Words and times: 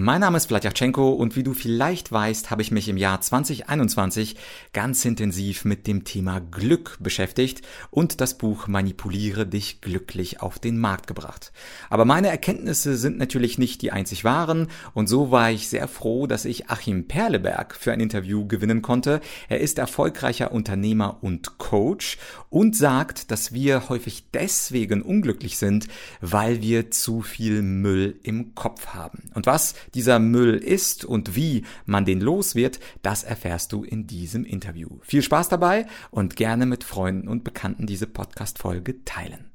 Mein 0.00 0.20
Name 0.20 0.36
ist 0.36 0.46
Vladyachenko 0.46 1.10
und 1.10 1.34
wie 1.34 1.42
du 1.42 1.54
vielleicht 1.54 2.12
weißt, 2.12 2.52
habe 2.52 2.62
ich 2.62 2.70
mich 2.70 2.88
im 2.88 2.96
Jahr 2.96 3.20
2021 3.20 4.36
ganz 4.72 5.04
intensiv 5.04 5.64
mit 5.64 5.88
dem 5.88 6.04
Thema 6.04 6.38
Glück 6.38 6.98
beschäftigt 7.00 7.62
und 7.90 8.20
das 8.20 8.38
Buch 8.38 8.68
Manipuliere 8.68 9.44
dich 9.44 9.80
glücklich 9.80 10.40
auf 10.40 10.60
den 10.60 10.78
Markt 10.78 11.08
gebracht. 11.08 11.50
Aber 11.90 12.04
meine 12.04 12.28
Erkenntnisse 12.28 12.96
sind 12.96 13.18
natürlich 13.18 13.58
nicht 13.58 13.82
die 13.82 13.90
einzig 13.90 14.22
wahren 14.22 14.68
und 14.94 15.08
so 15.08 15.32
war 15.32 15.50
ich 15.50 15.68
sehr 15.68 15.88
froh, 15.88 16.28
dass 16.28 16.44
ich 16.44 16.70
Achim 16.70 17.08
Perleberg 17.08 17.74
für 17.74 17.90
ein 17.90 17.98
Interview 17.98 18.46
gewinnen 18.46 18.82
konnte. 18.82 19.20
Er 19.48 19.58
ist 19.58 19.80
erfolgreicher 19.80 20.52
Unternehmer 20.52 21.18
und 21.22 21.58
Coach 21.58 22.18
und 22.50 22.76
sagt, 22.76 23.32
dass 23.32 23.52
wir 23.52 23.88
häufig 23.88 24.30
deswegen 24.32 25.02
unglücklich 25.02 25.58
sind, 25.58 25.88
weil 26.20 26.62
wir 26.62 26.92
zu 26.92 27.20
viel 27.20 27.62
Müll 27.62 28.20
im 28.22 28.54
Kopf 28.54 28.94
haben. 28.94 29.30
Und 29.34 29.46
was 29.46 29.74
dieser 29.94 30.18
Müll 30.18 30.54
ist 30.54 31.04
und 31.04 31.36
wie 31.36 31.64
man 31.86 32.04
den 32.04 32.20
los 32.20 32.54
wird, 32.54 32.80
das 33.02 33.24
erfährst 33.24 33.72
du 33.72 33.84
in 33.84 34.06
diesem 34.06 34.44
Interview. 34.44 34.88
Viel 35.02 35.22
Spaß 35.22 35.48
dabei 35.48 35.86
und 36.10 36.36
gerne 36.36 36.66
mit 36.66 36.84
Freunden 36.84 37.28
und 37.28 37.44
Bekannten 37.44 37.86
diese 37.86 38.06
Podcast-Folge 38.06 39.04
teilen. 39.04 39.47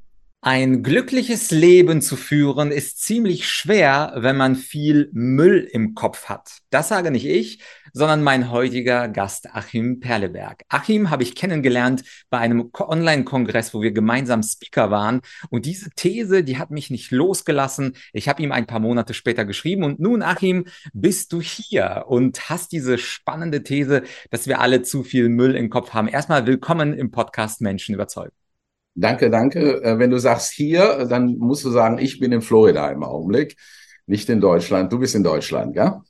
Ein 0.46 0.84
glückliches 0.84 1.52
Leben 1.52 2.02
zu 2.02 2.18
führen 2.18 2.74
ist 2.74 3.00
ziemlich 3.00 3.48
schwer, 3.48 4.12
wenn 4.18 4.36
man 4.36 4.58
viel 4.58 5.10
Müll 5.14 5.66
im 5.72 5.96
Kopf 5.96 6.26
hat. 6.26 6.58
Das 6.70 6.90
sage 6.90 7.12
nicht 7.12 7.26
ich, 7.26 7.60
sondern 7.94 8.24
mein 8.24 8.52
heutiger 8.52 9.08
Gast 9.08 9.56
Achim 9.56 10.02
Perleberg. 10.02 10.64
Achim 10.68 11.10
habe 11.10 11.24
ich 11.24 11.36
kennengelernt 11.36 12.04
bei 12.30 12.40
einem 12.40 12.72
Online-Kongress, 12.78 13.74
wo 13.74 13.82
wir 13.82 13.94
gemeinsam 13.94 14.44
Speaker 14.44 14.92
waren. 14.92 15.22
Und 15.50 15.66
diese 15.66 15.92
These, 15.92 16.44
die 16.44 16.58
hat 16.58 16.72
mich 16.72 16.90
nicht 16.90 17.12
losgelassen. 17.12 17.96
Ich 18.12 18.28
habe 18.28 18.44
ihm 18.44 18.52
ein 18.52 18.68
paar 18.68 18.82
Monate 18.82 19.14
später 19.14 19.46
geschrieben. 19.46 19.86
Und 19.86 20.02
nun, 20.02 20.22
Achim, 20.22 20.66
bist 20.92 21.32
du 21.32 21.40
hier 21.40 22.04
und 22.08 22.50
hast 22.50 22.74
diese 22.74 22.98
spannende 22.98 23.64
These, 23.64 24.04
dass 24.30 24.46
wir 24.46 24.60
alle 24.60 24.82
zu 24.82 25.04
viel 25.04 25.30
Müll 25.30 25.56
im 25.56 25.70
Kopf 25.70 25.94
haben. 25.94 26.10
Erstmal 26.10 26.46
willkommen 26.46 26.94
im 26.94 27.12
Podcast 27.12 27.62
Menschen 27.62 27.96
überzeugen. 27.96 28.43
Danke, 28.96 29.30
danke. 29.30 29.82
Äh, 29.84 29.98
wenn 30.00 30.12
du 30.12 30.20
sagst 30.20 30.52
hier, 30.52 31.06
dann 31.06 31.38
musst 31.38 31.66
du 31.66 31.72
sagen, 31.72 31.98
ich 31.98 32.20
bin 32.20 32.32
in 32.32 32.42
Florida 32.42 32.90
im 32.92 33.04
Augenblick, 33.04 33.58
nicht 34.06 34.30
in 34.30 34.40
Deutschland. 34.40 34.92
Du 34.94 35.00
bist 35.00 35.16
in 35.16 35.24
Deutschland, 35.24 35.76
ja? 35.76 36.04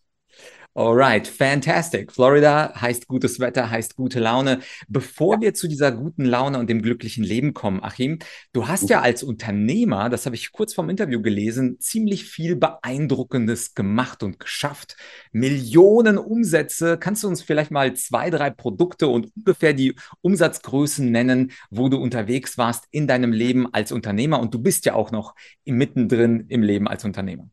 Alright, 0.75 1.27
fantastic. 1.27 2.11
Florida 2.11 2.73
heißt 2.75 3.07
gutes 3.07 3.39
Wetter, 3.39 3.69
heißt 3.69 3.95
gute 3.95 4.19
Laune. 4.19 4.59
Bevor 4.87 5.39
wir 5.39 5.53
zu 5.53 5.67
dieser 5.67 5.91
guten 5.91 6.25
Laune 6.25 6.57
und 6.57 6.67
dem 6.67 6.81
glücklichen 6.81 7.23
Leben 7.23 7.53
kommen, 7.53 7.83
Achim, 7.83 8.17
du 8.53 8.67
hast 8.67 8.89
ja 8.89 9.01
als 9.01 9.21
Unternehmer, 9.21 10.09
das 10.09 10.25
habe 10.25 10.35
ich 10.35 10.51
kurz 10.51 10.73
vom 10.73 10.89
Interview 10.89 11.21
gelesen, 11.21 11.79
ziemlich 11.79 12.25
viel 12.25 12.55
Beeindruckendes 12.55 13.75
gemacht 13.75 14.23
und 14.23 14.39
geschafft. 14.39 14.97
Millionen 15.31 16.17
Umsätze. 16.17 16.97
Kannst 16.97 17.21
du 17.23 17.27
uns 17.27 17.43
vielleicht 17.43 17.69
mal 17.69 17.93
zwei, 17.95 18.31
drei 18.31 18.49
Produkte 18.49 19.09
und 19.09 19.29
ungefähr 19.35 19.73
die 19.73 19.93
Umsatzgrößen 20.21 21.11
nennen, 21.11 21.51
wo 21.69 21.87
du 21.87 21.97
unterwegs 21.97 22.57
warst 22.57 22.85
in 22.89 23.05
deinem 23.05 23.31
Leben 23.31 23.71
als 23.71 23.91
Unternehmer? 23.91 24.39
Und 24.39 24.55
du 24.55 24.59
bist 24.59 24.87
ja 24.87 24.95
auch 24.95 25.11
noch 25.11 25.35
mittendrin 25.65 26.45
im 26.47 26.63
Leben 26.63 26.87
als 26.87 27.05
Unternehmer. 27.05 27.47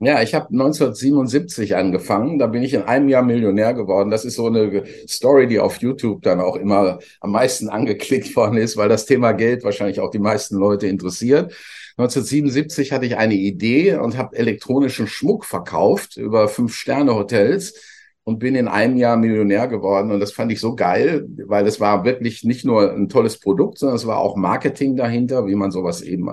Ja, 0.00 0.22
ich 0.22 0.32
habe 0.32 0.46
1977 0.52 1.74
angefangen. 1.74 2.38
Da 2.38 2.46
bin 2.46 2.62
ich 2.62 2.72
in 2.72 2.82
einem 2.82 3.08
Jahr 3.08 3.24
Millionär 3.24 3.74
geworden. 3.74 4.10
Das 4.10 4.24
ist 4.24 4.36
so 4.36 4.46
eine 4.46 4.84
Story, 5.08 5.48
die 5.48 5.58
auf 5.58 5.78
YouTube 5.78 6.22
dann 6.22 6.40
auch 6.40 6.54
immer 6.54 7.00
am 7.20 7.32
meisten 7.32 7.68
angeklickt 7.68 8.34
worden 8.36 8.58
ist, 8.58 8.76
weil 8.76 8.88
das 8.88 9.06
Thema 9.06 9.32
Geld 9.32 9.64
wahrscheinlich 9.64 9.98
auch 9.98 10.10
die 10.10 10.20
meisten 10.20 10.56
Leute 10.56 10.86
interessiert. 10.86 11.52
1977 11.96 12.92
hatte 12.92 13.06
ich 13.06 13.16
eine 13.16 13.34
Idee 13.34 13.96
und 13.96 14.16
habe 14.16 14.36
elektronischen 14.36 15.08
Schmuck 15.08 15.44
verkauft 15.44 16.16
über 16.16 16.46
Fünf-Sterne-Hotels 16.46 17.74
und 18.22 18.38
bin 18.38 18.54
in 18.54 18.68
einem 18.68 18.98
Jahr 18.98 19.16
Millionär 19.16 19.66
geworden. 19.66 20.12
Und 20.12 20.20
das 20.20 20.30
fand 20.30 20.52
ich 20.52 20.60
so 20.60 20.76
geil, 20.76 21.26
weil 21.46 21.66
es 21.66 21.80
war 21.80 22.04
wirklich 22.04 22.44
nicht 22.44 22.64
nur 22.64 22.92
ein 22.92 23.08
tolles 23.08 23.40
Produkt, 23.40 23.78
sondern 23.78 23.96
es 23.96 24.06
war 24.06 24.18
auch 24.18 24.36
Marketing 24.36 24.96
dahinter, 24.96 25.46
wie 25.48 25.56
man 25.56 25.72
sowas 25.72 26.02
eben 26.02 26.30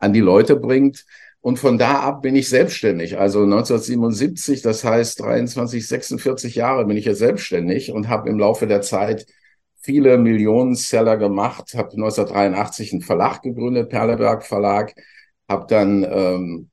an 0.00 0.12
die 0.12 0.20
Leute 0.20 0.56
bringt. 0.56 1.04
Und 1.44 1.58
von 1.58 1.76
da 1.76 2.00
ab 2.00 2.22
bin 2.22 2.36
ich 2.36 2.48
selbstständig. 2.48 3.18
Also 3.18 3.42
1977, 3.42 4.62
das 4.62 4.82
heißt 4.82 5.20
23, 5.20 5.86
46 5.86 6.54
Jahre 6.54 6.86
bin 6.86 6.96
ich 6.96 7.04
jetzt 7.04 7.18
selbstständig 7.18 7.92
und 7.92 8.08
habe 8.08 8.30
im 8.30 8.38
Laufe 8.38 8.66
der 8.66 8.80
Zeit 8.80 9.26
viele 9.76 10.16
Millionen 10.16 10.74
Seller 10.74 11.18
gemacht, 11.18 11.74
habe 11.74 11.90
1983 11.90 12.94
einen 12.94 13.02
Verlag 13.02 13.42
gegründet, 13.42 13.90
Perleberg 13.90 14.42
Verlag, 14.42 14.94
habe 15.46 15.66
dann, 15.68 16.04
ähm, 16.10 16.70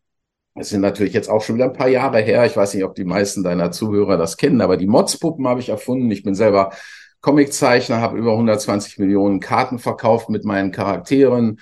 es 0.55 0.69
sind 0.69 0.79
natürlich 0.79 1.13
jetzt 1.13 1.29
auch 1.29 1.41
schon 1.43 1.55
wieder 1.57 1.65
ein 1.65 1.73
paar 1.73 1.89
Jahre 1.89 2.21
her, 2.21 2.45
ich 2.45 2.55
weiß 2.55 2.73
nicht, 2.73 2.85
ob 2.85 2.95
die 2.95 3.03
meisten 3.03 3.43
deiner 3.43 3.71
Zuhörer 3.71 4.15
das 4.15 4.38
kennen, 4.38 4.61
aber 4.61 4.77
die 4.77 4.88
Motzpuppen 4.88 5.49
habe 5.49 5.59
ich 5.59 5.67
erfunden. 5.67 6.09
Ich 6.11 6.23
bin 6.23 6.33
selber 6.33 6.71
Comiczeichner, 7.19 7.99
habe 7.99 8.17
über 8.17 8.31
120 8.31 8.99
Millionen 8.99 9.41
Karten 9.41 9.79
verkauft 9.79 10.29
mit 10.29 10.45
meinen 10.45 10.71
Charakteren 10.71 11.59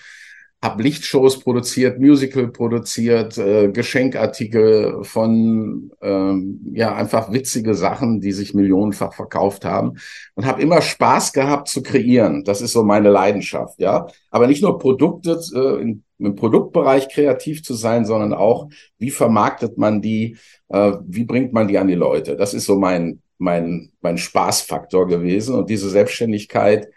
habe 0.61 0.83
Lichtshows 0.83 1.39
produziert, 1.39 1.99
Musical 1.99 2.49
produziert, 2.49 3.37
äh, 3.37 3.69
Geschenkartikel 3.71 5.03
von 5.03 5.91
ähm, 6.01 6.59
ja 6.73 6.93
einfach 6.95 7.31
witzige 7.31 7.75
Sachen, 7.75 8.19
die 8.19 8.33
sich 8.33 8.53
millionenfach 8.53 9.13
verkauft 9.13 9.63
haben 9.63 9.93
und 10.35 10.45
habe 10.45 10.61
immer 10.61 10.81
Spaß 10.81 11.31
gehabt 11.31 11.69
zu 11.69 11.81
kreieren. 11.81 12.43
Das 12.43 12.61
ist 12.61 12.73
so 12.73 12.83
meine 12.83 13.09
Leidenschaft, 13.09 13.79
ja. 13.79 14.07
Aber 14.31 14.47
nicht 14.47 14.61
nur 14.61 14.77
Produkte 14.77 15.39
äh, 15.55 15.81
in, 15.81 16.03
im 16.17 16.35
Produktbereich 16.35 17.07
kreativ 17.07 17.63
zu 17.63 17.73
sein, 17.73 18.05
sondern 18.05 18.33
auch 18.33 18.67
wie 18.97 19.11
vermarktet 19.11 19.77
man 19.77 20.01
die, 20.01 20.35
äh, 20.67 20.93
wie 21.07 21.23
bringt 21.23 21.53
man 21.53 21.69
die 21.69 21.77
an 21.77 21.87
die 21.87 21.95
Leute. 21.95 22.35
Das 22.35 22.53
ist 22.53 22.65
so 22.65 22.77
mein 22.77 23.21
mein 23.37 23.93
mein 24.01 24.17
Spaßfaktor 24.17 25.07
gewesen 25.07 25.55
und 25.55 25.69
diese 25.69 25.89
Selbstständigkeit 25.89 26.89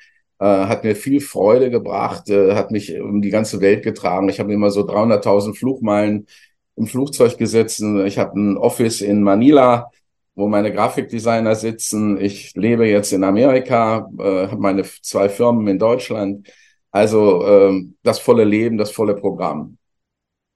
hat 0.45 0.85
mir 0.85 0.97
viel 0.97 1.21
Freude 1.21 1.71
gebracht, 1.71 2.29
äh, 2.31 2.55
hat 2.55 2.71
mich 2.71 3.01
um 3.01 3.23
die 3.23 3.31
ganze 3.31 3.61
Welt 3.61 3.83
getragen. 3.83 4.29
Ich 4.29 4.41
habe 4.41 4.53
immer 4.53 4.71
so 4.71 4.83
300.000 4.87 5.55
Flugmeilen 5.55 6.27
im 6.77 6.87
Flugzeug 6.87 7.39
gesessen. 7.39 8.05
Ich 8.07 8.19
habe 8.19 8.39
ein 8.39 8.57
Office 8.57 9.01
in 9.03 9.23
Manila, 9.23 9.91
wo 10.35 10.49
meine 10.49 10.73
Grafikdesigner 10.73 11.55
sitzen. 11.55 12.19
Ich 12.21 12.55
lebe 12.57 12.87
jetzt 12.87 13.13
in 13.13 13.25
Amerika, 13.25 14.09
äh, 14.19 14.49
habe 14.49 14.61
meine 14.61 14.83
zwei 15.03 15.29
Firmen 15.29 15.69
in 15.69 15.79
Deutschland. 15.79 16.49
Also 16.91 17.47
ähm, 17.47 17.97
das 18.03 18.19
volle 18.19 18.45
Leben, 18.45 18.79
das 18.79 18.91
volle 18.91 19.15
Programm. 19.15 19.79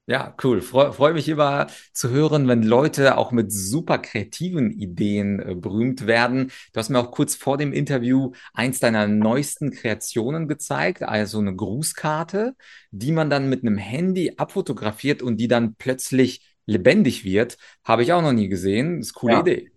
Ja, 0.09 0.33
cool. 0.41 0.61
Freue 0.61 0.93
freu 0.93 1.13
mich 1.13 1.27
immer 1.27 1.67
zu 1.91 2.09
hören, 2.09 2.47
wenn 2.47 2.63
Leute 2.63 3.17
auch 3.17 3.33
mit 3.33 3.51
super 3.51 3.97
kreativen 3.97 4.71
Ideen 4.71 5.41
äh, 5.41 5.53
berühmt 5.53 6.07
werden. 6.07 6.49
Du 6.71 6.79
hast 6.79 6.87
mir 6.87 6.99
auch 6.99 7.11
kurz 7.11 7.35
vor 7.35 7.57
dem 7.57 7.73
Interview 7.73 8.31
eins 8.53 8.79
deiner 8.79 9.05
neuesten 9.09 9.71
Kreationen 9.71 10.47
gezeigt, 10.47 11.03
also 11.03 11.39
eine 11.39 11.53
Grußkarte, 11.53 12.55
die 12.91 13.11
man 13.11 13.29
dann 13.29 13.49
mit 13.49 13.63
einem 13.63 13.77
Handy 13.77 14.35
abfotografiert 14.37 15.21
und 15.21 15.41
die 15.41 15.49
dann 15.49 15.75
plötzlich 15.75 16.55
lebendig 16.65 17.25
wird. 17.25 17.57
Habe 17.83 18.03
ich 18.03 18.13
auch 18.13 18.21
noch 18.21 18.31
nie 18.31 18.47
gesehen. 18.47 18.99
Das 18.99 19.07
ist 19.07 19.15
eine 19.15 19.19
coole 19.19 19.33
ja. 19.33 19.39
Idee. 19.41 19.71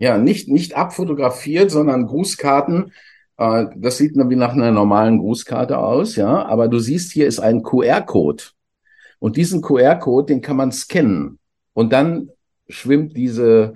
Ja, 0.00 0.18
nicht, 0.18 0.48
nicht 0.48 0.74
abfotografiert, 0.74 1.70
sondern 1.70 2.08
Grußkarten. 2.08 2.92
Äh, 3.36 3.66
das 3.76 3.98
sieht 3.98 4.16
wie 4.16 4.34
nach 4.34 4.52
einer 4.52 4.72
normalen 4.72 5.18
Grußkarte 5.18 5.78
aus, 5.78 6.16
ja. 6.16 6.44
Aber 6.44 6.66
du 6.66 6.80
siehst, 6.80 7.12
hier 7.12 7.28
ist 7.28 7.38
ein 7.38 7.62
QR-Code. 7.62 8.55
Und 9.18 9.36
diesen 9.36 9.62
QR-Code, 9.62 10.26
den 10.26 10.40
kann 10.40 10.56
man 10.56 10.72
scannen. 10.72 11.38
Und 11.72 11.92
dann 11.92 12.30
schwimmt 12.68 13.16
diese 13.16 13.74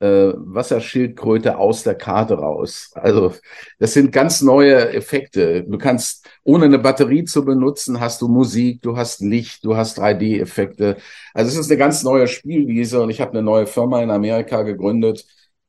äh, 0.00 0.32
Wasserschildkröte 0.34 1.58
aus 1.58 1.82
der 1.82 1.94
Karte 1.94 2.34
raus. 2.34 2.90
Also 2.94 3.34
das 3.78 3.92
sind 3.92 4.12
ganz 4.12 4.40
neue 4.40 4.92
Effekte. 4.94 5.62
Du 5.64 5.78
kannst, 5.78 6.26
ohne 6.42 6.64
eine 6.64 6.78
Batterie 6.78 7.24
zu 7.24 7.44
benutzen, 7.44 8.00
hast 8.00 8.22
du 8.22 8.28
Musik, 8.28 8.82
du 8.82 8.96
hast 8.96 9.20
Licht, 9.20 9.64
du 9.64 9.76
hast 9.76 9.98
3D-Effekte. 9.98 10.96
Also 11.34 11.50
es 11.50 11.58
ist 11.58 11.70
eine 11.70 11.78
ganz 11.78 12.02
neue 12.02 12.28
Spielwiese 12.28 13.02
und 13.02 13.10
ich 13.10 13.20
habe 13.20 13.32
eine 13.32 13.42
neue 13.42 13.66
Firma 13.66 14.02
in 14.02 14.10
Amerika 14.10 14.62
gegründet 14.62 15.26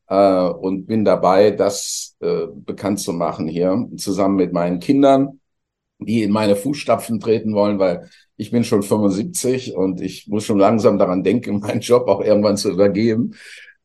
äh, 0.07 0.47
und 0.47 0.85
bin 0.87 1.03
dabei, 1.03 1.51
das 1.51 2.15
äh, 2.21 2.47
bekannt 2.53 3.01
zu 3.01 3.11
machen 3.13 3.47
hier, 3.47 3.87
zusammen 3.97 4.37
mit 4.37 4.53
meinen 4.53 4.79
Kindern 4.79 5.40
die 6.05 6.23
in 6.23 6.31
meine 6.31 6.55
Fußstapfen 6.55 7.19
treten 7.19 7.53
wollen, 7.53 7.79
weil 7.79 8.09
ich 8.37 8.51
bin 8.51 8.63
schon 8.63 8.83
75 8.83 9.75
und 9.75 10.01
ich 10.01 10.27
muss 10.27 10.45
schon 10.45 10.59
langsam 10.59 10.97
daran 10.97 11.23
denken, 11.23 11.59
meinen 11.61 11.81
Job 11.81 12.07
auch 12.07 12.21
irgendwann 12.21 12.57
zu 12.57 12.71
übergeben. 12.71 13.35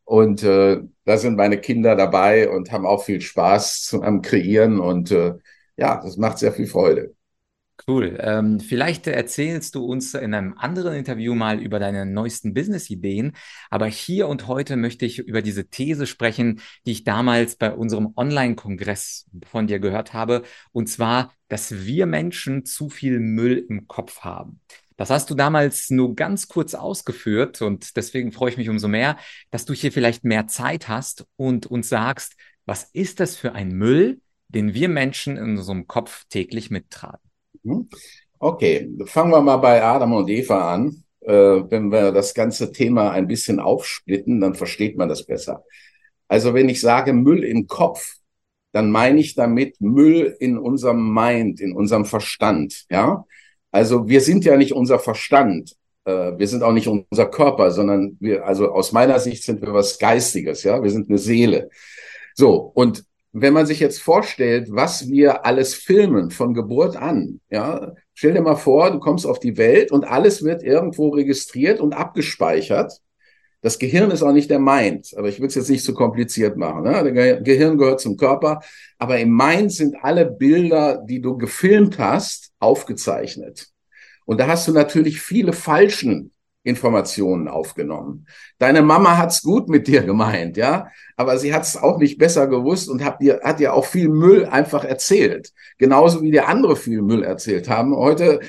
Und 0.04 0.42
äh, 0.44 0.80
da 1.04 1.18
sind 1.18 1.36
meine 1.36 1.58
Kinder 1.60 1.96
dabei 1.96 2.48
und 2.48 2.70
haben 2.72 2.86
auch 2.86 3.04
viel 3.04 3.20
Spaß 3.20 3.98
am 4.02 4.22
Kreieren 4.22 4.80
und 4.80 5.10
äh, 5.10 5.34
ja, 5.76 6.00
das 6.00 6.16
macht 6.16 6.38
sehr 6.38 6.52
viel 6.52 6.66
Freude. 6.66 7.14
Cool. 7.88 8.18
Ähm, 8.20 8.58
vielleicht 8.58 9.06
erzählst 9.06 9.74
du 9.74 9.84
uns 9.84 10.14
in 10.14 10.34
einem 10.34 10.54
anderen 10.56 10.94
Interview 10.94 11.34
mal 11.34 11.60
über 11.60 11.78
deine 11.78 12.06
neuesten 12.06 12.54
Business-Ideen. 12.54 13.36
Aber 13.70 13.86
hier 13.86 14.28
und 14.28 14.46
heute 14.46 14.76
möchte 14.76 15.04
ich 15.04 15.18
über 15.18 15.42
diese 15.42 15.68
These 15.68 16.06
sprechen, 16.06 16.60
die 16.84 16.92
ich 16.92 17.04
damals 17.04 17.56
bei 17.56 17.72
unserem 17.72 18.12
Online-Kongress 18.16 19.26
von 19.46 19.66
dir 19.66 19.78
gehört 19.78 20.14
habe. 20.14 20.42
Und 20.72 20.88
zwar, 20.88 21.32
dass 21.48 21.84
wir 21.84 22.06
Menschen 22.06 22.64
zu 22.64 22.88
viel 22.88 23.20
Müll 23.20 23.64
im 23.68 23.86
Kopf 23.86 24.20
haben. 24.20 24.60
Das 24.96 25.10
hast 25.10 25.30
du 25.30 25.34
damals 25.34 25.90
nur 25.90 26.16
ganz 26.16 26.48
kurz 26.48 26.74
ausgeführt 26.74 27.60
und 27.60 27.96
deswegen 27.96 28.32
freue 28.32 28.50
ich 28.50 28.56
mich 28.56 28.70
umso 28.70 28.88
mehr, 28.88 29.18
dass 29.50 29.66
du 29.66 29.74
hier 29.74 29.92
vielleicht 29.92 30.24
mehr 30.24 30.46
Zeit 30.46 30.88
hast 30.88 31.26
und 31.36 31.66
uns 31.66 31.90
sagst, 31.90 32.34
was 32.64 32.84
ist 32.94 33.20
das 33.20 33.36
für 33.36 33.52
ein 33.52 33.68
Müll, 33.68 34.20
den 34.48 34.72
wir 34.72 34.88
Menschen 34.88 35.36
in 35.36 35.58
unserem 35.58 35.86
Kopf 35.86 36.24
täglich 36.30 36.70
mittragen? 36.70 37.20
Mhm. 37.62 37.88
Okay, 38.38 38.90
fangen 39.06 39.30
wir 39.30 39.40
mal 39.40 39.56
bei 39.56 39.82
Adam 39.82 40.12
und 40.12 40.28
Eva 40.28 40.74
an. 40.74 41.02
Äh, 41.20 41.32
wenn 41.32 41.90
wir 41.90 42.12
das 42.12 42.34
ganze 42.34 42.70
Thema 42.70 43.10
ein 43.10 43.26
bisschen 43.26 43.58
aufsplitten, 43.60 44.40
dann 44.40 44.54
versteht 44.54 44.96
man 44.96 45.08
das 45.08 45.24
besser. 45.24 45.64
Also 46.28 46.54
wenn 46.54 46.68
ich 46.68 46.80
sage 46.80 47.12
Müll 47.12 47.44
im 47.44 47.66
Kopf, 47.66 48.16
dann 48.72 48.90
meine 48.90 49.20
ich 49.20 49.34
damit 49.34 49.80
Müll 49.80 50.36
in 50.38 50.58
unserem 50.58 51.14
Mind, 51.14 51.60
in 51.60 51.72
unserem 51.72 52.04
Verstand. 52.04 52.84
Ja, 52.90 53.24
also 53.70 54.08
wir 54.08 54.20
sind 54.20 54.44
ja 54.44 54.56
nicht 54.56 54.72
unser 54.72 54.98
Verstand. 54.98 55.76
Äh, 56.04 56.38
wir 56.38 56.46
sind 56.46 56.62
auch 56.62 56.72
nicht 56.72 56.88
unser 56.88 57.26
Körper, 57.26 57.70
sondern 57.70 58.16
wir, 58.20 58.46
also 58.46 58.70
aus 58.70 58.92
meiner 58.92 59.18
Sicht 59.18 59.44
sind 59.44 59.62
wir 59.62 59.72
was 59.72 59.98
Geistiges. 59.98 60.62
Ja, 60.62 60.82
wir 60.82 60.90
sind 60.90 61.08
eine 61.08 61.18
Seele. 61.18 61.70
So 62.34 62.52
und 62.74 63.04
wenn 63.42 63.52
man 63.52 63.66
sich 63.66 63.80
jetzt 63.80 64.00
vorstellt, 64.00 64.68
was 64.70 65.08
wir 65.10 65.44
alles 65.44 65.74
filmen 65.74 66.30
von 66.30 66.54
Geburt 66.54 66.96
an, 66.96 67.40
ja, 67.50 67.92
stell 68.14 68.32
dir 68.32 68.40
mal 68.40 68.56
vor, 68.56 68.90
du 68.90 68.98
kommst 68.98 69.26
auf 69.26 69.38
die 69.38 69.58
Welt 69.58 69.92
und 69.92 70.04
alles 70.04 70.42
wird 70.42 70.62
irgendwo 70.62 71.10
registriert 71.10 71.78
und 71.80 71.92
abgespeichert. 71.92 73.00
Das 73.60 73.78
Gehirn 73.78 74.10
ist 74.10 74.22
auch 74.22 74.32
nicht 74.32 74.48
der 74.48 74.58
Mind, 74.58 75.12
aber 75.16 75.28
ich 75.28 75.38
will 75.38 75.48
es 75.48 75.54
jetzt 75.54 75.68
nicht 75.68 75.84
zu 75.84 75.92
so 75.92 75.98
kompliziert 75.98 76.56
machen. 76.56 76.84
Ne? 76.84 77.12
Der 77.12 77.40
Gehirn 77.42 77.76
gehört 77.76 78.00
zum 78.00 78.16
Körper, 78.16 78.60
aber 78.96 79.18
im 79.18 79.36
Mind 79.36 79.70
sind 79.70 79.96
alle 80.00 80.24
Bilder, 80.24 81.04
die 81.06 81.20
du 81.20 81.36
gefilmt 81.36 81.98
hast, 81.98 82.52
aufgezeichnet. 82.58 83.68
Und 84.24 84.40
da 84.40 84.46
hast 84.46 84.66
du 84.66 84.72
natürlich 84.72 85.20
viele 85.20 85.52
falschen 85.52 86.32
Informationen 86.66 87.46
aufgenommen. 87.46 88.26
Deine 88.58 88.82
Mama 88.82 89.16
hat's 89.16 89.42
gut 89.42 89.68
mit 89.68 89.86
dir 89.86 90.02
gemeint, 90.02 90.56
ja, 90.56 90.88
aber 91.16 91.38
sie 91.38 91.54
hat's 91.54 91.76
auch 91.76 91.98
nicht 91.98 92.18
besser 92.18 92.48
gewusst 92.48 92.88
und 92.88 93.04
hat 93.04 93.20
dir, 93.20 93.40
hat 93.44 93.60
dir 93.60 93.72
auch 93.72 93.84
viel 93.84 94.08
Müll 94.08 94.44
einfach 94.46 94.84
erzählt. 94.84 95.52
Genauso 95.78 96.22
wie 96.22 96.32
dir 96.32 96.48
andere 96.48 96.74
viel 96.74 97.02
Müll 97.02 97.22
erzählt 97.22 97.68
haben. 97.68 97.94
Heute 97.94 98.40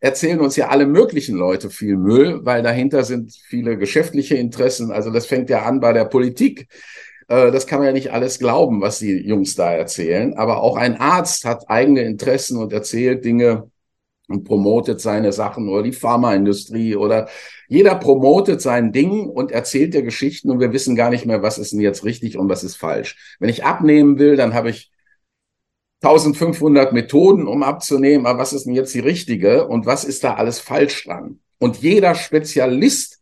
erzählen 0.00 0.40
uns 0.40 0.56
ja 0.56 0.68
alle 0.68 0.86
möglichen 0.86 1.36
Leute 1.36 1.70
viel 1.70 1.96
Müll, 1.96 2.40
weil 2.42 2.62
dahinter 2.62 3.04
sind 3.04 3.32
viele 3.46 3.78
geschäftliche 3.78 4.34
Interessen. 4.34 4.90
Also 4.90 5.10
das 5.10 5.26
fängt 5.26 5.48
ja 5.48 5.62
an 5.62 5.78
bei 5.78 5.92
der 5.92 6.06
Politik. 6.06 6.66
Äh, 7.28 7.52
das 7.52 7.68
kann 7.68 7.78
man 7.78 7.86
ja 7.86 7.92
nicht 7.92 8.12
alles 8.12 8.40
glauben, 8.40 8.80
was 8.80 8.98
die 8.98 9.16
Jungs 9.16 9.54
da 9.54 9.72
erzählen. 9.72 10.34
Aber 10.34 10.60
auch 10.60 10.76
ein 10.76 10.96
Arzt 10.96 11.44
hat 11.44 11.70
eigene 11.70 12.02
Interessen 12.02 12.56
und 12.56 12.72
erzählt 12.72 13.24
Dinge, 13.24 13.70
und 14.30 14.44
promotet 14.44 15.00
seine 15.00 15.32
Sachen 15.32 15.68
oder 15.68 15.82
die 15.82 15.92
Pharmaindustrie 15.92 16.94
oder 16.94 17.28
jeder 17.68 17.96
promotet 17.96 18.62
sein 18.62 18.92
Ding 18.92 19.26
und 19.26 19.50
erzählt 19.50 19.92
dir 19.92 20.02
Geschichten 20.02 20.50
und 20.50 20.60
wir 20.60 20.72
wissen 20.72 20.94
gar 20.94 21.10
nicht 21.10 21.26
mehr, 21.26 21.42
was 21.42 21.58
ist 21.58 21.72
denn 21.72 21.80
jetzt 21.80 22.04
richtig 22.04 22.38
und 22.38 22.48
was 22.48 22.62
ist 22.62 22.76
falsch. 22.76 23.36
Wenn 23.40 23.48
ich 23.48 23.64
abnehmen 23.64 24.18
will, 24.18 24.36
dann 24.36 24.54
habe 24.54 24.70
ich 24.70 24.90
1500 26.02 26.92
Methoden, 26.92 27.46
um 27.46 27.62
abzunehmen, 27.62 28.24
aber 28.26 28.38
was 28.38 28.52
ist 28.52 28.64
denn 28.64 28.74
jetzt 28.74 28.94
die 28.94 29.00
richtige 29.00 29.66
und 29.66 29.84
was 29.84 30.04
ist 30.04 30.24
da 30.24 30.34
alles 30.34 30.60
falsch 30.60 31.04
dran? 31.04 31.40
Und 31.58 31.78
jeder 31.82 32.14
Spezialist, 32.14 33.20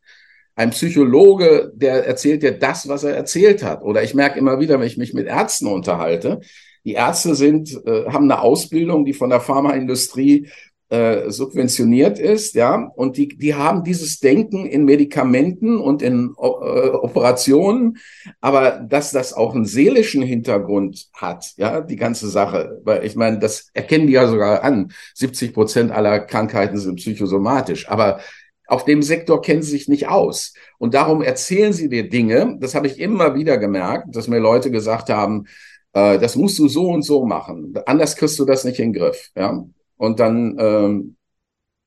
ein 0.55 0.70
Psychologe, 0.70 1.72
der 1.75 2.06
erzählt 2.06 2.43
dir 2.43 2.52
das, 2.52 2.87
was 2.88 3.05
er 3.05 3.14
erzählt 3.14 3.62
hat. 3.62 3.82
Oder 3.82 4.02
ich 4.02 4.14
merke 4.14 4.38
immer 4.38 4.60
wieder, 4.60 4.78
wenn 4.78 4.87
ich 4.87 4.96
mich 4.96 5.14
mit 5.14 5.26
Ärzten 5.26 5.69
unterhalte, 5.69 6.40
die 6.84 6.94
Ärzte 6.94 7.34
sind, 7.34 7.70
äh, 7.87 8.06
haben 8.06 8.31
eine 8.31 8.40
Ausbildung, 8.40 9.05
die 9.05 9.12
von 9.12 9.31
der 9.31 9.40
Pharmaindustrie 9.40 10.49
äh, 10.90 11.31
subventioniert 11.31 12.19
ist, 12.19 12.55
ja, 12.55 12.90
und 12.94 13.17
die, 13.19 13.29
die 13.29 13.55
haben 13.55 13.85
dieses 13.85 14.20
Denken 14.20 14.64
in 14.64 14.85
Medikamenten 14.85 15.76
und 15.79 16.00
in 16.00 16.35
äh, 16.38 16.40
Operationen, 16.40 17.99
aber 18.40 18.70
dass 18.88 19.11
das 19.11 19.35
auch 19.35 19.55
einen 19.55 19.67
seelischen 19.67 20.23
Hintergrund 20.23 21.08
hat, 21.12 21.52
ja, 21.56 21.82
die 21.82 21.96
ganze 21.96 22.29
Sache, 22.29 22.81
weil 22.85 23.05
ich 23.05 23.17
meine, 23.17 23.38
das 23.38 23.69
erkennen 23.75 24.06
die 24.06 24.14
ja 24.14 24.26
sogar 24.29 24.64
an. 24.64 24.93
70 25.14 25.52
Prozent 25.52 25.90
aller 25.90 26.20
Krankheiten 26.20 26.79
sind 26.79 26.96
psychosomatisch, 26.96 27.88
aber 27.88 28.20
auf 28.67 28.84
dem 28.84 29.02
Sektor 29.02 29.43
kennen 29.43 29.62
sie 29.62 29.73
sich 29.73 29.88
nicht 29.88 30.08
aus. 30.08 30.52
Und 30.79 30.94
darum 30.94 31.23
erzählen 31.23 31.73
sie 31.73 31.88
dir 31.88 32.08
Dinge, 32.08 32.56
das 32.61 32.75
habe 32.75 32.87
ich 32.87 32.99
immer 32.99 33.34
wieder 33.34 33.58
gemerkt, 33.58 34.14
dass 34.14 34.29
mir 34.29 34.38
Leute 34.38 34.70
gesagt 34.70 35.08
haben, 35.11 35.46
äh, 35.93 36.19
das 36.19 36.37
musst 36.37 36.58
du 36.58 36.69
so 36.69 36.88
und 36.88 37.02
so 37.02 37.25
machen. 37.25 37.75
Anders 37.87 38.17
kriegst 38.17 38.38
du 38.38 38.44
das 38.44 38.64
nicht 38.64 38.79
in 38.79 38.93
den 38.93 39.00
Griff. 39.00 39.31
Ja? 39.37 39.64
Und 39.98 40.20
dann 40.20 40.56
ähm, 40.58 41.16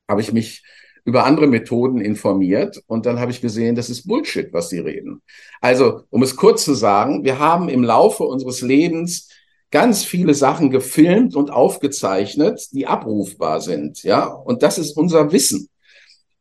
habe 0.07 0.21
ich 0.21 0.31
mich 0.31 0.63
über 1.03 1.25
andere 1.25 1.47
Methoden 1.47 1.99
informiert 1.99 2.81
und 2.85 3.07
dann 3.07 3.19
habe 3.19 3.31
ich 3.31 3.41
gesehen, 3.41 3.75
das 3.75 3.89
ist 3.89 4.07
Bullshit, 4.07 4.53
was 4.53 4.69
sie 4.69 4.79
reden. 4.79 5.21
Also, 5.59 6.03
um 6.11 6.21
es 6.21 6.35
kurz 6.35 6.63
zu 6.63 6.75
sagen, 6.75 7.23
wir 7.23 7.39
haben 7.39 7.69
im 7.69 7.83
Laufe 7.83 8.23
unseres 8.23 8.61
Lebens 8.61 9.29
ganz 9.71 10.03
viele 10.03 10.35
Sachen 10.35 10.69
gefilmt 10.69 11.35
und 11.35 11.49
aufgezeichnet, 11.49 12.67
die 12.71 12.85
abrufbar 12.85 13.61
sind, 13.61 14.03
ja, 14.03 14.25
und 14.25 14.61
das 14.61 14.77
ist 14.77 14.95
unser 14.95 15.31
Wissen. 15.31 15.69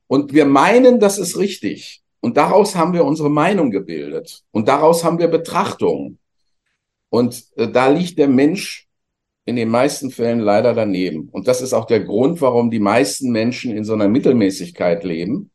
Und 0.07 0.35
wir 0.35 0.45
meinen, 0.45 0.99
das 0.99 1.19
ist 1.19 1.39
richtig. 1.39 2.03
Und 2.19 2.37
daraus 2.37 2.75
haben 2.75 2.93
wir 2.93 3.05
unsere 3.05 3.31
Meinung 3.31 3.71
gebildet. 3.71 4.43
Und 4.51 4.69
daraus 4.69 5.05
haben 5.05 5.19
wir 5.19 5.29
Betrachtungen. 5.29 6.19
Und 7.09 7.45
äh, 7.57 7.69
da 7.69 7.89
liegt 7.89 8.19
der 8.19 8.29
Mensch 8.29 8.90
in 9.51 9.57
den 9.57 9.69
meisten 9.69 10.11
Fällen 10.11 10.39
leider 10.39 10.75
daneben. 10.75 11.29
Und 11.31 11.49
das 11.49 11.61
ist 11.61 11.75
auch 11.75 11.85
der 11.85 12.01
Grund, 12.01 12.41
warum 12.41 12.71
die 12.71 12.79
meisten 12.79 13.33
Menschen 13.33 13.77
in 13.77 13.85
so 13.85 13.93
einer 13.95 14.09
Mittelmäßigkeit 14.09 15.03
leben, 15.05 15.51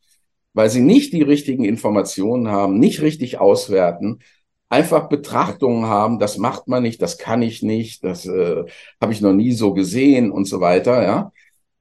weil 0.54 0.70
sie 0.70 0.82
nicht 0.82 1.14
die 1.14 1.22
richtigen 1.22 1.64
Informationen 1.64 2.50
haben, 2.50 2.78
nicht 2.78 3.02
richtig 3.02 3.40
auswerten, 3.40 4.20
einfach 4.68 5.08
Betrachtungen 5.08 5.86
haben, 5.86 6.20
das 6.20 6.38
macht 6.38 6.68
man 6.68 6.84
nicht, 6.84 7.02
das 7.02 7.18
kann 7.18 7.42
ich 7.42 7.64
nicht, 7.64 8.04
das 8.04 8.26
äh, 8.26 8.64
habe 9.02 9.14
ich 9.14 9.22
noch 9.22 9.34
nie 9.34 9.54
so 9.54 9.74
gesehen 9.74 10.30
und 10.32 10.46
so 10.46 10.60
weiter, 10.60 11.04
ja. 11.04 11.32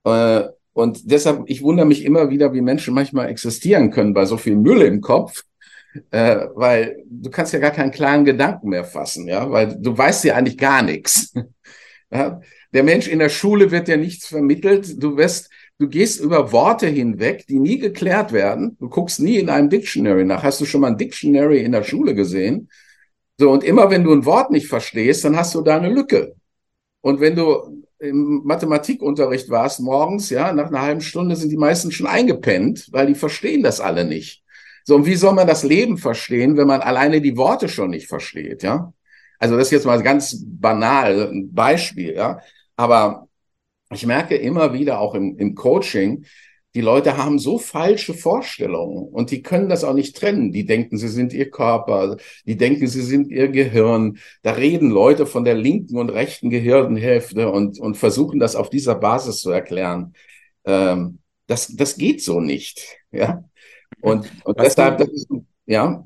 Äh, 0.04 0.48
und 0.72 1.10
deshalb, 1.10 1.44
ich 1.46 1.62
wundere 1.62 1.86
mich 1.86 2.04
immer 2.04 2.30
wieder, 2.30 2.52
wie 2.52 2.60
Menschen 2.60 2.94
manchmal 2.94 3.28
existieren 3.28 3.90
können 3.90 4.14
bei 4.14 4.24
so 4.24 4.36
viel 4.36 4.56
Müll 4.56 4.82
im 4.82 5.00
Kopf, 5.00 5.42
äh, 6.10 6.46
weil 6.54 7.04
du 7.08 7.30
kannst 7.30 7.52
ja 7.52 7.58
gar 7.58 7.70
keinen 7.72 7.90
klaren 7.90 8.24
Gedanken 8.24 8.68
mehr 8.68 8.84
fassen, 8.84 9.26
ja, 9.26 9.50
weil 9.50 9.76
du 9.80 9.96
weißt 9.96 10.24
ja 10.24 10.34
eigentlich 10.34 10.58
gar 10.58 10.82
nichts. 10.82 11.32
Ja, 12.10 12.40
der 12.72 12.82
Mensch 12.82 13.08
in 13.08 13.18
der 13.18 13.28
Schule 13.28 13.70
wird 13.70 13.88
ja 13.88 13.96
nichts 13.96 14.26
vermittelt. 14.26 15.02
Du 15.02 15.16
wirst, 15.16 15.50
du 15.78 15.88
gehst 15.88 16.20
über 16.20 16.52
Worte 16.52 16.86
hinweg, 16.86 17.46
die 17.48 17.58
nie 17.58 17.78
geklärt 17.78 18.32
werden. 18.32 18.76
Du 18.78 18.88
guckst 18.88 19.20
nie 19.20 19.36
in 19.38 19.48
einem 19.48 19.70
Dictionary 19.70 20.24
nach. 20.24 20.42
Hast 20.42 20.60
du 20.60 20.64
schon 20.64 20.82
mal 20.82 20.88
ein 20.88 20.98
Dictionary 20.98 21.62
in 21.62 21.72
der 21.72 21.82
Schule 21.82 22.14
gesehen? 22.14 22.68
So, 23.38 23.50
und 23.50 23.64
immer 23.64 23.90
wenn 23.90 24.04
du 24.04 24.12
ein 24.12 24.24
Wort 24.24 24.50
nicht 24.50 24.68
verstehst, 24.68 25.24
dann 25.24 25.36
hast 25.36 25.54
du 25.54 25.62
da 25.62 25.76
eine 25.76 25.92
Lücke. 25.92 26.36
Und 27.00 27.20
wenn 27.20 27.34
du 27.34 27.84
im 27.98 28.42
Mathematikunterricht 28.44 29.50
warst 29.50 29.80
morgens, 29.80 30.30
ja, 30.30 30.52
nach 30.52 30.68
einer 30.68 30.82
halben 30.82 31.00
Stunde 31.00 31.36
sind 31.36 31.50
die 31.50 31.56
meisten 31.56 31.90
schon 31.90 32.06
eingepennt, 32.06 32.88
weil 32.92 33.06
die 33.06 33.14
verstehen 33.14 33.62
das 33.62 33.80
alle 33.80 34.04
nicht. 34.04 34.42
So, 34.84 34.96
und 34.96 35.06
wie 35.06 35.16
soll 35.16 35.34
man 35.34 35.46
das 35.46 35.64
Leben 35.64 35.96
verstehen, 35.98 36.56
wenn 36.56 36.66
man 36.66 36.82
alleine 36.82 37.20
die 37.20 37.36
Worte 37.36 37.68
schon 37.68 37.90
nicht 37.90 38.06
versteht, 38.06 38.62
ja? 38.62 38.92
Also 39.38 39.56
das 39.56 39.68
ist 39.68 39.72
jetzt 39.72 39.86
mal 39.86 40.02
ganz 40.02 40.42
banal, 40.46 41.30
ein 41.30 41.52
Beispiel, 41.52 42.14
ja. 42.14 42.40
Aber 42.76 43.28
ich 43.92 44.06
merke 44.06 44.36
immer 44.36 44.72
wieder 44.72 45.00
auch 45.00 45.14
im, 45.14 45.36
im 45.38 45.54
Coaching, 45.54 46.24
die 46.74 46.80
Leute 46.80 47.16
haben 47.16 47.38
so 47.38 47.58
falsche 47.58 48.14
Vorstellungen 48.14 49.06
und 49.06 49.30
die 49.30 49.42
können 49.42 49.68
das 49.68 49.84
auch 49.84 49.94
nicht 49.94 50.16
trennen. 50.16 50.50
Die 50.50 50.66
denken, 50.66 50.98
sie 50.98 51.08
sind 51.08 51.32
ihr 51.32 51.50
Körper, 51.50 52.16
die 52.46 52.56
denken, 52.56 52.88
sie 52.88 53.02
sind 53.02 53.30
ihr 53.30 53.48
Gehirn. 53.48 54.18
Da 54.42 54.52
reden 54.52 54.90
Leute 54.90 55.24
von 55.26 55.44
der 55.44 55.54
linken 55.54 55.96
und 55.98 56.10
rechten 56.10 56.50
Gehirnhälfte 56.50 57.50
und, 57.50 57.78
und 57.78 57.96
versuchen 57.96 58.40
das 58.40 58.56
auf 58.56 58.70
dieser 58.70 58.96
Basis 58.96 59.40
zu 59.40 59.52
erklären. 59.52 60.14
Ähm, 60.64 61.20
das, 61.46 61.68
das 61.76 61.96
geht 61.96 62.22
so 62.22 62.40
nicht. 62.40 62.96
Ja. 63.12 63.44
Und, 64.00 64.28
und 64.44 64.58
deshalb, 64.58 64.98
das 64.98 65.08
ist, 65.10 65.28
ja. 65.66 66.04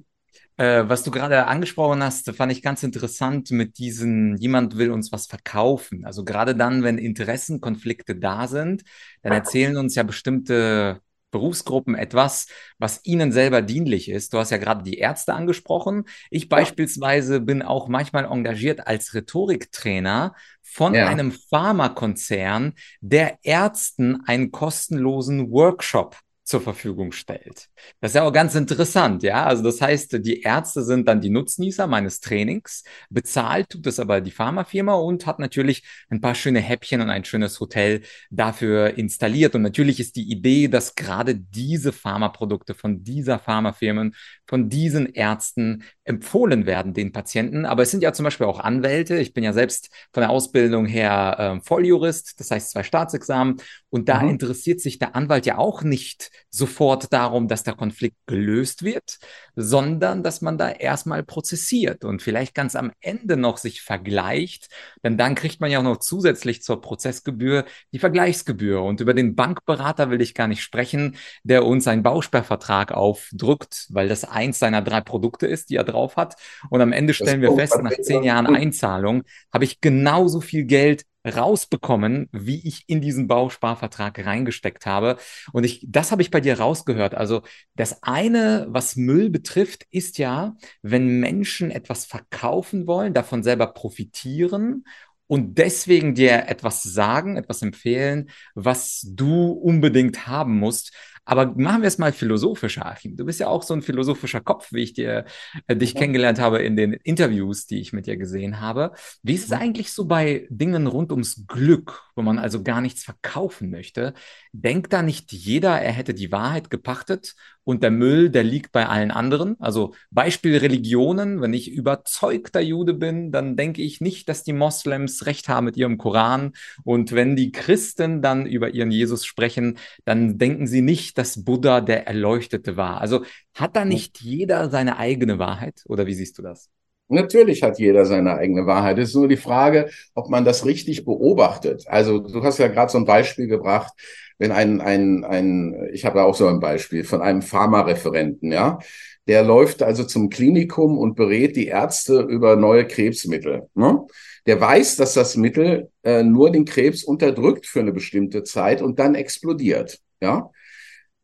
Äh, 0.58 0.88
was 0.88 1.04
du 1.04 1.12
gerade 1.12 1.46
angesprochen 1.46 2.02
hast, 2.02 2.30
fand 2.32 2.50
ich 2.50 2.62
ganz 2.62 2.82
interessant 2.82 3.52
mit 3.52 3.78
diesen, 3.78 4.36
jemand 4.38 4.76
will 4.76 4.90
uns 4.90 5.12
was 5.12 5.26
verkaufen. 5.26 6.04
Also 6.04 6.24
gerade 6.24 6.56
dann, 6.56 6.82
wenn 6.82 6.98
Interessenkonflikte 6.98 8.16
da 8.16 8.48
sind, 8.48 8.82
dann 9.22 9.32
erzählen 9.32 9.76
uns 9.76 9.94
ja 9.94 10.02
bestimmte 10.02 11.00
Berufsgruppen 11.30 11.94
etwas, 11.94 12.48
was 12.78 13.00
ihnen 13.04 13.30
selber 13.30 13.62
dienlich 13.62 14.08
ist. 14.08 14.32
Du 14.32 14.38
hast 14.38 14.50
ja 14.50 14.56
gerade 14.56 14.82
die 14.82 14.98
Ärzte 14.98 15.34
angesprochen. 15.34 16.04
Ich 16.30 16.48
beispielsweise 16.48 17.40
bin 17.40 17.62
auch 17.62 17.86
manchmal 17.86 18.24
engagiert 18.24 18.86
als 18.86 19.14
Rhetoriktrainer 19.14 20.34
von 20.62 20.94
ja. 20.94 21.06
einem 21.06 21.32
Pharmakonzern, 21.32 22.74
der 23.00 23.38
Ärzten 23.42 24.22
einen 24.26 24.50
kostenlosen 24.50 25.52
Workshop 25.52 26.16
zur 26.48 26.62
Verfügung 26.62 27.12
stellt. 27.12 27.68
Das 28.00 28.12
ist 28.12 28.14
ja 28.14 28.22
auch 28.22 28.32
ganz 28.32 28.54
interessant, 28.54 29.22
ja. 29.22 29.44
Also 29.44 29.62
das 29.62 29.82
heißt, 29.82 30.24
die 30.24 30.40
Ärzte 30.40 30.82
sind 30.82 31.06
dann 31.06 31.20
die 31.20 31.28
Nutznießer 31.28 31.86
meines 31.86 32.20
Trainings, 32.20 32.84
bezahlt 33.10 33.68
tut 33.68 33.86
es 33.86 34.00
aber 34.00 34.22
die 34.22 34.30
Pharmafirma 34.30 34.94
und 34.94 35.26
hat 35.26 35.40
natürlich 35.40 35.82
ein 36.08 36.22
paar 36.22 36.34
schöne 36.34 36.60
Häppchen 36.60 37.02
und 37.02 37.10
ein 37.10 37.26
schönes 37.26 37.60
Hotel 37.60 38.00
dafür 38.30 38.96
installiert. 38.96 39.54
Und 39.54 39.60
natürlich 39.60 40.00
ist 40.00 40.16
die 40.16 40.30
Idee, 40.30 40.68
dass 40.68 40.94
gerade 40.94 41.34
diese 41.34 41.92
Pharmaprodukte 41.92 42.72
von 42.72 43.04
dieser 43.04 43.38
Pharmafirmen, 43.38 44.14
von 44.46 44.70
diesen 44.70 45.12
Ärzten 45.12 45.84
empfohlen 46.04 46.64
werden, 46.64 46.94
den 46.94 47.12
Patienten. 47.12 47.66
Aber 47.66 47.82
es 47.82 47.90
sind 47.90 48.02
ja 48.02 48.14
zum 48.14 48.24
Beispiel 48.24 48.46
auch 48.46 48.60
Anwälte. 48.60 49.18
Ich 49.18 49.34
bin 49.34 49.44
ja 49.44 49.52
selbst 49.52 49.90
von 50.14 50.22
der 50.22 50.30
Ausbildung 50.30 50.86
her 50.86 51.58
äh, 51.58 51.60
Volljurist, 51.60 52.40
das 52.40 52.50
heißt 52.50 52.70
zwei 52.70 52.84
Staatsexamen. 52.84 53.56
Und 53.90 54.08
da 54.08 54.22
mhm. 54.22 54.30
interessiert 54.30 54.80
sich 54.80 54.98
der 54.98 55.14
Anwalt 55.14 55.44
ja 55.44 55.58
auch 55.58 55.82
nicht 55.82 56.30
sofort 56.50 57.12
darum, 57.12 57.48
dass 57.48 57.62
der 57.62 57.74
Konflikt 57.74 58.16
gelöst 58.26 58.82
wird, 58.82 59.18
sondern 59.56 60.22
dass 60.22 60.40
man 60.40 60.58
da 60.58 60.70
erstmal 60.70 61.22
prozessiert 61.22 62.04
und 62.04 62.22
vielleicht 62.22 62.54
ganz 62.54 62.76
am 62.76 62.92
Ende 63.00 63.36
noch 63.36 63.58
sich 63.58 63.82
vergleicht, 63.82 64.68
denn 65.02 65.16
dann 65.16 65.34
kriegt 65.34 65.60
man 65.60 65.70
ja 65.70 65.78
auch 65.78 65.84
noch 65.84 65.98
zusätzlich 65.98 66.62
zur 66.62 66.80
Prozessgebühr 66.80 67.64
die 67.92 67.98
Vergleichsgebühr. 67.98 68.82
Und 68.82 69.00
über 69.00 69.14
den 69.14 69.34
Bankberater 69.34 70.10
will 70.10 70.20
ich 70.20 70.34
gar 70.34 70.48
nicht 70.48 70.62
sprechen, 70.62 71.16
der 71.42 71.64
uns 71.64 71.86
einen 71.88 72.02
Bausperrvertrag 72.02 72.92
aufdrückt, 72.92 73.86
weil 73.90 74.08
das 74.08 74.24
eins 74.24 74.58
seiner 74.58 74.82
drei 74.82 75.00
Produkte 75.00 75.46
ist, 75.46 75.70
die 75.70 75.76
er 75.76 75.84
drauf 75.84 76.16
hat. 76.16 76.36
Und 76.70 76.80
am 76.80 76.92
Ende 76.92 77.14
stellen 77.14 77.40
wir 77.40 77.54
fest, 77.54 77.80
nach 77.82 77.92
zehn 78.00 78.22
Jahren 78.22 78.46
Einzahlung 78.46 79.24
habe 79.52 79.64
ich 79.64 79.80
genauso 79.80 80.40
viel 80.40 80.64
Geld 80.64 81.04
rausbekommen, 81.26 82.28
wie 82.32 82.66
ich 82.66 82.84
in 82.86 83.00
diesen 83.00 83.26
Bausparvertrag 83.26 84.24
reingesteckt 84.24 84.86
habe. 84.86 85.16
Und 85.52 85.64
ich, 85.64 85.84
das 85.88 86.12
habe 86.12 86.22
ich 86.22 86.30
bei 86.30 86.40
dir 86.40 86.58
rausgehört. 86.58 87.14
Also 87.14 87.42
das 87.74 88.02
eine, 88.02 88.66
was 88.68 88.96
Müll 88.96 89.30
betrifft, 89.30 89.86
ist 89.90 90.18
ja, 90.18 90.56
wenn 90.82 91.20
Menschen 91.20 91.70
etwas 91.70 92.06
verkaufen 92.06 92.86
wollen, 92.86 93.14
davon 93.14 93.42
selber 93.42 93.68
profitieren 93.68 94.84
und 95.26 95.58
deswegen 95.58 96.14
dir 96.14 96.48
etwas 96.48 96.82
sagen, 96.82 97.36
etwas 97.36 97.62
empfehlen, 97.62 98.30
was 98.54 99.06
du 99.06 99.52
unbedingt 99.52 100.26
haben 100.26 100.58
musst, 100.58 100.92
aber 101.28 101.44
machen 101.56 101.82
wir 101.82 101.88
es 101.88 101.98
mal 101.98 102.12
philosophischer, 102.12 102.86
Achim. 102.86 103.14
Du 103.14 103.26
bist 103.26 103.38
ja 103.38 103.48
auch 103.48 103.62
so 103.62 103.74
ein 103.74 103.82
philosophischer 103.82 104.40
Kopf, 104.40 104.72
wie 104.72 104.82
ich 104.82 104.94
dir, 104.94 105.26
äh, 105.66 105.76
dich 105.76 105.92
ja. 105.92 106.00
kennengelernt 106.00 106.40
habe 106.40 106.62
in 106.62 106.74
den 106.74 106.94
Interviews, 106.94 107.66
die 107.66 107.80
ich 107.80 107.92
mit 107.92 108.06
dir 108.06 108.16
gesehen 108.16 108.60
habe. 108.62 108.92
Wie 109.22 109.34
ist 109.34 109.44
es 109.44 109.52
eigentlich 109.52 109.92
so 109.92 110.06
bei 110.06 110.46
Dingen 110.48 110.86
rund 110.86 111.12
ums 111.12 111.46
Glück, 111.46 112.02
wo 112.16 112.22
man 112.22 112.38
also 112.38 112.62
gar 112.62 112.80
nichts 112.80 113.04
verkaufen 113.04 113.68
möchte? 113.68 114.14
Denkt 114.52 114.94
da 114.94 115.02
nicht 115.02 115.30
jeder, 115.30 115.78
er 115.78 115.92
hätte 115.92 116.14
die 116.14 116.32
Wahrheit 116.32 116.70
gepachtet 116.70 117.34
und 117.68 117.82
der 117.82 117.90
Müll, 117.90 118.30
der 118.30 118.44
liegt 118.44 118.72
bei 118.72 118.86
allen 118.86 119.10
anderen? 119.10 119.56
Also 119.60 119.92
Beispiel 120.10 120.56
Religionen, 120.56 121.42
wenn 121.42 121.52
ich 121.52 121.70
überzeugter 121.70 122.60
Jude 122.60 122.94
bin, 122.94 123.30
dann 123.30 123.56
denke 123.56 123.82
ich 123.82 124.00
nicht, 124.00 124.30
dass 124.30 124.42
die 124.42 124.54
Moslems 124.54 125.26
recht 125.26 125.50
haben 125.50 125.66
mit 125.66 125.76
ihrem 125.76 125.98
Koran. 125.98 126.52
Und 126.82 127.12
wenn 127.12 127.36
die 127.36 127.52
Christen 127.52 128.22
dann 128.22 128.46
über 128.46 128.70
ihren 128.70 128.90
Jesus 128.90 129.26
sprechen, 129.26 129.76
dann 130.06 130.38
denken 130.38 130.66
sie 130.66 130.80
nicht, 130.80 131.18
dass 131.18 131.44
Buddha 131.44 131.82
der 131.82 132.06
Erleuchtete 132.06 132.78
war. 132.78 133.02
Also 133.02 133.24
hat 133.52 133.76
da 133.76 133.84
nicht 133.84 134.22
jeder 134.22 134.70
seine 134.70 134.96
eigene 134.96 135.38
Wahrheit 135.38 135.82
oder 135.88 136.06
wie 136.06 136.14
siehst 136.14 136.38
du 136.38 136.42
das? 136.42 136.70
Natürlich 137.08 137.62
hat 137.62 137.78
jeder 137.78 138.06
seine 138.06 138.36
eigene 138.36 138.64
Wahrheit. 138.64 138.98
Es 138.98 139.10
ist 139.10 139.14
nur 139.14 139.28
die 139.28 139.36
Frage, 139.36 139.90
ob 140.14 140.30
man 140.30 140.46
das 140.46 140.64
richtig 140.64 141.04
beobachtet. 141.04 141.84
Also 141.86 142.18
du 142.18 142.42
hast 142.42 142.58
ja 142.58 142.68
gerade 142.68 142.90
so 142.90 142.96
ein 142.96 143.04
Beispiel 143.04 143.46
gebracht, 143.46 143.92
wenn 144.38 144.52
ein, 144.52 144.80
ein, 144.80 145.24
ein 145.24 145.88
ich 145.92 146.04
habe 146.04 146.18
da 146.18 146.24
auch 146.24 146.34
so 146.34 146.46
ein 146.46 146.60
Beispiel 146.60 147.04
von 147.04 147.20
einem 147.22 147.42
Pharmareferenten, 147.42 148.52
ja, 148.52 148.78
der 149.26 149.42
läuft 149.42 149.82
also 149.82 150.04
zum 150.04 150.30
Klinikum 150.30 150.96
und 150.96 151.14
berät 151.14 151.54
die 151.54 151.66
Ärzte 151.66 152.20
über 152.20 152.56
neue 152.56 152.86
Krebsmittel. 152.86 153.68
Ne? 153.74 154.06
Der 154.46 154.60
weiß, 154.60 154.96
dass 154.96 155.12
das 155.12 155.36
Mittel 155.36 155.90
äh, 156.02 156.22
nur 156.22 156.50
den 156.50 156.64
Krebs 156.64 157.04
unterdrückt 157.04 157.66
für 157.66 157.80
eine 157.80 157.92
bestimmte 157.92 158.42
Zeit 158.42 158.80
und 158.80 158.98
dann 158.98 159.14
explodiert. 159.14 160.00
Ja, 160.20 160.50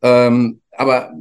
ähm, 0.03 0.61
aber 0.71 1.13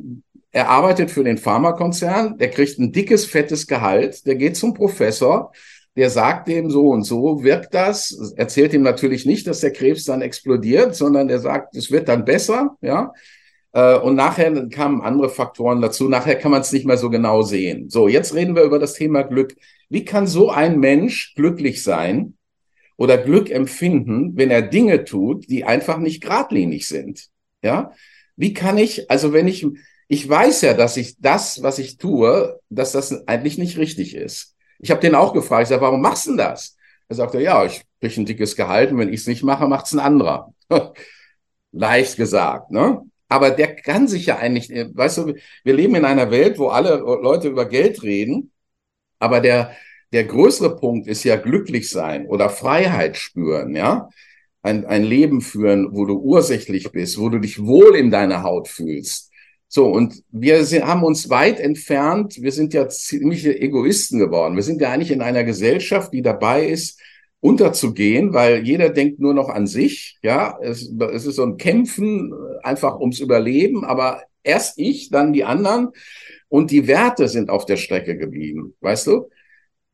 er 0.51 0.69
arbeitet 0.69 1.09
für 1.09 1.23
den 1.23 1.37
Pharmakonzern, 1.37 2.37
der 2.37 2.49
kriegt 2.49 2.77
ein 2.77 2.91
dickes, 2.91 3.25
fettes 3.25 3.65
Gehalt, 3.65 4.27
der 4.27 4.35
geht 4.35 4.55
zum 4.55 4.73
Professor, 4.73 5.51
der 5.95 6.09
sagt 6.09 6.47
dem 6.47 6.69
so 6.69 6.87
und 6.87 7.03
so 7.03 7.43
wirkt 7.43 7.73
das, 7.73 8.33
erzählt 8.35 8.73
ihm 8.73 8.81
natürlich 8.81 9.25
nicht, 9.25 9.45
dass 9.47 9.59
der 9.59 9.71
Krebs 9.71 10.05
dann 10.05 10.21
explodiert, 10.21 10.95
sondern 10.95 11.27
der 11.27 11.39
sagt, 11.39 11.75
es 11.75 11.91
wird 11.91 12.07
dann 12.09 12.25
besser, 12.25 12.75
ja. 12.81 13.13
Äh, 13.73 13.97
und 13.97 14.15
nachher 14.15 14.69
kamen 14.69 15.01
andere 15.01 15.29
Faktoren 15.29 15.81
dazu. 15.81 16.07
Nachher 16.07 16.35
kann 16.35 16.51
man 16.51 16.61
es 16.61 16.71
nicht 16.71 16.85
mehr 16.85 16.97
so 16.97 17.09
genau 17.09 17.41
sehen. 17.41 17.89
So, 17.89 18.07
jetzt 18.07 18.33
reden 18.33 18.55
wir 18.55 18.63
über 18.63 18.79
das 18.79 18.93
Thema 18.93 19.23
Glück. 19.23 19.55
Wie 19.89 20.05
kann 20.05 20.27
so 20.27 20.49
ein 20.49 20.79
Mensch 20.79 21.33
glücklich 21.35 21.83
sein 21.83 22.35
oder 22.95 23.17
Glück 23.17 23.49
empfinden, 23.49 24.33
wenn 24.35 24.51
er 24.51 24.61
Dinge 24.61 25.03
tut, 25.03 25.49
die 25.49 25.63
einfach 25.63 25.97
nicht 25.97 26.21
geradlinig 26.21 26.87
sind? 26.87 27.29
Ja, 27.63 27.91
wie 28.35 28.53
kann 28.53 28.77
ich, 28.77 29.09
also 29.09 29.33
wenn 29.33 29.47
ich, 29.47 29.65
ich 30.07 30.27
weiß 30.27 30.61
ja, 30.61 30.73
dass 30.73 30.97
ich 30.97 31.15
das, 31.19 31.63
was 31.63 31.79
ich 31.79 31.97
tue, 31.97 32.59
dass 32.69 32.91
das 32.91 33.27
eigentlich 33.27 33.57
nicht 33.57 33.77
richtig 33.77 34.15
ist. 34.15 34.52
Ich 34.79 34.91
habe 34.91 35.01
den 35.01 35.15
auch 35.15 35.33
gefragt, 35.33 35.63
ich 35.63 35.69
sage, 35.69 35.81
warum 35.81 36.01
machst 36.01 36.25
du 36.25 36.31
denn 36.31 36.37
das? 36.37 36.75
Er 37.07 37.15
sagte, 37.15 37.41
ja, 37.41 37.65
ich 37.65 37.83
kriege 38.01 38.21
ein 38.21 38.25
dickes 38.25 38.55
Gehalt 38.55 38.91
und 38.91 38.97
wenn 38.99 39.09
ich 39.13 39.21
es 39.21 39.27
nicht 39.27 39.43
mache, 39.43 39.67
macht 39.67 39.85
es 39.85 39.93
ein 39.93 39.99
anderer. 39.99 40.53
Leicht 41.71 42.17
gesagt, 42.17 42.71
ne? 42.71 43.01
Aber 43.29 43.49
der 43.49 43.75
kann 43.75 44.07
sich 44.07 44.27
ja 44.27 44.37
eigentlich, 44.37 44.69
weißt 44.69 45.17
du, 45.19 45.33
wir 45.63 45.73
leben 45.73 45.95
in 45.95 46.05
einer 46.05 46.29
Welt, 46.29 46.59
wo 46.59 46.67
alle 46.67 46.97
Leute 46.97 47.47
über 47.47 47.65
Geld 47.67 48.03
reden, 48.03 48.51
aber 49.17 49.39
der, 49.39 49.75
der 50.11 50.25
größere 50.25 50.75
Punkt 50.75 51.07
ist 51.07 51.23
ja 51.23 51.35
glücklich 51.37 51.89
sein 51.89 52.27
oder 52.27 52.49
Freiheit 52.49 53.17
spüren, 53.17 53.75
ja 53.75 54.09
ein, 54.63 54.85
ein 54.85 55.03
Leben 55.03 55.41
führen, 55.41 55.89
wo 55.91 56.05
du 56.05 56.17
ursächlich 56.17 56.91
bist, 56.91 57.19
wo 57.19 57.29
du 57.29 57.39
dich 57.39 57.63
wohl 57.63 57.95
in 57.95 58.09
deiner 58.09 58.43
Haut 58.43 58.67
fühlst. 58.67 59.29
So, 59.75 59.87
und 59.87 60.21
wir 60.29 60.65
sind, 60.65 60.85
haben 60.85 61.03
uns 61.03 61.31
weit 61.31 61.59
entfernt. 61.59 62.39
Wir 62.39 62.51
sind 62.51 62.75
ja 62.75 62.89
ziemliche 62.89 63.59
Egoisten 63.59 64.19
geworden. 64.19 64.55
Wir 64.55 64.61
sind 64.61 64.79
ja 64.79 64.91
eigentlich 64.91 65.09
in 65.09 65.23
einer 65.23 65.43
Gesellschaft, 65.43 66.13
die 66.13 66.21
dabei 66.21 66.67
ist, 66.67 67.01
unterzugehen, 67.39 68.33
weil 68.33 68.63
jeder 68.67 68.91
denkt 68.91 69.19
nur 69.19 69.33
noch 69.33 69.49
an 69.49 69.65
sich. 69.65 70.19
Ja, 70.21 70.59
es, 70.61 70.93
es 71.13 71.25
ist 71.25 71.37
so 71.37 71.43
ein 71.43 71.57
Kämpfen 71.57 72.35
einfach 72.61 72.99
ums 72.99 73.19
Überleben, 73.19 73.83
aber 73.83 74.21
erst 74.43 74.77
ich, 74.77 75.09
dann 75.09 75.33
die 75.33 75.43
anderen 75.43 75.89
und 76.49 76.69
die 76.69 76.85
Werte 76.85 77.27
sind 77.27 77.49
auf 77.49 77.65
der 77.65 77.77
Strecke 77.77 78.15
geblieben. 78.15 78.75
Weißt 78.79 79.07
du? 79.07 79.31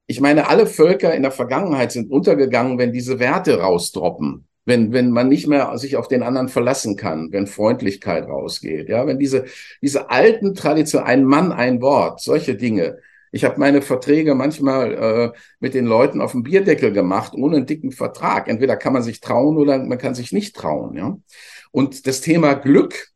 Ich 0.07 0.19
meine, 0.19 0.49
alle 0.49 0.65
Völker 0.65 1.15
in 1.15 1.21
der 1.21 1.31
Vergangenheit 1.31 1.93
sind 1.93 2.11
untergegangen, 2.11 2.79
wenn 2.79 2.91
diese 2.91 3.19
Werte 3.19 3.61
rausdroppen 3.61 4.48
wenn, 4.69 4.93
wenn 4.93 5.11
man 5.11 5.27
nicht 5.27 5.47
mehr 5.47 5.77
sich 5.77 5.97
auf 5.97 6.07
den 6.07 6.23
anderen 6.23 6.47
verlassen 6.47 6.95
kann, 6.95 7.33
wenn 7.33 7.47
Freundlichkeit 7.47 8.25
rausgeht, 8.25 8.87
ja, 8.87 9.05
wenn 9.05 9.19
diese, 9.19 9.45
diese 9.81 10.09
alten 10.09 10.55
Traditionen, 10.55 11.07
ein 11.07 11.25
Mann, 11.25 11.51
ein 11.51 11.81
Wort, 11.81 12.21
solche 12.21 12.55
Dinge. 12.55 12.99
Ich 13.31 13.43
habe 13.43 13.59
meine 13.59 13.81
Verträge 13.81 14.33
manchmal 14.35 14.93
äh, 14.93 15.37
mit 15.59 15.73
den 15.73 15.85
Leuten 15.85 16.21
auf 16.21 16.31
dem 16.31 16.43
Bierdeckel 16.43 16.93
gemacht, 16.93 17.33
ohne 17.35 17.57
einen 17.57 17.65
dicken 17.65 17.91
Vertrag. 17.91 18.47
Entweder 18.47 18.77
kann 18.77 18.93
man 18.93 19.03
sich 19.03 19.19
trauen 19.19 19.57
oder 19.57 19.77
man 19.77 19.97
kann 19.97 20.15
sich 20.15 20.31
nicht 20.31 20.55
trauen, 20.55 20.95
ja. 20.95 21.17
Und 21.71 22.07
das 22.07 22.21
Thema 22.21 22.53
Glück, 22.55 23.09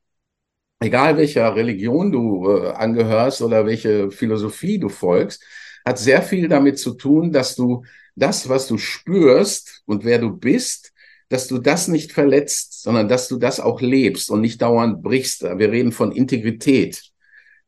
egal 0.79 1.17
welcher 1.17 1.55
Religion 1.55 2.11
du 2.11 2.49
äh, 2.49 2.71
angehörst 2.71 3.41
oder 3.41 3.65
welche 3.65 4.11
Philosophie 4.11 4.77
du 4.77 4.89
folgst, 4.89 5.43
hat 5.85 5.99
sehr 5.99 6.21
viel 6.21 6.47
damit 6.47 6.79
zu 6.79 6.93
tun, 6.93 7.31
dass 7.31 7.55
du 7.55 7.83
das, 8.15 8.49
was 8.49 8.67
du 8.67 8.77
spürst 8.77 9.81
und 9.85 10.05
wer 10.05 10.19
du 10.19 10.31
bist, 10.31 10.92
dass 11.33 11.47
du 11.47 11.57
das 11.57 11.87
nicht 11.87 12.11
verletzt, 12.11 12.83
sondern 12.83 13.07
dass 13.07 13.27
du 13.27 13.37
das 13.37 13.59
auch 13.59 13.81
lebst 13.81 14.29
und 14.29 14.39
nicht 14.39 14.61
dauernd 14.61 15.01
brichst. 15.01 15.41
Wir 15.41 15.71
reden 15.71 15.91
von 15.91 16.11
Integrität. 16.11 17.01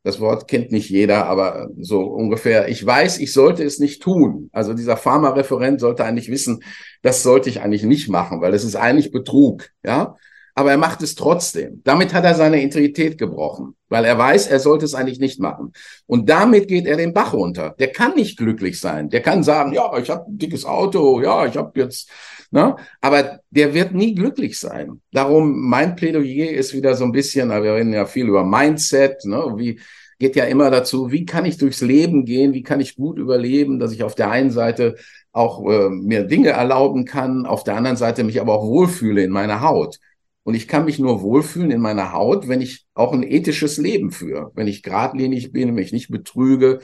Das 0.03 0.19
Wort 0.19 0.47
kennt 0.47 0.71
nicht 0.71 0.91
jeder, 0.91 1.25
aber 1.25 1.69
so 1.79 2.01
ungefähr. 2.03 2.67
Ich 2.67 2.85
weiß, 2.85 3.17
ich 3.17 3.33
sollte 3.33 3.63
es 3.63 3.79
nicht 3.79 4.03
tun. 4.03 4.51
Also 4.53 4.75
dieser 4.75 4.97
Pharmareferent 4.97 5.79
sollte 5.79 6.05
eigentlich 6.05 6.29
wissen, 6.29 6.61
das 7.01 7.23
sollte 7.23 7.49
ich 7.49 7.61
eigentlich 7.61 7.81
nicht 7.81 8.07
machen, 8.07 8.39
weil 8.39 8.53
es 8.53 8.63
ist 8.63 8.75
eigentlich 8.75 9.11
Betrug. 9.11 9.71
Ja, 9.83 10.15
aber 10.57 10.71
er 10.71 10.77
macht 10.77 11.01
es 11.01 11.15
trotzdem. 11.15 11.81
Damit 11.83 12.13
hat 12.13 12.23
er 12.23 12.33
seine 12.33 12.61
Integrität 12.61 13.17
gebrochen, 13.17 13.75
weil 13.89 14.05
er 14.05 14.17
weiß, 14.17 14.47
er 14.47 14.59
sollte 14.59 14.85
es 14.85 14.95
eigentlich 14.95 15.19
nicht 15.19 15.37
machen. 15.39 15.73
Und 16.07 16.29
damit 16.29 16.69
geht 16.69 16.85
er 16.85 16.95
den 16.95 17.13
Bach 17.13 17.33
runter. 17.33 17.75
Der 17.77 17.91
kann 17.91 18.15
nicht 18.15 18.37
glücklich 18.37 18.79
sein. 18.79 19.09
Der 19.09 19.21
kann 19.21 19.43
sagen, 19.43 19.73
ja, 19.73 19.95
ich 19.97 20.09
habe 20.09 20.31
ein 20.31 20.37
dickes 20.37 20.63
Auto, 20.63 21.21
ja, 21.21 21.45
ich 21.45 21.57
habe 21.57 21.77
jetzt, 21.77 22.09
ne? 22.51 22.77
aber 23.01 23.41
der 23.49 23.73
wird 23.73 23.93
nie 23.93 24.15
glücklich 24.15 24.57
sein. 24.57 25.01
Darum 25.11 25.59
mein 25.59 25.97
Plädoyer 25.97 26.51
ist 26.51 26.73
wieder 26.73 26.95
so 26.95 27.03
ein 27.03 27.11
bisschen, 27.11 27.49
wir 27.49 27.75
reden 27.75 27.91
ja 27.91 28.05
viel 28.05 28.29
über 28.29 28.45
Mindset, 28.45 29.25
ne? 29.25 29.53
wie 29.57 29.81
geht 30.19 30.37
ja 30.37 30.45
immer 30.45 30.71
dazu, 30.71 31.11
wie 31.11 31.25
kann 31.25 31.43
ich 31.43 31.57
durchs 31.57 31.81
Leben 31.81 32.23
gehen, 32.23 32.53
wie 32.53 32.63
kann 32.63 32.79
ich 32.79 32.95
gut 32.95 33.19
überleben, 33.19 33.79
dass 33.79 33.91
ich 33.91 34.03
auf 34.03 34.15
der 34.15 34.31
einen 34.31 34.51
Seite 34.51 34.95
auch 35.33 35.69
äh, 35.69 35.89
mir 35.89 36.23
Dinge 36.23 36.51
erlauben 36.51 37.03
kann, 37.03 37.45
auf 37.45 37.65
der 37.65 37.75
anderen 37.75 37.97
Seite 37.97 38.23
mich 38.23 38.39
aber 38.39 38.53
auch 38.53 38.65
wohlfühle 38.65 39.21
in 39.21 39.31
meiner 39.31 39.59
Haut. 39.59 39.99
Und 40.45 40.53
ich 40.53 40.67
kann 40.67 40.85
mich 40.85 40.99
nur 40.99 41.23
wohlfühlen 41.23 41.71
in 41.71 41.81
meiner 41.81 42.13
Haut, 42.13 42.47
wenn 42.47 42.61
ich 42.61 42.85
auch 42.93 43.13
ein 43.13 43.23
ethisches 43.23 43.77
Leben 43.77 44.11
führe, 44.11 44.51
wenn 44.53 44.67
ich 44.67 44.83
geradlinig 44.83 45.51
bin, 45.51 45.75
wenn 45.75 45.83
ich 45.83 45.91
nicht 45.91 46.11
betrüge, 46.11 46.81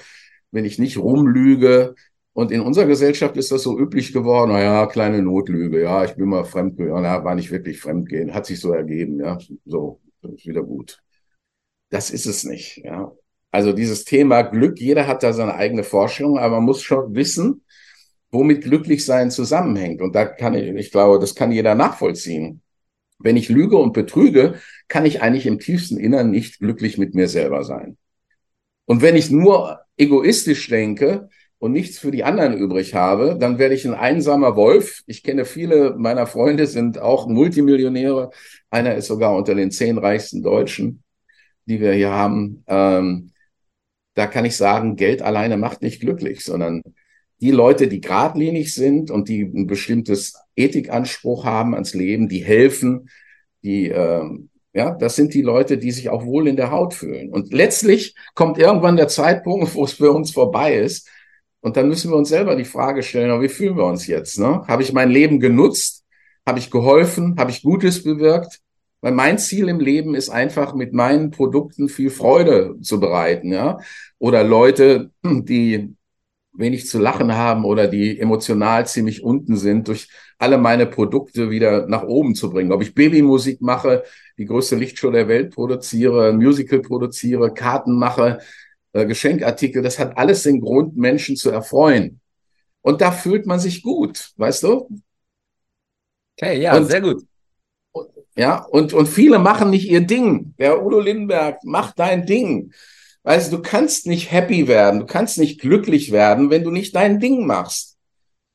wenn 0.50 0.66
ich 0.66 0.80
nicht 0.80 0.98
rumlüge. 0.98 1.94
Und 2.34 2.52
in 2.52 2.62
unserer 2.62 2.88
Gesellschaft 2.88 3.38
ist 3.38 3.52
das 3.52 3.62
so 3.62 3.78
üblich 3.78 4.14
geworden, 4.14 4.52
naja, 4.52 4.88
kleine 4.88 5.22
Notlüge, 5.22 5.80
ja, 5.80 6.04
ich 6.04 6.16
bin 6.16 6.30
mal 6.30 6.44
fremdgegangen, 6.44 7.04
ja, 7.04 7.24
war 7.24 7.36
nicht 7.36 7.52
wirklich 7.52 7.80
fremdgehen, 7.80 8.34
hat 8.34 8.48
sich 8.48 8.60
so 8.60 8.72
ergeben, 8.74 9.20
ja, 9.20 9.38
so, 9.66 10.02
ist 10.24 10.48
wieder 10.48 10.64
gut. 10.64 11.00
Das 11.90 12.10
ist 12.10 12.26
es 12.26 12.44
nicht, 12.44 12.78
ja. 12.84 13.12
Also 13.52 13.74
dieses 13.74 14.06
Thema 14.06 14.42
Glück, 14.42 14.80
jeder 14.80 15.06
hat 15.06 15.22
da 15.22 15.34
seine 15.34 15.54
eigene 15.54 15.84
Vorstellung, 15.84 16.40
aber 16.40 16.56
man 16.56 16.66
muss 16.66 16.82
schon 16.82 17.14
wissen, 17.14 17.64
womit 18.32 18.64
glücklich 18.64 19.06
sein 19.06 19.30
zusammenhängt. 19.30 20.02
Und 20.02 20.16
da 20.16 20.26
kann 20.26 20.56
ich, 20.56 20.68
ich 20.68 20.92
glaube, 20.92 21.20
das 21.20 21.36
kann 21.36 21.52
jeder 21.52 21.76
nachvollziehen. 21.76 22.64
Wenn 23.24 23.38
ich 23.38 23.50
lüge 23.50 23.78
und 23.78 23.94
betrüge, 23.94 24.56
kann 24.88 25.06
ich 25.06 25.22
eigentlich 25.22 25.46
im 25.46 25.60
tiefsten 25.60 25.98
Innern 25.98 26.32
nicht 26.32 26.60
glücklich 26.60 26.98
mit 26.98 27.16
mir 27.16 27.28
selber 27.28 27.64
sein. 27.64 27.98
Und 28.86 29.02
wenn 29.02 29.16
ich 29.16 29.32
nur 29.32 29.80
egoistisch 29.98 30.68
denke 30.68 31.30
und 31.60 31.72
nichts 31.72 32.00
für 32.00 32.12
die 32.12 32.24
anderen 32.24 32.58
übrig 32.58 32.96
habe, 32.96 33.38
dann 33.40 33.60
werde 33.60 33.76
ich 33.76 33.86
ein 33.86 33.94
einsamer 33.94 34.56
Wolf. 34.56 35.04
Ich 35.06 35.24
kenne 35.24 35.46
viele 35.46 35.96
meiner 35.98 36.28
Freunde 36.28 36.68
sind 36.68 37.00
auch 37.00 37.28
Multimillionäre. 37.28 38.32
Einer 38.70 38.96
ist 38.96 39.08
sogar 39.08 39.36
unter 39.36 39.56
den 39.56 39.72
zehn 39.72 39.98
reichsten 39.98 40.42
Deutschen, 40.42 41.04
die 41.66 41.80
wir 41.80 41.94
hier 41.94 42.12
haben. 42.12 42.64
Ähm, 42.68 43.32
da 44.16 44.28
kann 44.28 44.46
ich 44.46 44.58
sagen, 44.58 44.96
Geld 44.96 45.22
alleine 45.22 45.58
macht 45.58 45.82
nicht 45.82 46.02
glücklich, 46.02 46.44
sondern 46.44 46.82
die 47.42 47.52
Leute, 47.52 47.88
die 47.88 48.02
geradlinig 48.02 48.74
sind 48.74 49.10
und 49.10 49.28
die 49.28 49.42
ein 49.42 49.66
bestimmtes 49.66 50.36
Ethikanspruch 50.56 51.44
haben 51.44 51.74
ans 51.74 51.94
Leben, 51.94 52.30
die 52.30 52.44
helfen, 52.44 53.10
die, 53.64 53.90
äh, 53.90 54.24
ja, 54.74 54.92
das 54.92 55.16
sind 55.16 55.34
die 55.34 55.42
Leute, 55.42 55.78
die 55.78 55.92
sich 55.92 56.10
auch 56.10 56.26
wohl 56.26 56.48
in 56.48 56.56
der 56.56 56.72
Haut 56.72 56.94
fühlen. 56.94 57.30
Und 57.30 57.52
letztlich 57.52 58.16
kommt 58.36 58.58
irgendwann 58.58 58.96
der 58.96 59.08
Zeitpunkt, 59.08 59.74
wo 59.74 59.84
es 59.84 59.94
für 59.94 60.12
uns 60.12 60.32
vorbei 60.32 60.76
ist. 60.76 61.10
Und 61.62 61.78
dann 61.78 61.88
müssen 61.88 62.12
wir 62.12 62.18
uns 62.18 62.30
selber 62.30 62.56
die 62.56 62.64
Frage 62.64 63.04
stellen, 63.04 63.42
wie 63.42 63.50
fühlen 63.50 63.76
wir 63.76 63.86
uns 63.86 64.08
jetzt? 64.08 64.40
Ne? 64.40 64.66
Habe 64.68 64.84
ich 64.84 64.94
mein 64.94 65.10
Leben 65.10 65.40
genutzt? 65.40 66.06
Habe 66.48 66.60
ich 66.60 66.72
geholfen? 66.72 67.36
Habe 67.38 67.52
ich 67.52 67.64
Gutes 67.64 68.04
bewirkt? 68.04 68.60
Weil 69.02 69.14
mein 69.14 69.40
Ziel 69.40 69.68
im 69.68 69.80
Leben 69.80 70.14
ist 70.14 70.30
einfach, 70.30 70.76
mit 70.76 70.94
meinen 70.94 71.32
Produkten 71.32 71.90
viel 71.90 72.12
Freude 72.12 72.76
zu 72.82 73.00
bereiten, 73.00 73.52
ja. 73.52 73.80
Oder 74.20 74.44
Leute, 74.44 75.10
die 75.24 75.96
wenig 76.54 76.88
zu 76.88 77.00
lachen 77.00 77.34
haben 77.34 77.66
oder 77.66 77.88
die 77.88 78.20
emotional 78.20 78.86
ziemlich 78.86 79.24
unten 79.24 79.56
sind, 79.56 79.88
durch 79.88 80.10
alle 80.38 80.58
meine 80.58 80.86
Produkte 80.86 81.50
wieder 81.50 81.88
nach 81.88 82.04
oben 82.04 82.36
zu 82.36 82.50
bringen. 82.50 82.72
Ob 82.72 82.82
ich 82.82 82.94
Babymusik 82.94 83.62
mache, 83.62 84.04
die 84.38 84.46
größte 84.46 84.76
Lichtshow 84.76 85.12
der 85.12 85.28
Welt 85.28 85.54
produziere, 85.54 86.30
ein 86.30 86.38
Musical 86.38 86.80
produziere, 86.82 87.54
Karten 87.54 87.98
mache, 87.98 88.40
äh, 88.94 89.06
Geschenkartikel, 89.06 89.82
das 89.82 90.00
hat 90.00 90.18
alles 90.18 90.44
den 90.44 90.60
Grund, 90.60 90.98
Menschen 90.98 91.36
zu 91.36 91.52
erfreuen. 91.52 92.20
Und 92.82 93.02
da 93.02 93.12
fühlt 93.12 93.46
man 93.46 93.60
sich 93.60 93.84
gut, 93.84 94.32
weißt 94.38 94.64
du? 94.64 94.90
Okay, 96.38 96.60
ja, 96.62 96.76
und, 96.76 96.86
sehr 96.86 97.02
gut. 97.02 97.24
Ja, 98.36 98.64
und, 98.64 98.94
und 98.94 99.08
viele 99.08 99.40
machen 99.40 99.70
nicht 99.70 99.90
ihr 99.90 100.02
Ding. 100.02 100.56
Der 100.58 100.84
Udo 100.84 101.00
Lindenberg, 101.00 101.60
mach 101.64 101.92
dein 101.94 102.26
Ding. 102.26 102.74
Weißt 103.24 103.52
du, 103.52 103.58
du 103.58 103.62
kannst 103.62 104.08
nicht 104.08 104.32
happy 104.32 104.68
werden, 104.68 105.02
du 105.02 105.06
kannst 105.06 105.38
nicht 105.38 105.62
glücklich 105.62 106.12
werden, 106.12 106.50
wenn 106.50 106.64
du 106.64 106.72
nicht 106.72 106.96
dein 106.96 107.20
Ding 107.20 107.46
machst. 107.46 107.98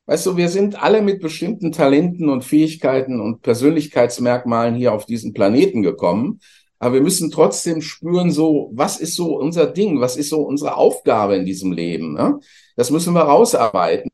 Weißt 0.07 0.27
du, 0.27 0.37
wir 0.37 0.49
sind 0.49 0.83
alle 0.83 1.03
mit 1.03 1.21
bestimmten 1.21 1.73
Talenten 1.73 2.29
und 2.29 2.45
Fähigkeiten 2.45 3.21
und 3.21 3.43
Persönlichkeitsmerkmalen 3.43 4.75
hier 4.77 4.93
auf 4.93 5.05
diesen 5.05 5.33
Planeten 5.35 5.83
gekommen. 5.83 6.41
Aber 6.79 6.95
wir 6.95 7.01
müssen 7.01 7.31
trotzdem 7.31 7.81
spüren, 7.81 8.31
so, 8.31 8.71
was 8.75 9.01
ist 9.01 9.15
so 9.17 9.37
unser 9.37 9.67
Ding? 9.67 10.01
Was 10.01 10.17
ist 10.17 10.29
so 10.29 10.43
unsere 10.43 10.77
Aufgabe 10.77 11.37
in 11.37 11.45
diesem 11.45 11.73
Leben? 11.73 12.15
Ne? 12.15 12.39
Das 12.77 12.91
müssen 12.91 13.15
wir 13.15 13.23
rausarbeiten. 13.23 14.11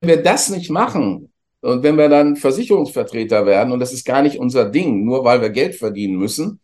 Wenn 0.00 0.08
wir 0.08 0.22
das 0.22 0.50
nicht 0.50 0.70
machen 0.70 1.32
und 1.60 1.82
wenn 1.82 1.96
wir 1.96 2.08
dann 2.08 2.36
Versicherungsvertreter 2.36 3.44
werden 3.46 3.72
und 3.72 3.80
das 3.80 3.92
ist 3.92 4.04
gar 4.06 4.22
nicht 4.22 4.38
unser 4.38 4.70
Ding, 4.70 5.04
nur 5.04 5.24
weil 5.24 5.40
wir 5.40 5.50
Geld 5.50 5.74
verdienen 5.74 6.16
müssen 6.16 6.60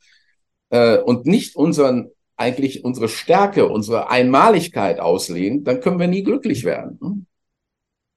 äh, 0.70 0.98
und 0.98 1.27
nicht 1.27 1.57
unseren 1.57 2.11
eigentlich 2.40 2.85
unsere 2.85 3.09
Stärke, 3.09 3.68
unsere 3.68 4.11
Einmaligkeit 4.11 4.98
auslegen, 4.98 5.62
dann 5.64 5.81
können 5.81 6.00
wir 6.00 6.09
nie 6.09 6.24
glücklich 6.24 6.64
werden. 6.64 6.98
Hm? 7.00 7.26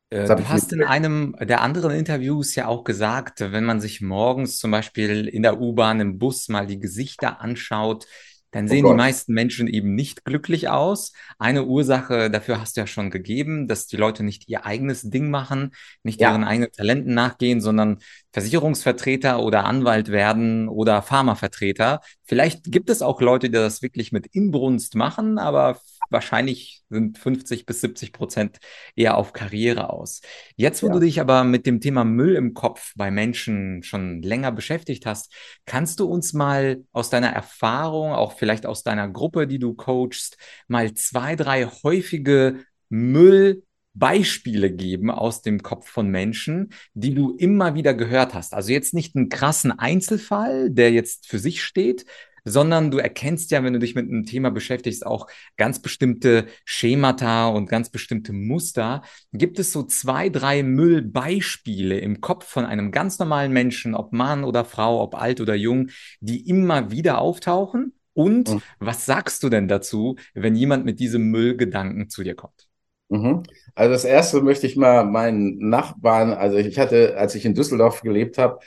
Äh, 0.09 0.35
du 0.35 0.47
hast 0.47 0.71
in 0.71 0.83
einem 0.83 1.35
der 1.39 1.61
anderen 1.61 1.91
Interviews 1.91 2.55
ja 2.55 2.67
auch 2.67 2.83
gesagt, 2.83 3.41
wenn 3.41 3.65
man 3.65 3.81
sich 3.81 3.99
morgens 3.99 4.57
zum 4.57 4.71
Beispiel 4.71 5.27
in 5.27 5.43
der 5.43 5.59
U-Bahn, 5.59 5.99
im 5.99 6.19
Bus 6.19 6.49
mal 6.49 6.67
die 6.67 6.79
Gesichter 6.79 7.41
anschaut, 7.41 8.05
dann 8.53 8.65
oh 8.65 8.67
sehen 8.69 8.85
oh 8.85 8.91
die 8.91 8.95
meisten 8.95 9.33
Menschen 9.33 9.67
eben 9.67 9.95
nicht 9.95 10.23
glücklich 10.23 10.69
aus. 10.69 11.11
Eine 11.39 11.65
Ursache 11.65 12.29
dafür 12.29 12.61
hast 12.61 12.77
du 12.77 12.81
ja 12.81 12.87
schon 12.87 13.09
gegeben, 13.09 13.67
dass 13.67 13.87
die 13.87 13.97
Leute 13.97 14.23
nicht 14.23 14.47
ihr 14.47 14.65
eigenes 14.65 15.01
Ding 15.01 15.29
machen, 15.29 15.71
nicht 16.03 16.21
ja. 16.21 16.31
ihren 16.31 16.43
eigenen 16.43 16.71
Talenten 16.71 17.13
nachgehen, 17.13 17.61
sondern 17.61 17.97
Versicherungsvertreter 18.31 19.41
oder 19.41 19.65
Anwalt 19.65 20.09
werden 20.09 20.69
oder 20.69 21.01
Pharmavertreter. 21.01 22.01
Vielleicht 22.23 22.71
gibt 22.71 22.89
es 22.89 23.01
auch 23.01 23.21
Leute, 23.21 23.49
die 23.49 23.53
das 23.53 23.81
wirklich 23.81 24.11
mit 24.11 24.27
Inbrunst 24.27 24.95
machen, 24.95 25.39
aber 25.39 25.79
wahrscheinlich 26.13 26.83
sind 26.89 27.17
50 27.17 27.65
bis 27.65 27.81
70 27.81 28.13
Prozent 28.13 28.59
eher 28.95 29.17
auf 29.17 29.33
Karriere 29.33 29.89
aus. 29.89 30.21
Jetzt, 30.55 30.83
wo 30.83 30.87
ja. 30.87 30.93
du 30.93 30.99
dich 30.99 31.19
aber 31.19 31.43
mit 31.43 31.65
dem 31.65 31.81
Thema 31.81 32.05
Müll 32.05 32.35
im 32.35 32.53
Kopf 32.53 32.93
bei 32.95 33.11
Menschen 33.11 33.83
schon 33.83 34.21
länger 34.21 34.51
beschäftigt 34.51 35.05
hast, 35.05 35.33
kannst 35.65 35.99
du 35.99 36.05
uns 36.05 36.33
mal 36.33 36.83
aus 36.91 37.09
deiner 37.09 37.29
Erfahrung, 37.29 38.13
auch 38.13 38.33
vielleicht 38.33 38.65
aus 38.65 38.83
deiner 38.83 39.09
Gruppe, 39.09 39.47
die 39.47 39.59
du 39.59 39.73
coachst, 39.73 40.37
mal 40.67 40.93
zwei, 40.93 41.35
drei 41.35 41.65
häufige 41.65 42.59
Müll 42.89 43.63
Beispiele 43.93 44.71
geben 44.71 45.11
aus 45.11 45.41
dem 45.41 45.61
Kopf 45.61 45.87
von 45.87 46.09
Menschen, 46.09 46.73
die 46.93 47.13
du 47.13 47.35
immer 47.35 47.75
wieder 47.75 47.93
gehört 47.93 48.33
hast. 48.33 48.53
Also 48.53 48.71
jetzt 48.71 48.93
nicht 48.93 49.15
einen 49.15 49.29
krassen 49.29 49.71
Einzelfall, 49.71 50.71
der 50.71 50.91
jetzt 50.91 51.27
für 51.27 51.39
sich 51.39 51.63
steht, 51.63 52.05
sondern 52.43 52.91
du 52.91 52.97
erkennst 52.97 53.51
ja, 53.51 53.63
wenn 53.63 53.73
du 53.73 53.79
dich 53.79 53.95
mit 53.95 54.09
einem 54.09 54.25
Thema 54.25 54.51
beschäftigst, 54.51 55.05
auch 55.05 55.27
ganz 55.57 55.79
bestimmte 55.79 56.45
Schemata 56.65 57.47
und 57.47 57.69
ganz 57.69 57.89
bestimmte 57.89 58.33
Muster. 58.33 59.01
Gibt 59.31 59.59
es 59.59 59.71
so 59.71 59.83
zwei, 59.83 60.29
drei 60.29 60.63
Müllbeispiele 60.63 61.97
im 61.99 62.21
Kopf 62.21 62.45
von 62.45 62.65
einem 62.65 62.91
ganz 62.91 63.19
normalen 63.19 63.51
Menschen, 63.53 63.95
ob 63.95 64.13
Mann 64.13 64.43
oder 64.43 64.65
Frau, 64.65 65.01
ob 65.01 65.15
alt 65.15 65.41
oder 65.41 65.55
jung, 65.55 65.89
die 66.19 66.47
immer 66.47 66.91
wieder 66.91 67.19
auftauchen? 67.19 67.93
Und 68.13 68.49
mhm. 68.49 68.61
was 68.79 69.05
sagst 69.05 69.43
du 69.43 69.49
denn 69.49 69.67
dazu, 69.67 70.17
wenn 70.33 70.55
jemand 70.55 70.85
mit 70.85 70.99
diesem 70.99 71.29
Müllgedanken 71.31 72.09
zu 72.09 72.23
dir 72.23 72.35
kommt? 72.35 72.67
Mhm. 73.09 73.43
Also 73.75 73.91
das 73.91 74.05
erste 74.05 74.41
möchte 74.41 74.67
ich 74.67 74.75
mal 74.75 75.05
meinen 75.05 75.69
Nachbarn, 75.69 76.33
also 76.33 76.57
ich 76.57 76.77
hatte, 76.79 77.17
als 77.17 77.35
ich 77.35 77.45
in 77.45 77.55
Düsseldorf 77.55 78.01
gelebt 78.01 78.37
habe, 78.37 78.59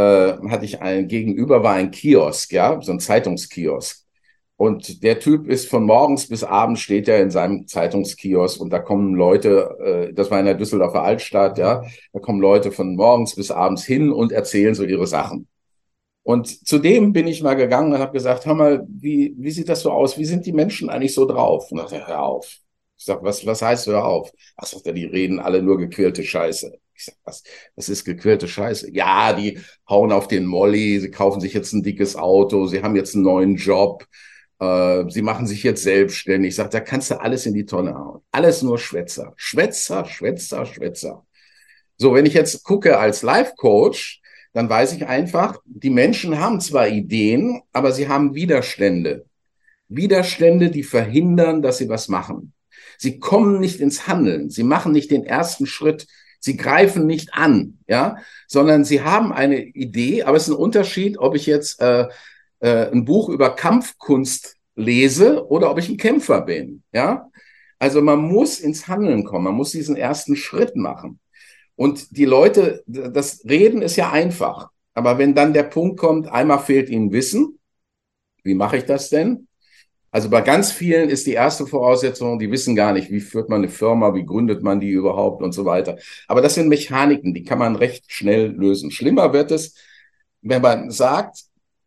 hatte 0.00 0.64
ich 0.64 0.80
ein 0.82 1.08
Gegenüber 1.08 1.62
war 1.62 1.74
ein 1.74 1.90
Kiosk, 1.90 2.52
ja, 2.52 2.80
so 2.82 2.92
ein 2.92 3.00
Zeitungskiosk. 3.00 4.04
Und 4.58 5.02
der 5.02 5.20
Typ 5.20 5.48
ist 5.48 5.68
von 5.68 5.84
morgens 5.84 6.28
bis 6.28 6.42
abends 6.42 6.80
steht 6.80 7.08
er 7.08 7.20
in 7.20 7.30
seinem 7.30 7.66
Zeitungskiosk 7.66 8.60
und 8.60 8.70
da 8.70 8.78
kommen 8.78 9.14
Leute, 9.14 10.08
äh, 10.10 10.14
das 10.14 10.30
war 10.30 10.40
in 10.40 10.46
der 10.46 10.54
Düsseldorfer 10.54 11.02
Altstadt, 11.02 11.58
ja, 11.58 11.82
da 12.12 12.20
kommen 12.20 12.40
Leute 12.40 12.72
von 12.72 12.96
morgens 12.96 13.34
bis 13.34 13.50
abends 13.50 13.84
hin 13.84 14.10
und 14.12 14.32
erzählen 14.32 14.74
so 14.74 14.84
ihre 14.84 15.06
Sachen. 15.06 15.46
Und 16.22 16.66
zu 16.66 16.78
dem 16.78 17.12
bin 17.12 17.26
ich 17.28 17.42
mal 17.42 17.54
gegangen 17.54 17.92
und 17.92 18.00
habe 18.00 18.12
gesagt, 18.12 18.46
hör 18.46 18.54
mal, 18.54 18.84
wie, 18.88 19.34
wie 19.38 19.50
sieht 19.50 19.68
das 19.68 19.82
so 19.82 19.92
aus? 19.92 20.18
Wie 20.18 20.24
sind 20.24 20.44
die 20.44 20.52
Menschen 20.52 20.90
eigentlich 20.90 21.14
so 21.14 21.24
drauf? 21.26 21.70
Und 21.70 21.78
dann 21.78 21.90
hör 22.06 22.22
auf. 22.22 22.46
Ich 22.98 23.04
sag, 23.04 23.22
was, 23.22 23.46
was 23.46 23.62
heißt 23.62 23.86
hör 23.86 24.04
auf? 24.04 24.32
Ach, 24.56 24.66
sagt 24.66 24.86
er, 24.86 24.92
die 24.92 25.04
reden 25.04 25.38
alle 25.38 25.62
nur 25.62 25.78
gequälte 25.78 26.24
Scheiße. 26.24 26.72
Ich 26.96 27.04
sag, 27.04 27.14
was, 27.24 27.42
das 27.74 27.88
ist 27.88 28.04
gequirlte 28.04 28.48
Scheiße. 28.48 28.90
Ja, 28.92 29.32
die 29.32 29.60
hauen 29.88 30.12
auf 30.12 30.28
den 30.28 30.46
Molly, 30.46 30.98
sie 31.00 31.10
kaufen 31.10 31.40
sich 31.40 31.52
jetzt 31.52 31.72
ein 31.72 31.82
dickes 31.82 32.16
Auto, 32.16 32.66
sie 32.66 32.82
haben 32.82 32.96
jetzt 32.96 33.14
einen 33.14 33.24
neuen 33.24 33.56
Job, 33.56 34.06
äh, 34.58 35.04
sie 35.08 35.22
machen 35.22 35.46
sich 35.46 35.62
jetzt 35.62 35.82
selbstständig. 35.82 36.50
Ich 36.50 36.56
sag, 36.56 36.70
da 36.70 36.80
kannst 36.80 37.10
du 37.10 37.20
alles 37.20 37.46
in 37.46 37.54
die 37.54 37.66
Tonne 37.66 37.94
hauen. 37.94 38.22
Alles 38.32 38.62
nur 38.62 38.78
Schwätzer. 38.78 39.34
Schwätzer, 39.36 40.04
Schwätzer, 40.06 40.64
Schwätzer. 40.64 41.26
So, 41.98 42.14
wenn 42.14 42.26
ich 42.26 42.34
jetzt 42.34 42.62
gucke 42.64 42.98
als 42.98 43.22
Life-Coach, 43.22 44.20
dann 44.52 44.70
weiß 44.70 44.94
ich 44.94 45.06
einfach, 45.06 45.60
die 45.66 45.90
Menschen 45.90 46.40
haben 46.40 46.60
zwar 46.60 46.88
Ideen, 46.88 47.62
aber 47.72 47.92
sie 47.92 48.08
haben 48.08 48.34
Widerstände. 48.34 49.26
Widerstände, 49.88 50.70
die 50.70 50.82
verhindern, 50.82 51.62
dass 51.62 51.78
sie 51.78 51.88
was 51.88 52.08
machen. 52.08 52.54
Sie 52.98 53.18
kommen 53.18 53.60
nicht 53.60 53.80
ins 53.80 54.06
Handeln. 54.06 54.50
Sie 54.50 54.62
machen 54.62 54.92
nicht 54.92 55.10
den 55.10 55.24
ersten 55.24 55.66
Schritt. 55.66 56.06
Sie 56.46 56.56
greifen 56.56 57.06
nicht 57.06 57.34
an, 57.34 57.78
ja, 57.88 58.18
sondern 58.46 58.84
sie 58.84 59.02
haben 59.02 59.32
eine 59.32 59.64
Idee, 59.64 60.22
aber 60.22 60.36
es 60.36 60.44
ist 60.44 60.54
ein 60.54 60.62
Unterschied, 60.62 61.18
ob 61.18 61.34
ich 61.34 61.44
jetzt 61.44 61.80
äh, 61.80 62.06
äh, 62.60 62.88
ein 62.92 63.04
Buch 63.04 63.30
über 63.30 63.56
Kampfkunst 63.56 64.54
lese 64.76 65.44
oder 65.48 65.72
ob 65.72 65.78
ich 65.80 65.88
ein 65.88 65.96
Kämpfer 65.96 66.42
bin, 66.42 66.84
ja. 66.92 67.28
Also 67.80 68.00
man 68.00 68.20
muss 68.20 68.60
ins 68.60 68.86
Handeln 68.86 69.24
kommen, 69.24 69.42
man 69.46 69.54
muss 69.54 69.72
diesen 69.72 69.96
ersten 69.96 70.36
Schritt 70.36 70.76
machen. 70.76 71.18
Und 71.74 72.16
die 72.16 72.24
Leute, 72.24 72.84
das 72.86 73.44
Reden 73.44 73.82
ist 73.82 73.96
ja 73.96 74.12
einfach. 74.12 74.70
Aber 74.94 75.18
wenn 75.18 75.34
dann 75.34 75.52
der 75.52 75.64
Punkt 75.64 75.98
kommt, 75.98 76.28
einmal 76.28 76.60
fehlt 76.60 76.88
ihnen 76.88 77.10
Wissen, 77.10 77.58
wie 78.44 78.54
mache 78.54 78.76
ich 78.76 78.84
das 78.84 79.08
denn? 79.08 79.48
Also 80.10 80.30
bei 80.30 80.40
ganz 80.40 80.72
vielen 80.72 81.08
ist 81.08 81.26
die 81.26 81.32
erste 81.32 81.66
Voraussetzung, 81.66 82.38
die 82.38 82.50
wissen 82.50 82.74
gar 82.74 82.92
nicht, 82.92 83.10
wie 83.10 83.20
führt 83.20 83.48
man 83.48 83.60
eine 83.62 83.68
Firma, 83.68 84.14
wie 84.14 84.24
gründet 84.24 84.62
man 84.62 84.80
die 84.80 84.90
überhaupt 84.90 85.42
und 85.42 85.52
so 85.52 85.64
weiter. 85.64 85.98
Aber 86.28 86.40
das 86.40 86.54
sind 86.54 86.68
Mechaniken, 86.68 87.34
die 87.34 87.44
kann 87.44 87.58
man 87.58 87.76
recht 87.76 88.10
schnell 88.10 88.48
lösen. 88.52 88.90
Schlimmer 88.90 89.32
wird 89.32 89.50
es, 89.50 89.74
wenn 90.42 90.62
man 90.62 90.90
sagt, 90.90 91.40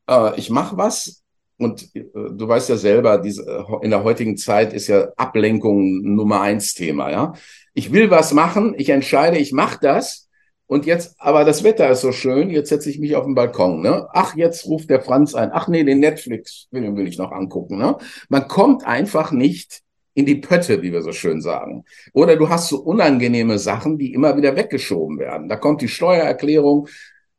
äh, 0.08 0.38
ich 0.38 0.50
mache 0.50 0.78
was 0.78 1.24
und 1.58 1.94
äh, 1.96 2.06
du 2.14 2.48
weißt 2.48 2.70
ja 2.70 2.78
selber, 2.78 3.18
diese, 3.18 3.66
in 3.82 3.90
der 3.90 4.04
heutigen 4.04 4.38
Zeit 4.38 4.74
ist 4.74 4.88
ja 4.88 5.10
Ablenkung 5.18 6.02
Nummer 6.02 6.42
eins 6.42 6.74
Thema. 6.74 7.12
Ja, 7.12 7.34
ich 7.74 7.92
will 7.92 8.10
was 8.10 8.34
machen, 8.34 8.76
ich 8.78 8.90
entscheide, 8.90 9.38
ich 9.38 9.52
mache 9.52 9.80
das 9.82 10.29
und 10.70 10.86
jetzt, 10.86 11.16
aber 11.18 11.46
das 11.46 11.64
Wetter 11.64 11.90
ist 11.90 12.02
so 12.02 12.12
schön, 12.12 12.52
jetzt 12.52 12.70
setze 12.70 12.92
ich 12.92 13.00
mich 13.00 13.16
auf 13.16 13.26
den 13.26 13.34
Balkon. 13.34 13.82
Ne? 13.82 14.08
Ach, 14.14 14.36
jetzt 14.36 14.68
ruft 14.68 14.92
der 14.92 15.02
Franz 15.02 15.34
ein. 15.34 15.50
Ach 15.52 15.68
nee, 15.68 15.84
den 15.84 16.00
Netflix-Film 16.00 16.96
will 16.96 17.08
ich 17.08 17.18
noch 17.18 17.32
angucken. 17.32 17.80
Ne? 17.80 17.98
Man 18.30 18.48
kommt 18.48 18.86
einfach 18.86 19.32
nicht 19.32 19.82
in 20.14 20.28
die 20.28 20.36
Pötte, 20.36 20.84
wie 20.84 20.94
wir 20.94 21.02
so 21.02 21.12
schön 21.12 21.42
sagen. 21.42 21.86
Oder 22.14 22.36
du 22.36 22.50
hast 22.50 22.70
so 22.70 22.82
unangenehme 22.82 23.58
Sachen, 23.58 23.98
die 23.98 24.14
immer 24.14 24.38
wieder 24.38 24.56
weggeschoben 24.56 25.18
werden. 25.18 25.50
Da 25.50 25.56
kommt 25.56 25.82
die 25.82 25.88
Steuererklärung. 25.88 26.88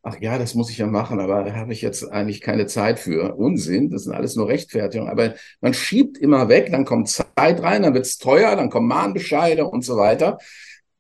Ach 0.03 0.17
ja, 0.21 0.37
das 0.37 0.57
muss 0.57 0.71
ich 0.71 0.79
ja 0.79 0.89
machen, 0.89 1.21
aber 1.21 1.45
da 1.45 1.55
habe 1.55 1.73
ich 1.73 1.83
jetzt 1.83 2.03
eigentlich 2.11 2.41
keine 2.41 2.67
Zeit 2.67 2.99
für. 2.99 3.37
Unsinn, 3.37 3.91
das 3.91 4.05
sind 4.05 4.13
alles 4.13 4.35
nur 4.35 4.49
Rechtfertigungen. 4.49 5.13
Aber 5.13 5.35
man 5.61 5.73
schiebt 5.73 6.19
immer 6.19 6.49
weg, 6.49 6.73
dann 6.73 6.85
kommt 6.85 7.09
Zeit 7.09 7.63
rein, 7.63 7.85
dann 7.85 7.95
wird's 7.95 8.19
teuer, 8.19 8.57
dann 8.57 8.71
kommen 8.71 8.89
Mahnbescheide 8.89 9.67
und 9.67 9.85
so 9.85 9.97
weiter. 9.97 10.39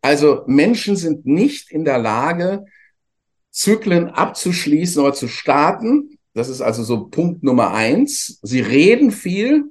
Also 0.03 0.45
Menschen 0.47 0.97
sind 0.97 1.27
nicht 1.27 1.71
in 1.71 1.85
der 1.85 1.99
Lage, 1.99 2.65
Zyklen 3.51 4.09
abzuschließen 4.09 5.03
oder 5.03 5.13
zu 5.13 5.29
starten. 5.29 6.19
Das 6.35 6.49
ist 6.49 6.61
also 6.61 6.83
so 6.83 7.09
Punkt 7.09 7.43
Nummer 7.43 7.73
eins. 7.75 8.39
Sie 8.43 8.61
reden 8.61 9.11
viel 9.11 9.65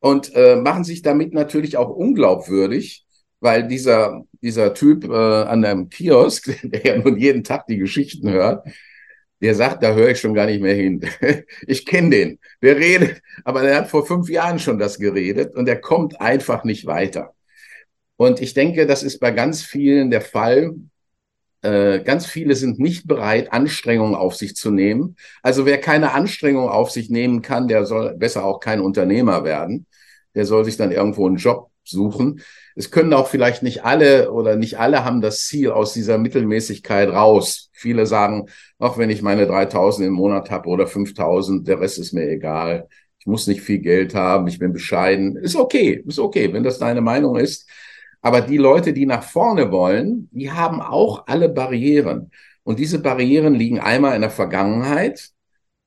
und 0.00 0.34
äh, 0.34 0.56
machen 0.56 0.84
sich 0.84 1.02
damit 1.02 1.32
natürlich 1.32 1.76
auch 1.76 1.90
unglaubwürdig, 1.90 3.06
weil 3.40 3.66
dieser, 3.66 4.24
dieser 4.42 4.74
Typ 4.74 5.04
äh, 5.04 5.14
an 5.14 5.64
einem 5.64 5.88
Kiosk, 5.88 6.50
der 6.62 6.84
ja 6.84 6.98
nun 6.98 7.16
jeden 7.18 7.44
Tag 7.44 7.66
die 7.66 7.78
Geschichten 7.78 8.30
hört, 8.30 8.66
der 9.40 9.54
sagt, 9.54 9.82
da 9.82 9.94
höre 9.94 10.10
ich 10.10 10.20
schon 10.20 10.34
gar 10.34 10.46
nicht 10.46 10.60
mehr 10.60 10.74
hin. 10.74 11.00
Ich 11.66 11.86
kenne 11.86 12.10
den. 12.10 12.38
Der 12.62 12.76
redet, 12.76 13.22
aber 13.44 13.62
der 13.62 13.76
hat 13.76 13.88
vor 13.88 14.06
fünf 14.06 14.28
Jahren 14.28 14.58
schon 14.58 14.78
das 14.78 14.98
geredet 14.98 15.54
und 15.54 15.66
der 15.66 15.80
kommt 15.80 16.20
einfach 16.20 16.64
nicht 16.64 16.86
weiter. 16.86 17.34
Und 18.20 18.42
ich 18.42 18.52
denke, 18.52 18.86
das 18.86 19.02
ist 19.02 19.18
bei 19.18 19.30
ganz 19.30 19.62
vielen 19.62 20.10
der 20.10 20.20
Fall. 20.20 20.74
Äh, 21.62 22.00
ganz 22.00 22.26
viele 22.26 22.54
sind 22.54 22.78
nicht 22.78 23.06
bereit, 23.08 23.50
Anstrengungen 23.50 24.14
auf 24.14 24.36
sich 24.36 24.54
zu 24.56 24.70
nehmen. 24.70 25.16
Also 25.42 25.64
wer 25.64 25.80
keine 25.80 26.12
Anstrengung 26.12 26.68
auf 26.68 26.90
sich 26.90 27.08
nehmen 27.08 27.40
kann, 27.40 27.66
der 27.66 27.86
soll 27.86 28.14
besser 28.18 28.44
auch 28.44 28.60
kein 28.60 28.82
Unternehmer 28.82 29.44
werden. 29.44 29.86
Der 30.34 30.44
soll 30.44 30.66
sich 30.66 30.76
dann 30.76 30.92
irgendwo 30.92 31.26
einen 31.26 31.36
Job 31.36 31.70
suchen. 31.82 32.42
Es 32.76 32.90
können 32.90 33.14
auch 33.14 33.26
vielleicht 33.26 33.62
nicht 33.62 33.86
alle 33.86 34.30
oder 34.32 34.56
nicht 34.56 34.78
alle 34.78 35.02
haben 35.02 35.22
das 35.22 35.46
Ziel 35.46 35.70
aus 35.70 35.94
dieser 35.94 36.18
Mittelmäßigkeit 36.18 37.08
raus. 37.08 37.70
Viele 37.72 38.04
sagen, 38.04 38.50
auch 38.78 38.98
wenn 38.98 39.08
ich 39.08 39.22
meine 39.22 39.46
3000 39.46 40.08
im 40.08 40.12
Monat 40.12 40.50
habe 40.50 40.68
oder 40.68 40.86
5000, 40.86 41.66
der 41.66 41.80
Rest 41.80 41.98
ist 41.98 42.12
mir 42.12 42.28
egal. 42.28 42.86
Ich 43.18 43.24
muss 43.24 43.46
nicht 43.46 43.62
viel 43.62 43.78
Geld 43.78 44.14
haben, 44.14 44.46
ich 44.46 44.58
bin 44.58 44.74
bescheiden. 44.74 45.36
Ist 45.36 45.56
okay, 45.56 46.04
ist 46.06 46.18
okay, 46.18 46.52
wenn 46.52 46.64
das 46.64 46.78
deine 46.78 47.00
Meinung 47.00 47.36
ist. 47.38 47.66
Aber 48.22 48.40
die 48.42 48.58
Leute, 48.58 48.92
die 48.92 49.06
nach 49.06 49.22
vorne 49.22 49.72
wollen, 49.72 50.28
die 50.32 50.50
haben 50.50 50.80
auch 50.80 51.26
alle 51.26 51.48
Barrieren. 51.48 52.30
Und 52.62 52.78
diese 52.78 52.98
Barrieren 53.00 53.54
liegen 53.54 53.80
einmal 53.80 54.14
in 54.14 54.20
der 54.20 54.30
Vergangenheit, 54.30 55.30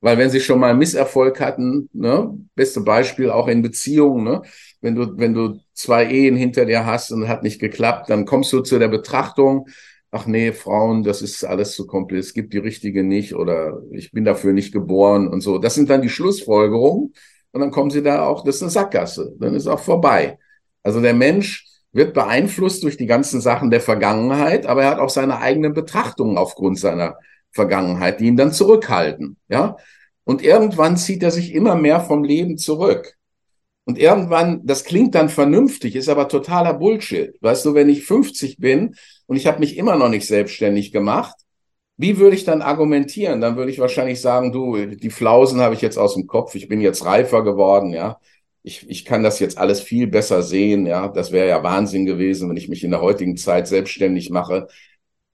weil 0.00 0.18
wenn 0.18 0.28
sie 0.30 0.40
schon 0.40 0.60
mal 0.60 0.74
Misserfolg 0.74 1.40
hatten, 1.40 1.88
ne, 1.92 2.36
beste 2.54 2.82
Beispiel 2.82 3.30
auch 3.30 3.48
in 3.48 3.62
Beziehungen, 3.62 4.24
ne, 4.24 4.42
wenn 4.80 4.94
du, 4.94 5.16
wenn 5.16 5.32
du 5.32 5.60
zwei 5.72 6.06
Ehen 6.06 6.36
hinter 6.36 6.66
dir 6.66 6.84
hast 6.84 7.10
und 7.10 7.26
hat 7.28 7.42
nicht 7.42 7.60
geklappt, 7.60 8.10
dann 8.10 8.26
kommst 8.26 8.52
du 8.52 8.60
zu 8.60 8.78
der 8.78 8.88
Betrachtung, 8.88 9.66
ach 10.10 10.26
nee, 10.26 10.52
Frauen, 10.52 11.04
das 11.04 11.22
ist 11.22 11.42
alles 11.44 11.74
zu 11.74 11.86
kompliziert, 11.86 12.26
es 12.26 12.34
gibt 12.34 12.52
die 12.52 12.58
richtige 12.58 13.02
nicht 13.02 13.34
oder 13.34 13.80
ich 13.92 14.12
bin 14.12 14.24
dafür 14.24 14.52
nicht 14.52 14.72
geboren 14.72 15.28
und 15.28 15.40
so. 15.40 15.58
Das 15.58 15.74
sind 15.74 15.88
dann 15.88 16.02
die 16.02 16.10
Schlussfolgerungen 16.10 17.14
und 17.52 17.60
dann 17.60 17.70
kommen 17.70 17.90
sie 17.90 18.02
da 18.02 18.26
auch, 18.26 18.44
das 18.44 18.56
ist 18.56 18.62
eine 18.62 18.70
Sackgasse, 18.72 19.34
dann 19.40 19.54
ist 19.54 19.66
auch 19.66 19.80
vorbei. 19.80 20.38
Also 20.82 21.00
der 21.00 21.14
Mensch 21.14 21.66
wird 21.94 22.12
beeinflusst 22.12 22.82
durch 22.82 22.96
die 22.96 23.06
ganzen 23.06 23.40
Sachen 23.40 23.70
der 23.70 23.80
Vergangenheit, 23.80 24.66
aber 24.66 24.82
er 24.82 24.90
hat 24.90 24.98
auch 24.98 25.08
seine 25.08 25.38
eigenen 25.38 25.72
Betrachtungen 25.72 26.36
aufgrund 26.36 26.78
seiner 26.78 27.16
Vergangenheit, 27.52 28.20
die 28.20 28.26
ihn 28.26 28.36
dann 28.36 28.52
zurückhalten, 28.52 29.36
ja. 29.48 29.76
Und 30.24 30.42
irgendwann 30.42 30.96
zieht 30.96 31.22
er 31.22 31.30
sich 31.30 31.54
immer 31.54 31.76
mehr 31.76 32.00
vom 32.00 32.24
Leben 32.24 32.56
zurück. 32.56 33.14
Und 33.84 33.98
irgendwann, 33.98 34.62
das 34.64 34.84
klingt 34.84 35.14
dann 35.14 35.28
vernünftig, 35.28 35.94
ist 35.94 36.08
aber 36.08 36.28
totaler 36.28 36.72
Bullshit. 36.72 37.36
Weißt 37.42 37.66
du, 37.66 37.74
wenn 37.74 37.90
ich 37.90 38.06
50 38.06 38.56
bin 38.56 38.96
und 39.26 39.36
ich 39.36 39.46
habe 39.46 39.60
mich 39.60 39.76
immer 39.76 39.96
noch 39.96 40.08
nicht 40.08 40.26
selbstständig 40.26 40.92
gemacht, 40.92 41.36
wie 41.98 42.18
würde 42.18 42.34
ich 42.34 42.44
dann 42.44 42.62
argumentieren? 42.62 43.42
Dann 43.42 43.56
würde 43.56 43.70
ich 43.70 43.78
wahrscheinlich 43.78 44.20
sagen, 44.20 44.50
du, 44.50 44.86
die 44.86 45.10
Flausen 45.10 45.60
habe 45.60 45.74
ich 45.74 45.82
jetzt 45.82 45.98
aus 45.98 46.14
dem 46.14 46.26
Kopf, 46.26 46.54
ich 46.54 46.68
bin 46.68 46.80
jetzt 46.80 47.04
reifer 47.04 47.44
geworden, 47.44 47.92
ja 47.92 48.18
ich, 48.64 48.88
ich 48.88 49.04
kann 49.04 49.22
das 49.22 49.40
jetzt 49.40 49.58
alles 49.58 49.80
viel 49.82 50.06
besser 50.06 50.42
sehen. 50.42 50.86
Ja, 50.86 51.08
das 51.08 51.32
wäre 51.32 51.48
ja 51.48 51.62
Wahnsinn 51.62 52.06
gewesen, 52.06 52.48
wenn 52.48 52.56
ich 52.56 52.68
mich 52.68 52.82
in 52.82 52.90
der 52.90 53.02
heutigen 53.02 53.36
Zeit 53.36 53.68
selbstständig 53.68 54.30
mache. 54.30 54.68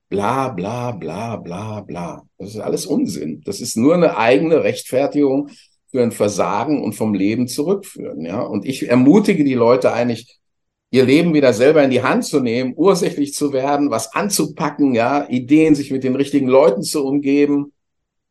Bla, 0.08 0.48
bla, 0.48 0.90
bla, 0.90 1.36
bla, 1.36 1.80
bla. 1.80 2.26
Das 2.38 2.50
ist 2.50 2.58
alles 2.58 2.86
Unsinn. 2.86 3.42
Das 3.44 3.60
ist 3.60 3.76
nur 3.76 3.94
eine 3.94 4.16
eigene 4.16 4.64
Rechtfertigung 4.64 5.48
für 5.92 6.02
ein 6.02 6.10
Versagen 6.10 6.82
und 6.82 6.94
vom 6.94 7.14
Leben 7.14 7.46
zurückführen. 7.46 8.24
Ja, 8.24 8.40
und 8.40 8.66
ich 8.66 8.88
ermutige 8.88 9.44
die 9.44 9.54
Leute 9.54 9.92
eigentlich, 9.92 10.40
ihr 10.90 11.04
Leben 11.04 11.32
wieder 11.32 11.52
selber 11.52 11.84
in 11.84 11.90
die 11.90 12.02
Hand 12.02 12.24
zu 12.24 12.40
nehmen, 12.40 12.74
ursächlich 12.76 13.32
zu 13.32 13.52
werden, 13.52 13.90
was 13.90 14.12
anzupacken, 14.12 14.92
ja, 14.92 15.28
Ideen, 15.28 15.76
sich 15.76 15.92
mit 15.92 16.02
den 16.02 16.16
richtigen 16.16 16.48
Leuten 16.48 16.82
zu 16.82 17.06
umgeben, 17.06 17.72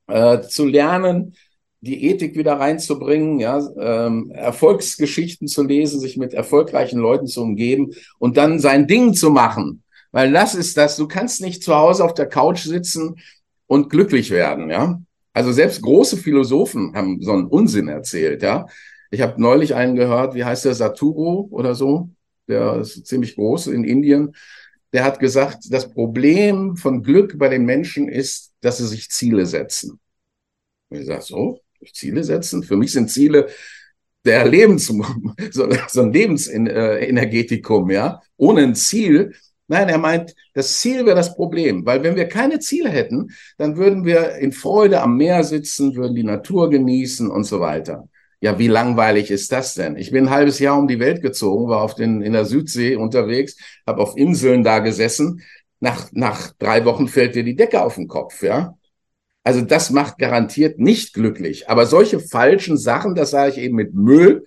äh, 0.07 0.41
zu 0.41 0.65
lernen, 0.65 1.35
die 1.81 2.05
Ethik 2.05 2.35
wieder 2.35 2.59
reinzubringen, 2.59 3.39
ja, 3.39 3.59
ähm, 3.79 4.31
Erfolgsgeschichten 4.31 5.47
zu 5.47 5.63
lesen, 5.63 5.99
sich 5.99 6.17
mit 6.17 6.33
erfolgreichen 6.33 6.99
Leuten 6.99 7.27
zu 7.27 7.41
umgeben 7.41 7.91
und 8.17 8.37
dann 8.37 8.59
sein 8.59 8.87
Ding 8.87 9.13
zu 9.13 9.29
machen. 9.29 9.83
Weil 10.11 10.31
das 10.31 10.55
ist 10.55 10.77
das, 10.77 10.97
du 10.97 11.07
kannst 11.07 11.41
nicht 11.41 11.63
zu 11.63 11.75
Hause 11.75 12.03
auf 12.03 12.13
der 12.13 12.27
Couch 12.27 12.63
sitzen 12.63 13.15
und 13.67 13.89
glücklich 13.89 14.31
werden, 14.31 14.69
ja. 14.69 15.01
Also 15.31 15.51
selbst 15.51 15.81
große 15.81 16.17
Philosophen 16.17 16.95
haben 16.95 17.21
so 17.21 17.31
einen 17.31 17.45
Unsinn 17.45 17.87
erzählt, 17.87 18.41
ja. 18.41 18.65
Ich 19.11 19.21
habe 19.21 19.41
neulich 19.41 19.75
einen 19.75 19.95
gehört, 19.95 20.35
wie 20.35 20.43
heißt 20.43 20.65
der, 20.65 20.75
Saturo 20.75 21.47
oder 21.51 21.75
so, 21.75 22.09
der 22.47 22.77
ist 22.81 23.05
ziemlich 23.05 23.35
groß 23.35 23.67
in 23.67 23.83
Indien. 23.83 24.35
Der 24.91 25.03
hat 25.03 25.19
gesagt, 25.19 25.65
das 25.69 25.91
Problem 25.91 26.75
von 26.75 27.03
Glück 27.03 27.37
bei 27.37 27.47
den 27.47 27.63
Menschen 27.63 28.09
ist, 28.09 28.53
dass 28.61 28.79
sie 28.79 28.87
sich 28.87 29.09
Ziele 29.09 29.45
setzen. 29.45 29.99
Und 30.89 30.99
ich 30.99 31.05
sage, 31.05 31.21
so, 31.21 31.59
Ziele 31.93 32.23
setzen. 32.23 32.63
Für 32.63 32.77
mich 32.77 32.91
sind 32.91 33.09
Ziele 33.09 33.47
der 34.25 34.47
Lebens, 34.47 34.87
so, 35.51 35.69
so 35.87 36.01
ein 36.01 36.13
Lebensenergetikum, 36.13 37.89
ja, 37.89 38.21
ohne 38.37 38.63
ein 38.63 38.75
Ziel. 38.75 39.33
Nein, 39.67 39.87
er 39.89 39.99
meint, 39.99 40.35
das 40.53 40.79
Ziel 40.79 41.05
wäre 41.05 41.15
das 41.15 41.35
Problem, 41.35 41.85
weil 41.85 42.01
wenn 42.03 42.15
wir 42.15 42.27
keine 42.27 42.59
Ziele 42.59 42.89
hätten, 42.89 43.29
dann 43.57 43.77
würden 43.77 44.03
wir 44.03 44.35
in 44.35 44.51
Freude 44.51 45.01
am 45.01 45.15
Meer 45.15 45.43
sitzen, 45.43 45.95
würden 45.95 46.15
die 46.15 46.23
Natur 46.23 46.69
genießen 46.69 47.29
und 47.29 47.43
so 47.43 47.59
weiter. 47.59 48.09
Ja, 48.41 48.57
wie 48.57 48.67
langweilig 48.67 49.31
ist 49.31 49.51
das 49.51 49.75
denn? 49.75 49.97
Ich 49.97 50.11
bin 50.11 50.25
ein 50.25 50.29
halbes 50.29 50.59
Jahr 50.59 50.79
um 50.79 50.87
die 50.87 50.99
Welt 50.99 51.21
gezogen, 51.21 51.67
war 51.67 51.81
auf 51.81 51.93
den, 51.95 52.21
in 52.21 52.33
der 52.33 52.45
Südsee 52.45 52.95
unterwegs, 52.95 53.57
habe 53.85 54.01
auf 54.01 54.17
Inseln 54.17 54.63
da 54.63 54.79
gesessen. 54.79 55.43
Nach, 55.81 56.09
nach 56.13 56.53
drei 56.57 56.83
Wochen 56.85 57.07
fällt 57.07 57.35
dir 57.35 57.43
die 57.43 57.55
Decke 57.55 57.81
auf 57.83 57.95
den 57.95 58.07
Kopf, 58.07 58.41
ja. 58.41 58.78
Also 59.43 59.61
das 59.61 59.89
macht 59.89 60.17
garantiert 60.17 60.79
nicht 60.79 61.13
glücklich. 61.13 61.69
Aber 61.69 61.85
solche 61.85 62.19
falschen 62.19 62.77
Sachen, 62.77 63.15
das 63.15 63.31
sage 63.31 63.53
ich 63.53 63.57
eben 63.59 63.75
mit 63.75 63.93
Müll. 63.93 64.45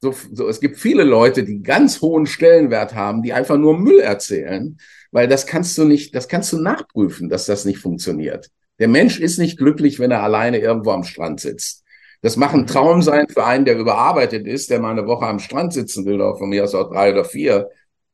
So, 0.00 0.14
so, 0.32 0.48
es 0.48 0.60
gibt 0.60 0.78
viele 0.78 1.04
Leute, 1.04 1.44
die 1.44 1.62
ganz 1.62 2.02
hohen 2.02 2.26
Stellenwert 2.26 2.94
haben, 2.94 3.22
die 3.22 3.32
einfach 3.32 3.56
nur 3.56 3.78
Müll 3.78 4.00
erzählen, 4.00 4.76
weil 5.12 5.28
das 5.28 5.46
kannst 5.46 5.78
du 5.78 5.84
nicht, 5.84 6.14
das 6.14 6.28
kannst 6.28 6.52
du 6.52 6.58
nachprüfen, 6.58 7.28
dass 7.28 7.46
das 7.46 7.64
nicht 7.64 7.78
funktioniert. 7.78 8.50
Der 8.78 8.88
Mensch 8.88 9.20
ist 9.20 9.38
nicht 9.38 9.56
glücklich, 9.56 9.98
wenn 9.98 10.10
er 10.10 10.22
alleine 10.22 10.58
irgendwo 10.58 10.90
am 10.90 11.04
Strand 11.04 11.40
sitzt. 11.40 11.84
Das 12.20 12.36
mag 12.36 12.52
ein 12.54 12.66
Traum 12.66 13.02
sein 13.02 13.28
für 13.28 13.44
einen, 13.44 13.64
der 13.64 13.78
überarbeitet 13.78 14.46
ist, 14.46 14.70
der 14.70 14.80
mal 14.80 14.90
eine 14.90 15.06
Woche 15.06 15.26
am 15.26 15.38
Strand 15.38 15.72
sitzen 15.72 16.04
will, 16.06 16.14
oder 16.14 16.36
von 16.36 16.48
mir 16.48 16.64
aus 16.64 16.74
auch 16.74 16.90
drei 16.90 17.12
oder 17.12 17.24
vier. 17.24 17.68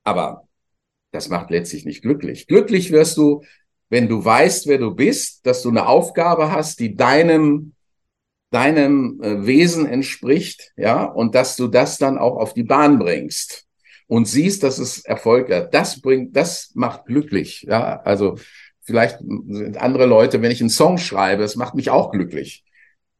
Aber 0.05 0.49
das 1.13 1.29
macht 1.29 1.51
letztlich 1.51 1.85
nicht 1.85 2.03
glücklich. 2.03 2.47
Glücklich 2.47 2.93
wirst 2.93 3.17
du, 3.17 3.43
wenn 3.91 4.09
du 4.09 4.25
weißt, 4.25 4.67
wer 4.67 4.79
du 4.79 4.95
bist, 4.95 5.45
dass 5.47 5.63
du 5.63 5.69
eine 5.69 5.87
Aufgabe 5.87 6.51
hast, 6.51 6.81
die 6.81 6.95
deinem 6.95 7.75
deinem 8.51 9.21
äh, 9.23 9.47
Wesen 9.47 9.87
entspricht, 9.87 10.73
ja, 10.77 11.05
und 11.05 11.35
dass 11.35 11.57
du 11.57 11.69
das 11.69 11.99
dann 11.99 12.19
auch 12.19 12.37
auf 12.37 12.53
die 12.53 12.65
Bahn 12.65 12.99
bringst 12.99 13.67
und 14.09 14.27
siehst, 14.27 14.63
dass 14.65 14.79
es 14.79 15.05
Erfolg 15.05 15.53
hat. 15.53 15.73
Das 15.73 16.01
bringt, 16.01 16.37
das 16.37 16.73
macht 16.75 17.07
glücklich, 17.07 17.63
ja. 17.69 18.01
Also 18.01 18.39
vielleicht 18.81 19.19
sind 19.21 19.77
andere 19.77 20.07
Leute, 20.07 20.43
wenn 20.43 20.51
ich 20.51 20.61
einen 20.61 20.71
Song 20.71 20.99
schreibe, 20.99 21.43
das 21.43 21.55
macht 21.55 21.75
mich 21.77 21.91
auch 21.91 22.11
glücklich. 22.11 22.65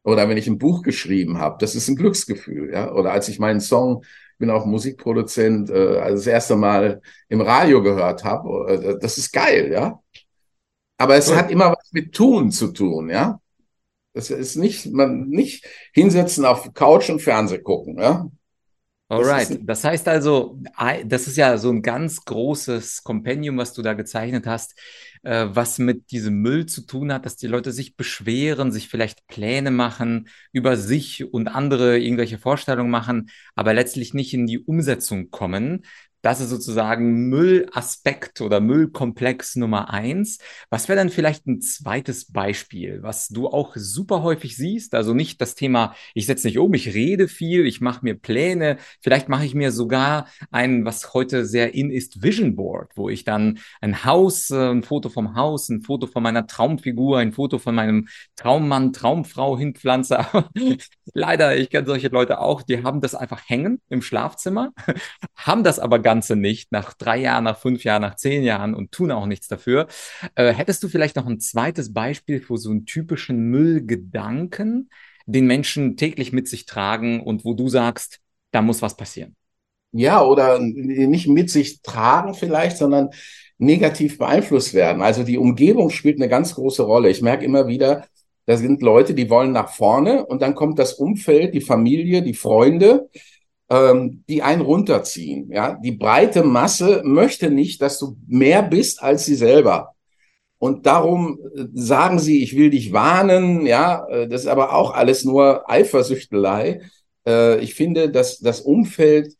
Oder 0.03 0.27
wenn 0.27 0.37
ich 0.37 0.47
ein 0.47 0.57
Buch 0.57 0.81
geschrieben 0.81 1.37
habe, 1.37 1.57
das 1.59 1.75
ist 1.75 1.87
ein 1.87 1.95
Glücksgefühl, 1.95 2.71
ja. 2.73 2.91
Oder 2.91 3.13
als 3.13 3.29
ich 3.29 3.39
meinen 3.39 3.61
Song, 3.61 4.03
bin 4.37 4.49
auch 4.49 4.65
Musikproduzent, 4.65 5.69
äh, 5.69 5.99
also 5.99 6.15
das 6.15 6.27
erste 6.27 6.57
Mal 6.57 7.01
im 7.29 7.39
Radio 7.39 7.81
gehört 7.81 8.25
habe, 8.25 8.69
äh, 8.69 8.99
das 8.99 9.17
ist 9.17 9.31
geil, 9.31 9.71
ja. 9.71 10.01
Aber 11.01 11.15
es 11.15 11.29
cool. 11.29 11.35
hat 11.35 11.49
immer 11.49 11.71
was 11.71 11.91
mit 11.91 12.13
Tun 12.13 12.51
zu 12.51 12.67
tun, 12.71 13.09
ja. 13.09 13.39
Das 14.13 14.29
ist 14.29 14.55
nicht, 14.55 14.91
man 14.91 15.29
nicht 15.29 15.65
hinsetzen 15.93 16.45
auf 16.45 16.73
Couch 16.73 17.09
und 17.09 17.21
Fernseh 17.21 17.59
gucken, 17.59 17.97
ja. 17.97 18.29
Alright. 19.07 19.59
Das 19.63 19.83
heißt 19.83 20.07
also, 20.07 20.57
das 21.05 21.27
ist 21.27 21.35
ja 21.35 21.57
so 21.57 21.69
ein 21.69 21.81
ganz 21.81 22.23
großes 22.23 23.03
Kompendium, 23.03 23.57
was 23.57 23.73
du 23.73 23.81
da 23.81 23.93
gezeichnet 23.93 24.47
hast, 24.47 24.79
äh, 25.23 25.47
was 25.49 25.79
mit 25.79 26.11
diesem 26.11 26.35
Müll 26.35 26.65
zu 26.65 26.85
tun 26.85 27.11
hat, 27.11 27.25
dass 27.25 27.35
die 27.35 27.47
Leute 27.47 27.73
sich 27.73 27.97
beschweren, 27.97 28.71
sich 28.71 28.87
vielleicht 28.87 29.27
Pläne 29.27 29.69
machen, 29.69 30.29
über 30.53 30.77
sich 30.77 31.33
und 31.33 31.49
andere 31.49 31.99
irgendwelche 31.99 32.37
Vorstellungen 32.37 32.89
machen, 32.89 33.29
aber 33.53 33.73
letztlich 33.73 34.13
nicht 34.13 34.33
in 34.33 34.47
die 34.47 34.59
Umsetzung 34.59 35.29
kommen. 35.29 35.83
Das 36.21 36.39
ist 36.39 36.49
sozusagen 36.49 37.29
Müllaspekt 37.29 38.41
oder 38.41 38.59
Müllkomplex 38.59 39.55
Nummer 39.55 39.89
eins. 39.89 40.37
Was 40.69 40.87
wäre 40.87 40.97
dann 40.97 41.09
vielleicht 41.09 41.47
ein 41.47 41.61
zweites 41.61 42.31
Beispiel, 42.31 43.01
was 43.01 43.29
du 43.29 43.47
auch 43.47 43.75
super 43.75 44.21
häufig 44.21 44.55
siehst? 44.55 44.93
Also 44.93 45.15
nicht 45.15 45.41
das 45.41 45.55
Thema, 45.55 45.95
ich 46.13 46.27
setze 46.27 46.45
nicht 46.45 46.59
um, 46.59 46.73
ich 46.75 46.93
rede 46.93 47.27
viel, 47.27 47.65
ich 47.65 47.81
mache 47.81 48.01
mir 48.03 48.13
Pläne. 48.13 48.77
Vielleicht 49.01 49.29
mache 49.29 49.45
ich 49.45 49.55
mir 49.55 49.71
sogar 49.71 50.27
ein, 50.51 50.85
was 50.85 51.15
heute 51.15 51.45
sehr 51.45 51.73
in 51.73 51.89
ist, 51.89 52.21
Vision 52.21 52.55
Board, 52.55 52.91
wo 52.95 53.09
ich 53.09 53.23
dann 53.23 53.57
ein 53.81 54.05
Haus, 54.05 54.51
äh, 54.51 54.69
ein 54.69 54.83
Foto 54.83 55.09
vom 55.09 55.35
Haus, 55.35 55.69
ein 55.69 55.81
Foto 55.81 56.05
von 56.05 56.21
meiner 56.21 56.45
Traumfigur, 56.45 57.17
ein 57.17 57.31
Foto 57.31 57.57
von 57.57 57.73
meinem 57.73 58.07
Traummann, 58.35 58.93
Traumfrau 58.93 59.57
hinpflanze. 59.57 60.19
Leider, 61.13 61.57
ich 61.57 61.71
kenne 61.71 61.87
solche 61.87 62.09
Leute 62.09 62.39
auch, 62.39 62.61
die 62.61 62.83
haben 62.83 63.01
das 63.01 63.15
einfach 63.15 63.41
hängen 63.49 63.81
im 63.89 64.03
Schlafzimmer, 64.03 64.71
haben 65.35 65.63
das 65.63 65.79
aber 65.79 65.97
gar 65.97 66.10
Ganze 66.11 66.35
nicht 66.35 66.73
nach 66.73 66.93
drei 66.93 67.19
Jahren, 67.19 67.45
nach 67.45 67.57
fünf 67.57 67.85
Jahren, 67.85 68.01
nach 68.01 68.15
zehn 68.15 68.43
Jahren 68.43 68.73
und 68.73 68.91
tun 68.91 69.11
auch 69.11 69.25
nichts 69.27 69.47
dafür. 69.47 69.87
Äh, 70.35 70.51
hättest 70.51 70.83
du 70.83 70.89
vielleicht 70.89 71.15
noch 71.15 71.25
ein 71.25 71.39
zweites 71.39 71.93
Beispiel 71.93 72.41
für 72.41 72.57
so 72.57 72.69
einen 72.69 72.85
typischen 72.85 73.49
Müllgedanken, 73.49 74.89
den 75.25 75.47
Menschen 75.47 75.95
täglich 75.95 76.33
mit 76.33 76.49
sich 76.49 76.65
tragen 76.65 77.21
und 77.21 77.45
wo 77.45 77.53
du 77.53 77.69
sagst, 77.69 78.19
da 78.51 78.61
muss 78.61 78.81
was 78.81 78.97
passieren? 78.97 79.37
Ja, 79.93 80.21
oder 80.21 80.59
nicht 80.59 81.29
mit 81.29 81.49
sich 81.49 81.81
tragen 81.81 82.33
vielleicht, 82.33 82.75
sondern 82.75 83.11
negativ 83.57 84.17
beeinflusst 84.17 84.73
werden. 84.73 85.01
Also 85.01 85.23
die 85.23 85.37
Umgebung 85.37 85.91
spielt 85.91 86.17
eine 86.17 86.27
ganz 86.27 86.55
große 86.55 86.83
Rolle. 86.83 87.09
Ich 87.09 87.21
merke 87.21 87.45
immer 87.45 87.67
wieder, 87.67 88.05
da 88.47 88.57
sind 88.57 88.81
Leute, 88.81 89.13
die 89.13 89.29
wollen 89.29 89.53
nach 89.53 89.69
vorne 89.69 90.25
und 90.25 90.41
dann 90.41 90.55
kommt 90.55 90.77
das 90.77 90.93
Umfeld, 90.93 91.53
die 91.53 91.61
Familie, 91.61 92.21
die 92.21 92.33
Freunde 92.33 93.07
ähm, 93.71 94.23
die 94.27 94.41
einen 94.43 94.61
runterziehen. 94.61 95.49
Ja, 95.51 95.79
die 95.81 95.93
breite 95.93 96.43
Masse 96.43 97.01
möchte 97.05 97.49
nicht, 97.49 97.81
dass 97.81 97.97
du 97.99 98.17
mehr 98.27 98.63
bist 98.63 99.01
als 99.01 99.25
sie 99.25 99.35
selber. 99.35 99.95
Und 100.59 100.85
darum 100.85 101.39
äh, 101.55 101.65
sagen 101.73 102.19
sie, 102.19 102.43
ich 102.43 102.57
will 102.57 102.69
dich 102.69 102.91
warnen. 102.91 103.65
Ja, 103.65 104.05
äh, 104.09 104.27
das 104.27 104.41
ist 104.41 104.47
aber 104.47 104.75
auch 104.75 104.91
alles 104.93 105.23
nur 105.23 105.69
Eifersüchtelei. 105.71 106.81
Äh, 107.25 107.59
ich 107.61 107.73
finde, 107.73 108.11
dass 108.11 108.39
das 108.39 108.59
Umfeld 108.59 109.35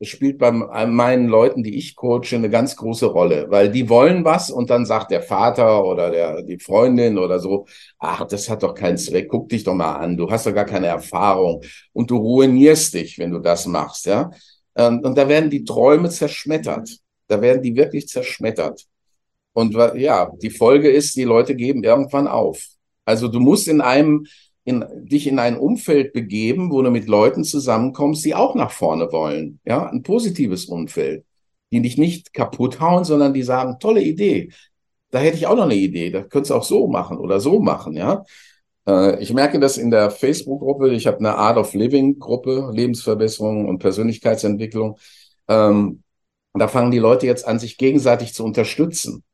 das 0.00 0.08
spielt 0.08 0.38
bei 0.38 0.50
meinen 0.50 1.28
Leuten, 1.28 1.62
die 1.62 1.76
ich 1.76 1.94
coache, 1.94 2.34
eine 2.34 2.50
ganz 2.50 2.76
große 2.76 3.06
Rolle, 3.06 3.46
weil 3.48 3.70
die 3.70 3.88
wollen 3.88 4.24
was 4.24 4.50
und 4.50 4.68
dann 4.68 4.84
sagt 4.86 5.10
der 5.10 5.22
Vater 5.22 5.84
oder 5.84 6.10
der, 6.10 6.42
die 6.42 6.58
Freundin 6.58 7.16
oder 7.16 7.38
so, 7.38 7.66
ach, 7.98 8.24
das 8.26 8.50
hat 8.50 8.62
doch 8.62 8.74
keinen 8.74 8.98
Zweck, 8.98 9.28
guck 9.28 9.48
dich 9.48 9.64
doch 9.64 9.74
mal 9.74 9.94
an, 9.94 10.16
du 10.16 10.30
hast 10.30 10.46
doch 10.46 10.54
gar 10.54 10.64
keine 10.64 10.88
Erfahrung 10.88 11.62
und 11.92 12.10
du 12.10 12.16
ruinierst 12.16 12.94
dich, 12.94 13.18
wenn 13.18 13.30
du 13.30 13.38
das 13.38 13.66
machst, 13.66 14.06
ja. 14.06 14.30
Und, 14.74 15.04
und 15.04 15.16
da 15.16 15.28
werden 15.28 15.50
die 15.50 15.64
Träume 15.64 16.10
zerschmettert. 16.10 16.98
Da 17.28 17.40
werden 17.40 17.62
die 17.62 17.74
wirklich 17.76 18.08
zerschmettert. 18.08 18.84
Und 19.52 19.74
ja, 19.94 20.30
die 20.42 20.50
Folge 20.50 20.90
ist, 20.90 21.16
die 21.16 21.24
Leute 21.24 21.54
geben 21.54 21.84
irgendwann 21.84 22.26
auf. 22.26 22.66
Also 23.04 23.28
du 23.28 23.38
musst 23.38 23.68
in 23.68 23.80
einem 23.80 24.26
in, 24.64 24.84
dich 24.94 25.26
in 25.26 25.38
ein 25.38 25.58
Umfeld 25.58 26.12
begeben, 26.12 26.70
wo 26.72 26.82
du 26.82 26.90
mit 26.90 27.06
Leuten 27.06 27.44
zusammenkommst, 27.44 28.24
die 28.24 28.34
auch 28.34 28.54
nach 28.54 28.70
vorne 28.70 29.12
wollen. 29.12 29.60
Ja, 29.64 29.88
ein 29.88 30.02
positives 30.02 30.66
Umfeld, 30.66 31.24
die 31.70 31.82
dich 31.82 31.98
nicht 31.98 32.32
kaputt 32.32 32.80
hauen, 32.80 33.04
sondern 33.04 33.34
die 33.34 33.42
sagen, 33.42 33.78
tolle 33.78 34.02
Idee. 34.02 34.50
Da 35.10 35.18
hätte 35.18 35.36
ich 35.36 35.46
auch 35.46 35.56
noch 35.56 35.64
eine 35.64 35.76
Idee. 35.76 36.10
Da 36.10 36.22
könntest 36.22 36.50
du 36.50 36.54
auch 36.54 36.64
so 36.64 36.86
machen 36.88 37.18
oder 37.18 37.40
so 37.40 37.60
machen, 37.60 37.96
ja. 37.96 38.24
Äh, 38.86 39.22
ich 39.22 39.32
merke 39.32 39.60
das 39.60 39.78
in 39.78 39.90
der 39.90 40.10
Facebook-Gruppe. 40.10 40.92
Ich 40.92 41.06
habe 41.06 41.18
eine 41.18 41.36
Art 41.36 41.56
of 41.58 41.74
Living-Gruppe, 41.74 42.70
Lebensverbesserung 42.72 43.68
und 43.68 43.78
Persönlichkeitsentwicklung. 43.78 44.98
Ähm, 45.48 46.02
da 46.54 46.68
fangen 46.68 46.90
die 46.90 46.98
Leute 46.98 47.26
jetzt 47.26 47.46
an, 47.46 47.58
sich 47.58 47.76
gegenseitig 47.76 48.32
zu 48.32 48.44
unterstützen. 48.44 49.24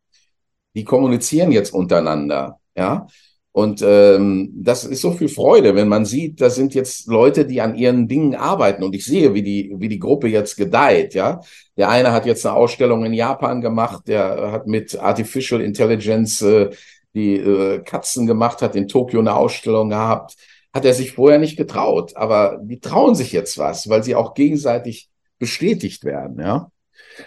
Die 0.75 0.85
kommunizieren 0.85 1.53
jetzt 1.53 1.73
untereinander, 1.73 2.61
ja. 2.77 3.07
Und 3.52 3.82
ähm, 3.84 4.52
das 4.54 4.84
ist 4.84 5.00
so 5.00 5.10
viel 5.10 5.28
Freude, 5.28 5.74
wenn 5.74 5.88
man 5.88 6.04
sieht, 6.04 6.40
da 6.40 6.50
sind 6.50 6.72
jetzt 6.72 7.08
Leute, 7.08 7.44
die 7.44 7.60
an 7.60 7.74
ihren 7.74 8.06
Dingen 8.06 8.36
arbeiten. 8.36 8.84
Und 8.84 8.94
ich 8.94 9.04
sehe, 9.04 9.34
wie 9.34 9.42
die, 9.42 9.74
wie 9.76 9.88
die 9.88 9.98
Gruppe 9.98 10.28
jetzt 10.28 10.56
gedeiht. 10.56 11.14
Ja, 11.14 11.40
der 11.76 11.88
eine 11.88 12.12
hat 12.12 12.26
jetzt 12.26 12.46
eine 12.46 12.54
Ausstellung 12.54 13.04
in 13.04 13.12
Japan 13.12 13.60
gemacht, 13.60 14.06
der 14.06 14.52
hat 14.52 14.68
mit 14.68 14.96
Artificial 14.98 15.60
Intelligence 15.60 16.42
äh, 16.42 16.70
die 17.12 17.36
äh, 17.36 17.80
Katzen 17.80 18.26
gemacht, 18.26 18.62
hat 18.62 18.76
in 18.76 18.86
Tokio 18.86 19.18
eine 19.18 19.34
Ausstellung 19.34 19.90
gehabt. 19.90 20.36
Hat 20.72 20.84
er 20.84 20.94
sich 20.94 21.12
vorher 21.12 21.40
nicht 21.40 21.56
getraut, 21.56 22.16
aber 22.16 22.60
die 22.62 22.78
trauen 22.78 23.16
sich 23.16 23.32
jetzt 23.32 23.58
was, 23.58 23.88
weil 23.88 24.04
sie 24.04 24.14
auch 24.14 24.34
gegenseitig 24.34 25.08
bestätigt 25.40 26.04
werden. 26.04 26.38
Ja, 26.38 26.70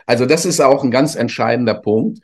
also 0.05 0.25
das 0.25 0.45
ist 0.45 0.61
auch 0.61 0.85
ein 0.85 0.91
ganz 0.91 1.15
entscheidender 1.15 1.73
Punkt. 1.73 2.19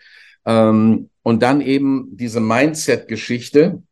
Ähm, 0.46 1.10
und 1.22 1.44
dann 1.44 1.60
eben 1.60 2.08
diese 2.14 2.40
Mindset-Geschichte 2.40 3.84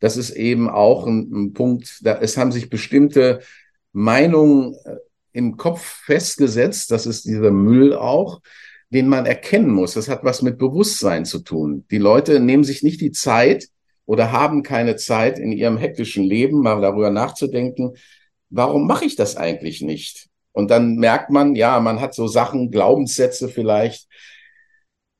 das 0.00 0.16
ist 0.16 0.30
eben 0.30 0.68
auch 0.68 1.06
ein, 1.06 1.30
ein 1.32 1.52
Punkt, 1.52 2.00
da, 2.02 2.18
es 2.20 2.36
haben 2.36 2.52
sich 2.52 2.70
bestimmte 2.70 3.40
Meinungen 3.92 4.74
äh, 4.84 4.96
im 5.32 5.56
Kopf 5.56 5.82
festgesetzt, 6.04 6.90
das 6.90 7.06
ist 7.06 7.24
dieser 7.24 7.50
Müll 7.50 7.94
auch, 7.94 8.40
den 8.90 9.08
man 9.08 9.26
erkennen 9.26 9.70
muss. 9.70 9.94
Das 9.94 10.08
hat 10.08 10.24
was 10.24 10.42
mit 10.42 10.58
Bewusstsein 10.58 11.24
zu 11.24 11.40
tun. 11.40 11.84
Die 11.90 11.98
Leute 11.98 12.40
nehmen 12.40 12.64
sich 12.64 12.82
nicht 12.82 13.00
die 13.00 13.12
Zeit 13.12 13.68
oder 14.06 14.32
haben 14.32 14.62
keine 14.62 14.96
Zeit 14.96 15.38
in 15.38 15.52
ihrem 15.52 15.76
hektischen 15.76 16.24
Leben 16.24 16.60
mal 16.60 16.80
darüber 16.80 17.10
nachzudenken, 17.10 17.92
warum 18.50 18.86
mache 18.86 19.04
ich 19.04 19.16
das 19.16 19.36
eigentlich 19.36 19.82
nicht? 19.82 20.28
Und 20.52 20.70
dann 20.70 20.96
merkt 20.96 21.30
man, 21.30 21.54
ja, 21.54 21.78
man 21.80 22.00
hat 22.00 22.14
so 22.14 22.26
Sachen, 22.26 22.70
Glaubenssätze 22.70 23.48
vielleicht, 23.48 24.08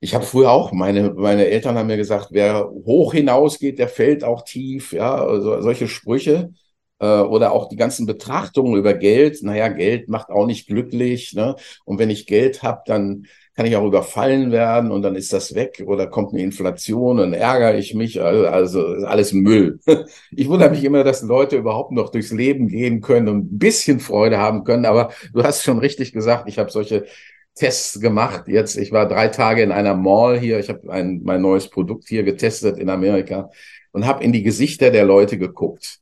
ich 0.00 0.14
habe 0.14 0.24
früher 0.24 0.50
auch, 0.50 0.72
meine, 0.72 1.11
meine 1.14 1.46
Eltern 1.46 1.76
haben 1.76 1.88
mir 1.88 1.96
gesagt, 1.96 2.28
wer 2.30 2.68
hoch 2.70 3.12
hinausgeht, 3.14 3.78
der 3.78 3.88
fällt 3.88 4.22
auch 4.24 4.42
tief, 4.42 4.92
ja, 4.92 5.14
also 5.16 5.61
solche 5.61 5.88
Sprüche. 5.88 6.52
Äh, 7.00 7.20
oder 7.20 7.52
auch 7.52 7.68
die 7.68 7.76
ganzen 7.76 8.06
Betrachtungen 8.06 8.76
über 8.76 8.94
Geld. 8.94 9.42
Naja, 9.42 9.68
Geld 9.68 10.08
macht 10.08 10.30
auch 10.30 10.46
nicht 10.46 10.66
glücklich. 10.66 11.32
Ne? 11.34 11.54
Und 11.84 11.98
wenn 11.98 12.11
ich 12.11 12.26
Geld 12.26 12.62
habe, 12.62 12.82
dann 12.87 13.26
kann 13.54 13.66
ich 13.66 13.76
auch 13.76 13.84
überfallen 13.84 14.52
werden 14.52 14.92
und 14.92 15.02
dann 15.02 15.16
ist 15.16 15.32
das 15.32 15.54
weg 15.54 15.82
oder 15.84 16.06
kommt 16.06 16.32
eine 16.32 16.42
Inflation 16.42 17.18
und 17.18 17.32
ärgere 17.32 17.76
ich 17.76 17.92
mich. 17.94 18.20
Also, 18.20 18.46
also 18.46 18.87
alles 19.06 19.32
Müll. 19.32 19.80
Ich 20.30 20.48
wundere 20.48 20.70
mich 20.70 20.84
immer, 20.84 21.02
dass 21.04 21.22
Leute 21.22 21.56
überhaupt 21.56 21.90
noch 21.92 22.11
durchs 22.11 22.30
Leben 22.30 22.68
gehen 22.68 23.00
können 23.00 23.28
und 23.28 23.38
ein 23.52 23.58
bisschen 23.58 23.98
Freude 24.00 24.38
haben 24.38 24.62
können. 24.64 24.84
Aber 24.87 25.11
du 25.32 25.42
hast 25.42 25.64
schon 25.64 25.78
richtig 25.78 26.12
gesagt, 26.12 26.48
ich 26.48 26.58
habe 26.58 26.70
solche 26.70 27.06
Tests 27.54 28.00
gemacht. 28.00 28.44
Jetzt, 28.48 28.76
ich 28.76 28.92
war 28.92 29.08
drei 29.08 29.28
Tage 29.28 29.62
in 29.62 29.72
einer 29.72 29.94
Mall 29.94 30.38
hier. 30.38 30.58
Ich 30.61 30.68
habe 30.68 30.90
ein, 30.92 31.22
mein 31.24 31.42
neues 31.42 31.68
Produkt 31.68 32.08
hier 32.08 32.22
getestet 32.22 32.78
in 32.78 32.88
Amerika 32.88 33.50
und 33.92 34.06
habe 34.06 34.22
in 34.24 34.32
die 34.32 34.42
Gesichter 34.42 34.90
der 34.90 35.04
Leute 35.04 35.38
geguckt. 35.38 35.98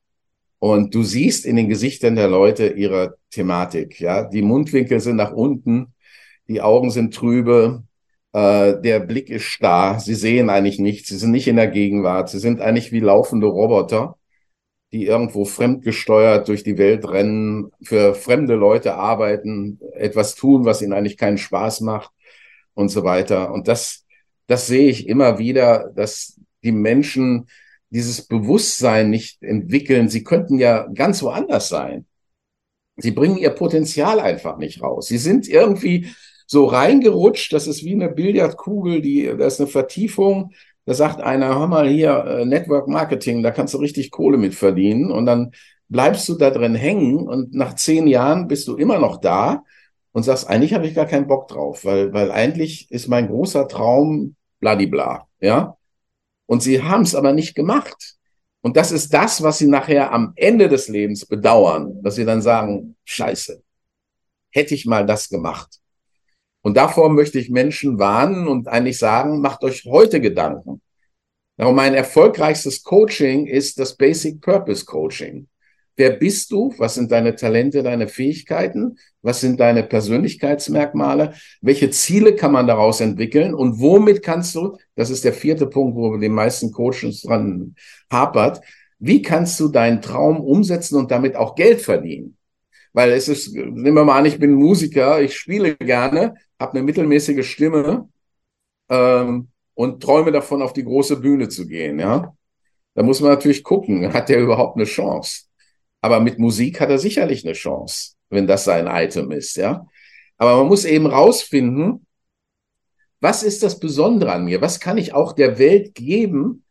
Und 0.59 0.95
du 0.95 1.03
siehst 1.03 1.47
in 1.47 1.57
den 1.57 1.69
Gesichtern 1.69 2.17
der 2.17 2.29
Leute 2.29 2.69
ihre 2.69 3.17
Thematik. 3.31 4.01
Ja, 4.01 4.25
die 4.25 4.43
Mundwinkel 4.43 5.01
sind 5.01 5.17
nach 5.17 5.33
unten, 5.33 5.95
die 6.49 6.61
Augen 6.61 6.91
sind 6.91 7.15
trübe, 7.15 7.83
Äh, 8.33 8.81
der 8.83 9.01
Blick 9.01 9.31
ist 9.31 9.45
starr. 9.45 9.99
Sie 10.01 10.15
sehen 10.15 10.51
eigentlich 10.51 10.79
nichts. 10.79 11.09
Sie 11.09 11.17
sind 11.17 11.31
nicht 11.31 11.49
in 11.49 11.57
der 11.57 11.69
Gegenwart. 11.69 12.29
Sie 12.29 12.39
sind 12.39 12.61
eigentlich 12.61 12.93
wie 12.93 13.01
laufende 13.01 13.47
Roboter, 13.47 14.17
die 14.93 15.07
irgendwo 15.07 15.45
fremdgesteuert 15.45 16.49
durch 16.49 16.63
die 16.63 16.79
Welt 16.79 17.09
rennen, 17.09 17.73
für 17.83 18.15
fremde 18.15 18.55
Leute 18.55 18.95
arbeiten, 18.95 19.81
etwas 19.93 20.35
tun, 20.35 20.65
was 20.65 20.83
ihnen 20.83 20.93
eigentlich 20.93 21.17
keinen 21.17 21.39
Spaß 21.39 21.81
macht 21.81 22.11
und 22.75 22.89
so 22.89 23.05
weiter. 23.05 23.53
Und 23.53 23.69
das, 23.69 24.05
das 24.47 24.67
sehe 24.67 24.89
ich 24.89 25.09
immer 25.09 25.39
wieder, 25.39 25.91
dass 25.95 26.41
die 26.63 26.73
Menschen 26.73 27.49
dieses 27.91 28.23
Bewusstsein 28.23 29.11
nicht 29.11 29.43
entwickeln. 29.43 30.09
Sie 30.09 30.25
könnten 30.25 30.59
ja 30.59 30.87
ganz 30.95 31.23
woanders 31.23 31.69
sein. 31.69 32.07
Sie 32.97 33.11
bringen 33.11 33.37
ihr 33.37 33.51
Potenzial 33.51 34.21
einfach 34.21 34.57
nicht 34.59 34.83
raus. 34.83 35.09
Sie 35.09 35.19
sind 35.19 35.49
irgendwie 35.49 36.09
so 36.47 36.67
reingerutscht, 36.67 37.53
das 37.53 37.67
ist 37.67 37.85
wie 37.85 37.93
eine 37.93 38.09
Billardkugel, 38.09 39.03
die, 39.03 39.25
da 39.37 39.47
ist 39.47 39.61
eine 39.61 39.69
Vertiefung. 39.69 40.53
Da 40.87 40.95
sagt 40.95 41.21
einer, 41.21 41.49
hör 41.49 41.67
mal 41.67 41.89
hier, 41.89 42.25
äh, 42.25 42.45
Network 42.45 42.89
Marketing, 42.89 43.43
da 43.43 43.51
kannst 43.51 43.75
du 43.75 43.79
richtig 43.79 44.11
Kohle 44.11 44.39
mit 44.39 44.55
verdienen. 44.55 45.11
Und 45.11 45.27
dann 45.27 45.53
bleibst 45.89 46.29
du 46.29 46.35
da 46.35 46.51
drin 46.51 46.75
hängen 46.75 47.29
und 47.29 47.55
nach 47.55 47.75
zehn 47.75 48.07
Jahren 48.07 48.49
bist 48.49 48.67
du 48.69 48.77
immer 48.77 48.99
noch 48.99 49.21
da 49.21 49.65
und 50.13 50.23
sagst, 50.23 50.49
eigentlich 50.49 50.75
habe 50.75 50.87
ich 50.87 50.95
gar 50.95 51.07
keinen 51.07 51.27
Bock 51.27 51.49
drauf, 51.49 51.85
weil, 51.85 52.13
weil 52.13 52.31
eigentlich 52.31 52.91
ist 52.91 53.09
mein 53.09 53.29
großer 53.29 53.69
Traum 53.69 54.37
bladibla, 54.61 55.27
ja. 55.41 55.77
Und 56.47 56.63
sie 56.63 56.83
haben 56.83 57.03
es 57.03 57.15
aber 57.15 57.33
nicht 57.33 57.55
gemacht. 57.55 58.15
Und 58.63 58.77
das 58.77 58.93
ist 58.93 59.13
das, 59.13 59.43
was 59.43 59.59
sie 59.59 59.67
nachher 59.67 60.13
am 60.13 60.33
Ende 60.37 60.69
des 60.69 60.89
Lebens 60.89 61.27
bedauern, 61.27 62.03
dass 62.03 62.15
sie 62.17 62.25
dann 62.25 62.43
sagen, 62.43 62.97
scheiße, 63.05 63.63
hätte 64.51 64.75
ich 64.75 64.87
mal 64.87 65.05
das 65.07 65.29
gemacht. 65.29 65.81
Und 66.67 66.77
davor 66.77 67.11
möchte 67.11 67.39
ich 67.39 67.49
Menschen 67.49 68.01
warnen 68.01 68.49
und 68.49 68.67
eigentlich 68.67 68.99
sagen, 68.99 69.41
macht 69.41 69.63
euch 69.63 69.85
heute 69.85 70.21
Gedanken. 70.21 70.83
Darum 71.57 71.77
mein 71.77 71.95
erfolgreichstes 71.95 72.83
Coaching 72.83 73.47
ist 73.47 73.79
das 73.79 73.97
Basic 73.97 74.41
Purpose 74.41 74.85
Coaching. 74.85 75.47
Wer 75.95 76.11
bist 76.11 76.51
du? 76.51 76.75
Was 76.79 76.97
sind 76.97 77.13
deine 77.13 77.37
Talente, 77.37 77.85
deine 77.85 78.09
Fähigkeiten? 78.09 78.99
Was 79.23 79.43
sind 79.43 79.61
deine 79.61 79.85
Persönlichkeitsmerkmale? 79.85 81.35
Welche 81.61 81.91
Ziele 81.91 82.35
kann 82.35 82.51
man 82.51 82.67
daraus 82.67 83.01
entwickeln? 83.01 83.55
Und 83.55 83.79
womit 83.79 84.25
kannst 84.25 84.57
du, 84.57 84.77
das 84.97 85.11
ist 85.11 85.25
der 85.25 85.35
vierte 85.35 85.69
Punkt, 85.69 85.95
wo 85.95 86.11
wir 86.11 86.19
den 86.19 86.33
meisten 86.33 86.73
Coaches 86.73 87.23
dran 87.23 87.77
hapert, 88.11 88.61
wie 88.99 89.23
kannst 89.23 89.61
du 89.61 89.69
deinen 89.69 90.03
Traum 90.03 90.41
umsetzen 90.41 90.97
und 90.97 91.13
damit 91.13 91.37
auch 91.37 91.55
Geld 91.55 91.81
verdienen? 91.81 92.36
Weil 92.97 93.13
es 93.13 93.29
ist, 93.29 93.55
nehmen 93.55 93.95
wir 93.95 94.05
mal 94.07 94.17
an, 94.17 94.25
ich 94.25 94.39
bin 94.39 94.55
Musiker, 94.55 95.21
ich 95.21 95.37
spiele 95.37 95.77
gerne, 95.77 96.35
habe 96.59 96.73
eine 96.73 96.83
mittelmäßige 96.83 97.47
Stimme 97.47 98.09
ähm, 98.89 99.49
und 99.75 100.03
träume 100.03 100.33
davon, 100.33 100.63
auf 100.63 100.73
die 100.73 100.85
große 100.85 101.21
Bühne 101.21 101.51
zu 101.51 101.67
gehen. 101.69 101.99
Ja, 101.99 102.35
da 102.95 103.03
muss 103.03 103.21
man 103.21 103.33
natürlich 103.33 103.63
gucken, 103.63 104.15
hat 104.15 104.31
der 104.31 104.41
überhaupt 104.41 104.77
eine 104.77 104.87
Chance? 104.87 105.43
Aber 106.01 106.21
mit 106.21 106.39
Musik 106.39 106.81
hat 106.81 106.89
er 106.89 106.99
sicherlich 106.99 107.45
eine 107.45 107.53
Chance, 107.53 108.15
wenn 108.31 108.47
das 108.47 108.65
sein 108.65 108.87
Item 108.87 109.31
ist. 109.31 109.57
Ja, 109.59 109.87
aber 110.39 110.57
man 110.57 110.69
muss 110.69 110.87
eben 110.87 111.05
rausfinden, 111.05 112.07
was 113.21 113.43
ist 113.43 113.63
das 113.63 113.79
Besondere 113.79 114.33
an 114.33 114.47
mir? 114.47 114.63
Was 114.63 114.81
kann 114.81 114.97
ich 114.97 115.13
auch 115.13 115.35
der 115.35 115.59
Welt 115.59 115.95
geben, 115.95 116.65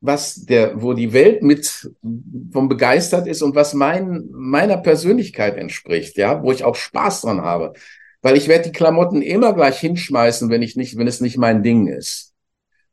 was 0.00 0.44
der, 0.44 0.80
wo 0.82 0.92
die 0.92 1.12
Welt 1.12 1.42
mit 1.42 1.90
vom 2.52 2.68
begeistert 2.68 3.26
ist 3.26 3.42
und 3.42 3.54
was 3.54 3.74
mein, 3.74 4.28
meiner 4.30 4.76
Persönlichkeit 4.76 5.56
entspricht, 5.56 6.16
ja, 6.18 6.42
wo 6.42 6.52
ich 6.52 6.64
auch 6.64 6.76
Spaß 6.76 7.22
dran 7.22 7.42
habe. 7.42 7.72
Weil 8.22 8.36
ich 8.36 8.48
werde 8.48 8.64
die 8.64 8.72
Klamotten 8.72 9.22
immer 9.22 9.52
gleich 9.54 9.78
hinschmeißen, 9.78 10.50
wenn 10.50 10.62
ich 10.62 10.76
nicht, 10.76 10.96
wenn 10.98 11.06
es 11.06 11.20
nicht 11.20 11.38
mein 11.38 11.62
Ding 11.62 11.86
ist. 11.86 12.34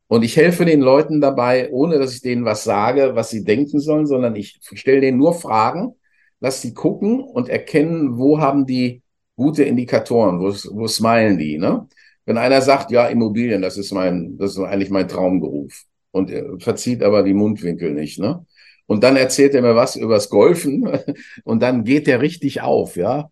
Und 0.08 0.24
ich 0.24 0.38
helfe 0.38 0.66
den 0.66 0.82
Leuten 0.82 1.22
dabei, 1.22 1.72
ohne 1.72 1.98
dass 1.98 2.14
ich 2.14 2.22
denen 2.22 2.46
was 2.46 2.64
sage, 2.64 3.16
was 3.16 3.30
sie 3.30 3.44
denken 3.44 3.80
sollen, 3.80 4.06
sondern 4.06 4.36
ich 4.36 4.60
stelle 4.74 5.02
denen 5.02 5.18
nur 5.18 5.34
Fragen, 5.34 5.96
lass 6.40 6.62
sie 6.62 6.74
gucken 6.74 7.20
und 7.22 7.50
erkennen, 7.50 8.18
wo 8.18 8.40
haben 8.40 8.66
die 8.66 9.02
gute 9.36 9.64
Indikatoren, 9.64 10.40
wo, 10.40 10.54
wo 10.78 10.88
smilen 10.88 11.38
die, 11.38 11.58
ne? 11.58 11.88
Wenn 12.26 12.38
einer 12.38 12.62
sagt, 12.62 12.92
ja, 12.92 13.08
Immobilien, 13.08 13.62
das 13.62 13.78
ist 13.78 13.92
mein, 13.92 14.38
das 14.38 14.52
ist 14.52 14.60
eigentlich 14.60 14.90
mein 14.90 15.08
Traumberuf 15.10 15.86
und 16.14 16.30
er 16.30 16.60
verzieht 16.60 17.04
aber 17.04 17.24
die 17.24 17.34
Mundwinkel 17.34 17.92
nicht, 17.92 18.20
ne? 18.20 18.46
Und 18.86 19.04
dann 19.04 19.16
erzählt 19.16 19.56
er 19.56 19.62
mir 19.62 19.76
was 19.76 19.96
übers 19.96 20.30
Golfen 20.30 20.88
und 21.44 21.62
dann 21.62 21.84
geht 21.84 22.08
der 22.08 22.22
richtig 22.22 22.62
auf, 22.62 22.96
ja? 22.96 23.30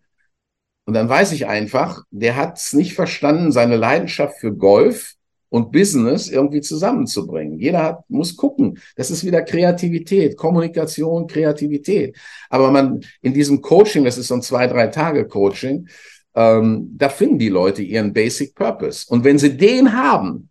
Und 0.84 0.94
dann 0.94 1.08
weiß 1.08 1.32
ich 1.32 1.46
einfach, 1.46 2.02
der 2.10 2.36
hat 2.36 2.58
es 2.58 2.72
nicht 2.72 2.94
verstanden, 2.94 3.52
seine 3.52 3.76
Leidenschaft 3.76 4.40
für 4.40 4.52
Golf 4.52 5.14
und 5.48 5.70
Business 5.70 6.28
irgendwie 6.28 6.60
zusammenzubringen. 6.60 7.60
Jeder 7.60 7.84
hat, 7.84 8.10
muss 8.10 8.36
gucken. 8.36 8.78
Das 8.96 9.10
ist 9.10 9.24
wieder 9.24 9.42
Kreativität, 9.42 10.36
Kommunikation, 10.36 11.28
Kreativität. 11.28 12.16
Aber 12.50 12.72
man 12.72 13.04
in 13.20 13.32
diesem 13.32 13.60
Coaching, 13.60 14.04
das 14.04 14.18
ist 14.18 14.28
so 14.28 14.34
ein 14.34 14.42
zwei, 14.42 14.66
drei 14.66 14.88
Tage 14.88 15.28
Coaching, 15.28 15.88
ähm, 16.34 16.90
da 16.96 17.08
finden 17.08 17.38
die 17.38 17.50
Leute 17.50 17.82
ihren 17.82 18.12
Basic 18.12 18.54
Purpose. 18.54 19.04
Und 19.08 19.22
wenn 19.22 19.38
sie 19.38 19.56
den 19.56 19.92
haben, 19.92 20.48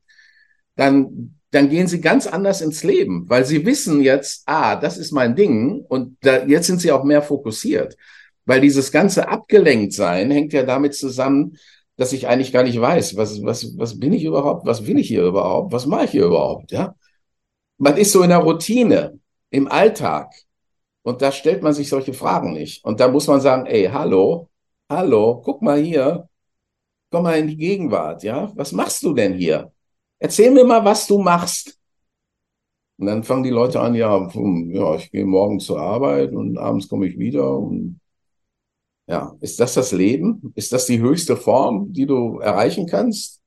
dann 0.75 1.40
dann 1.51 1.69
gehen 1.69 1.87
sie 1.87 2.01
ganz 2.01 2.27
anders 2.27 2.61
ins 2.61 2.83
Leben, 2.83 3.29
weil 3.29 3.45
sie 3.45 3.65
wissen 3.65 4.01
jetzt, 4.01 4.43
ah, 4.45 4.75
das 4.75 4.97
ist 4.97 5.11
mein 5.11 5.35
Ding 5.35 5.85
und 5.87 6.17
da, 6.21 6.45
jetzt 6.45 6.67
sind 6.67 6.79
sie 6.81 6.91
auch 6.91 7.03
mehr 7.03 7.21
fokussiert. 7.21 7.97
Weil 8.45 8.61
dieses 8.61 8.91
ganze 8.91 9.27
Abgelenktsein 9.27 10.31
hängt 10.31 10.53
ja 10.53 10.63
damit 10.63 10.95
zusammen, 10.95 11.57
dass 11.97 12.13
ich 12.13 12.27
eigentlich 12.27 12.53
gar 12.53 12.63
nicht 12.63 12.79
weiß, 12.79 13.17
was, 13.17 13.43
was, 13.43 13.77
was 13.77 13.99
bin 13.99 14.13
ich 14.13 14.23
überhaupt, 14.23 14.65
was 14.65 14.87
will 14.87 14.97
ich 14.97 15.09
hier 15.09 15.23
überhaupt, 15.23 15.73
was 15.73 15.85
mache 15.85 16.05
ich 16.05 16.11
hier 16.11 16.25
überhaupt, 16.25 16.71
ja? 16.71 16.95
Man 17.77 17.97
ist 17.97 18.11
so 18.11 18.23
in 18.23 18.29
der 18.29 18.39
Routine, 18.39 19.19
im 19.49 19.67
Alltag. 19.67 20.33
Und 21.03 21.21
da 21.21 21.31
stellt 21.31 21.63
man 21.63 21.73
sich 21.73 21.89
solche 21.89 22.13
Fragen 22.13 22.53
nicht. 22.53 22.85
Und 22.85 22.99
da 22.99 23.07
muss 23.07 23.27
man 23.27 23.41
sagen, 23.41 23.65
ey, 23.65 23.89
hallo, 23.91 24.49
hallo, 24.89 25.41
guck 25.43 25.61
mal 25.61 25.79
hier, 25.81 26.29
komm 27.11 27.23
mal 27.23 27.39
in 27.39 27.47
die 27.47 27.57
Gegenwart, 27.57 28.23
ja? 28.23 28.51
Was 28.55 28.71
machst 28.71 29.03
du 29.03 29.13
denn 29.13 29.33
hier? 29.33 29.71
Erzähl 30.21 30.51
mir 30.51 30.63
mal, 30.63 30.85
was 30.85 31.07
du 31.07 31.17
machst. 31.17 31.79
Und 32.97 33.07
dann 33.07 33.23
fangen 33.23 33.41
die 33.41 33.49
Leute 33.49 33.79
an, 33.79 33.95
ja, 33.95 34.29
ja, 34.35 34.95
ich 34.95 35.11
gehe 35.11 35.25
morgen 35.25 35.59
zur 35.59 35.79
Arbeit 35.79 36.31
und 36.33 36.59
abends 36.59 36.87
komme 36.87 37.07
ich 37.07 37.17
wieder 37.17 37.57
und 37.57 37.99
ja, 39.07 39.35
ist 39.41 39.59
das 39.59 39.73
das 39.73 39.91
Leben? 39.91 40.53
Ist 40.53 40.71
das 40.73 40.85
die 40.85 40.99
höchste 40.99 41.35
Form, 41.35 41.91
die 41.91 42.05
du 42.05 42.37
erreichen 42.37 42.85
kannst? 42.85 43.41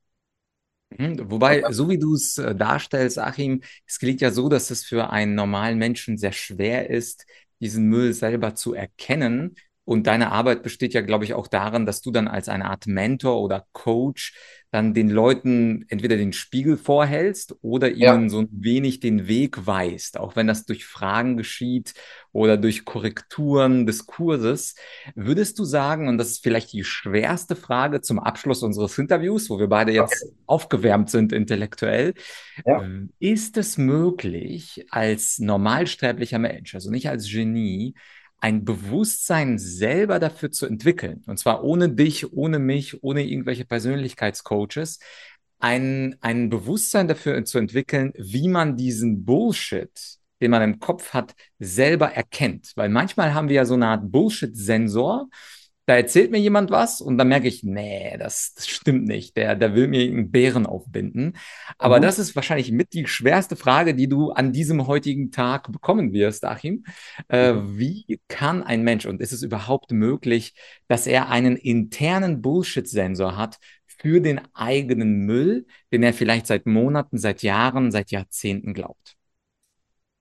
Mhm, 0.99 1.31
wobei, 1.31 1.63
so 1.71 1.89
wie 1.89 1.99
du 1.99 2.15
es 2.15 2.39
äh, 2.39 2.57
darstellst, 2.57 3.21
Achim, 3.21 3.63
es 3.87 4.01
klingt 4.01 4.21
ja 4.21 4.33
so, 4.33 4.49
dass 4.49 4.71
es 4.73 4.85
für 4.85 5.11
einen 5.11 5.37
normalen 5.37 5.79
Menschen 5.79 6.19
sehr 6.19 6.33
schwer 6.33 6.91
ist, 6.91 7.25
diesen 7.61 7.87
Müll 7.87 8.15
selber 8.15 8.57
zu 8.57 8.75
erkennen. 8.75 9.55
Und 9.85 10.09
deine 10.09 10.33
Arbeit 10.33 10.65
besteht 10.65 10.93
ja, 10.93 11.03
glaube 11.03 11.25
ich, 11.25 11.35
auch 11.35 11.47
darin, 11.47 11.87
dass 11.87 12.01
du 12.01 12.11
dann 12.11 12.27
als 12.27 12.49
eine 12.49 12.65
Art 12.65 12.89
Mentor 12.89 13.41
oder 13.41 13.67
Coach 13.73 14.35
dann 14.75 14.93
den 14.93 15.09
Leuten 15.09 15.85
entweder 15.89 16.17
den 16.17 16.33
Spiegel 16.33 16.77
vorhältst 16.77 17.55
oder 17.63 17.93
ihnen 17.93 18.25
ja. 18.25 18.29
so 18.29 18.41
ein 18.41 18.49
wenig 18.51 18.99
den 18.99 19.29
Weg 19.29 19.69
weist, 19.69 20.19
auch 20.19 20.35
wenn 20.35 20.49
das 20.49 20.67
durch 20.67 20.85
Fragen 20.85 21.37
geschieht 21.37 21.95
oder 22.33 22.57
durch 22.57 22.85
Korrekturen 22.85 23.87
des 23.87 24.07
Kurses. 24.07 24.75
Würdest 25.15 25.61
du 25.61 25.65
sagen, 25.65 26.09
und 26.09 26.19
das 26.19 26.31
ist 26.31 26.43
vielleicht 26.43 26.73
die 26.73 26.83
schwerste 26.83 27.55
Frage 27.55 28.01
zum 28.01 28.19
Abschluss 28.19 28.65
unseres 28.65 28.99
Interviews, 28.99 29.49
wo 29.49 29.61
wir 29.61 29.69
beide 29.69 29.93
jetzt 29.93 30.25
okay. 30.25 30.35
aufgewärmt 30.47 31.09
sind 31.09 31.33
intellektuell, 31.33 32.15
ja. 32.67 32.83
Ähm, 32.83 33.11
ist 33.21 33.57
es 33.57 33.79
möglich, 33.79 34.87
als 34.91 35.39
normalsterblicher 35.39 36.41
Mensch, 36.41 36.75
also 36.75 36.91
nicht 36.91 37.09
als 37.09 37.31
Genie, 37.31 37.95
ein 38.45 38.67
Bewusstsein 38.67 39.59
selber 39.59 40.19
dafür 40.19 40.51
zu 40.51 40.67
entwickeln. 40.67 41.23
Und 41.27 41.39
zwar 41.39 41.65
ohne 41.65 41.89
dich, 41.89 42.31
ohne 42.35 42.59
mich, 42.59 43.03
ohne 43.03 43.25
irgendwelche 43.25 43.65
Persönlichkeitscoaches. 43.65 44.99
Ein, 45.61 46.17
ein 46.21 46.51
Bewusstsein 46.51 47.09
dafür 47.09 47.43
zu 47.47 47.57
entwickeln, 47.57 48.13
wie 48.19 48.49
man 48.49 48.77
diesen 48.77 49.25
Bullshit, 49.25 50.19
den 50.43 50.51
man 50.51 50.61
im 50.61 50.79
Kopf 50.79 51.15
hat, 51.15 51.35
selber 51.59 52.13
erkennt. 52.13 52.73
Weil 52.77 52.91
manchmal 52.91 53.33
haben 53.33 53.49
wir 53.49 53.57
ja 53.57 53.65
so 53.65 53.73
eine 53.75 53.87
Art 53.87 54.13
Bullshit-Sensor 54.13 55.31
da 55.87 55.97
erzählt 55.97 56.31
mir 56.31 56.39
jemand 56.39 56.71
was 56.71 57.01
und 57.01 57.19
dann 57.19 57.29
merke 57.29 57.49
ich, 57.49 57.63
nee, 57.63 58.17
das, 58.19 58.55
das 58.55 58.67
stimmt 58.67 59.05
nicht. 59.05 59.37
Der, 59.37 59.55
der 59.55 59.75
will 59.75 59.87
mir 59.89 60.03
einen 60.03 60.31
Bären 60.31 60.67
aufbinden. 60.67 61.37
Aber 61.77 61.99
mhm. 61.99 62.03
das 62.03 62.19
ist 62.19 62.35
wahrscheinlich 62.35 62.73
mit 62.73 62.95
die 62.95 63.07
schwerste 63.07 63.55
Frage, 63.57 63.95
die 63.95 64.09
du 64.09 64.31
an 64.31 64.53
diesem 64.53 64.87
heutigen 64.87 65.31
Tag 65.31 65.71
bekommen 65.71 66.13
wirst, 66.13 66.45
Achim. 66.45 66.85
Äh, 67.29 67.53
mhm. 67.53 67.79
wie 67.79 68.21
kann 68.29 68.63
ein 68.63 68.83
Mensch, 68.83 69.05
und 69.05 69.21
ist 69.21 69.33
es 69.33 69.43
überhaupt 69.43 69.93
möglich, 69.93 70.55
dass 70.89 71.07
er 71.07 71.29
einen 71.29 71.57
internen 71.57 72.41
Bullshit-Sensor 72.41 73.37
hat 73.37 73.59
für 73.87 74.21
den 74.21 74.41
eigenen 74.55 75.27
Müll, 75.27 75.67
den 75.93 76.03
er 76.03 76.15
vielleicht 76.15 76.47
seit 76.47 76.67
Monaten, 76.67 77.19
seit 77.19 77.43
Jahren, 77.43 77.91
seit 77.91 78.11
Jahrzehnten 78.11 78.73
glaubt? 78.73 79.17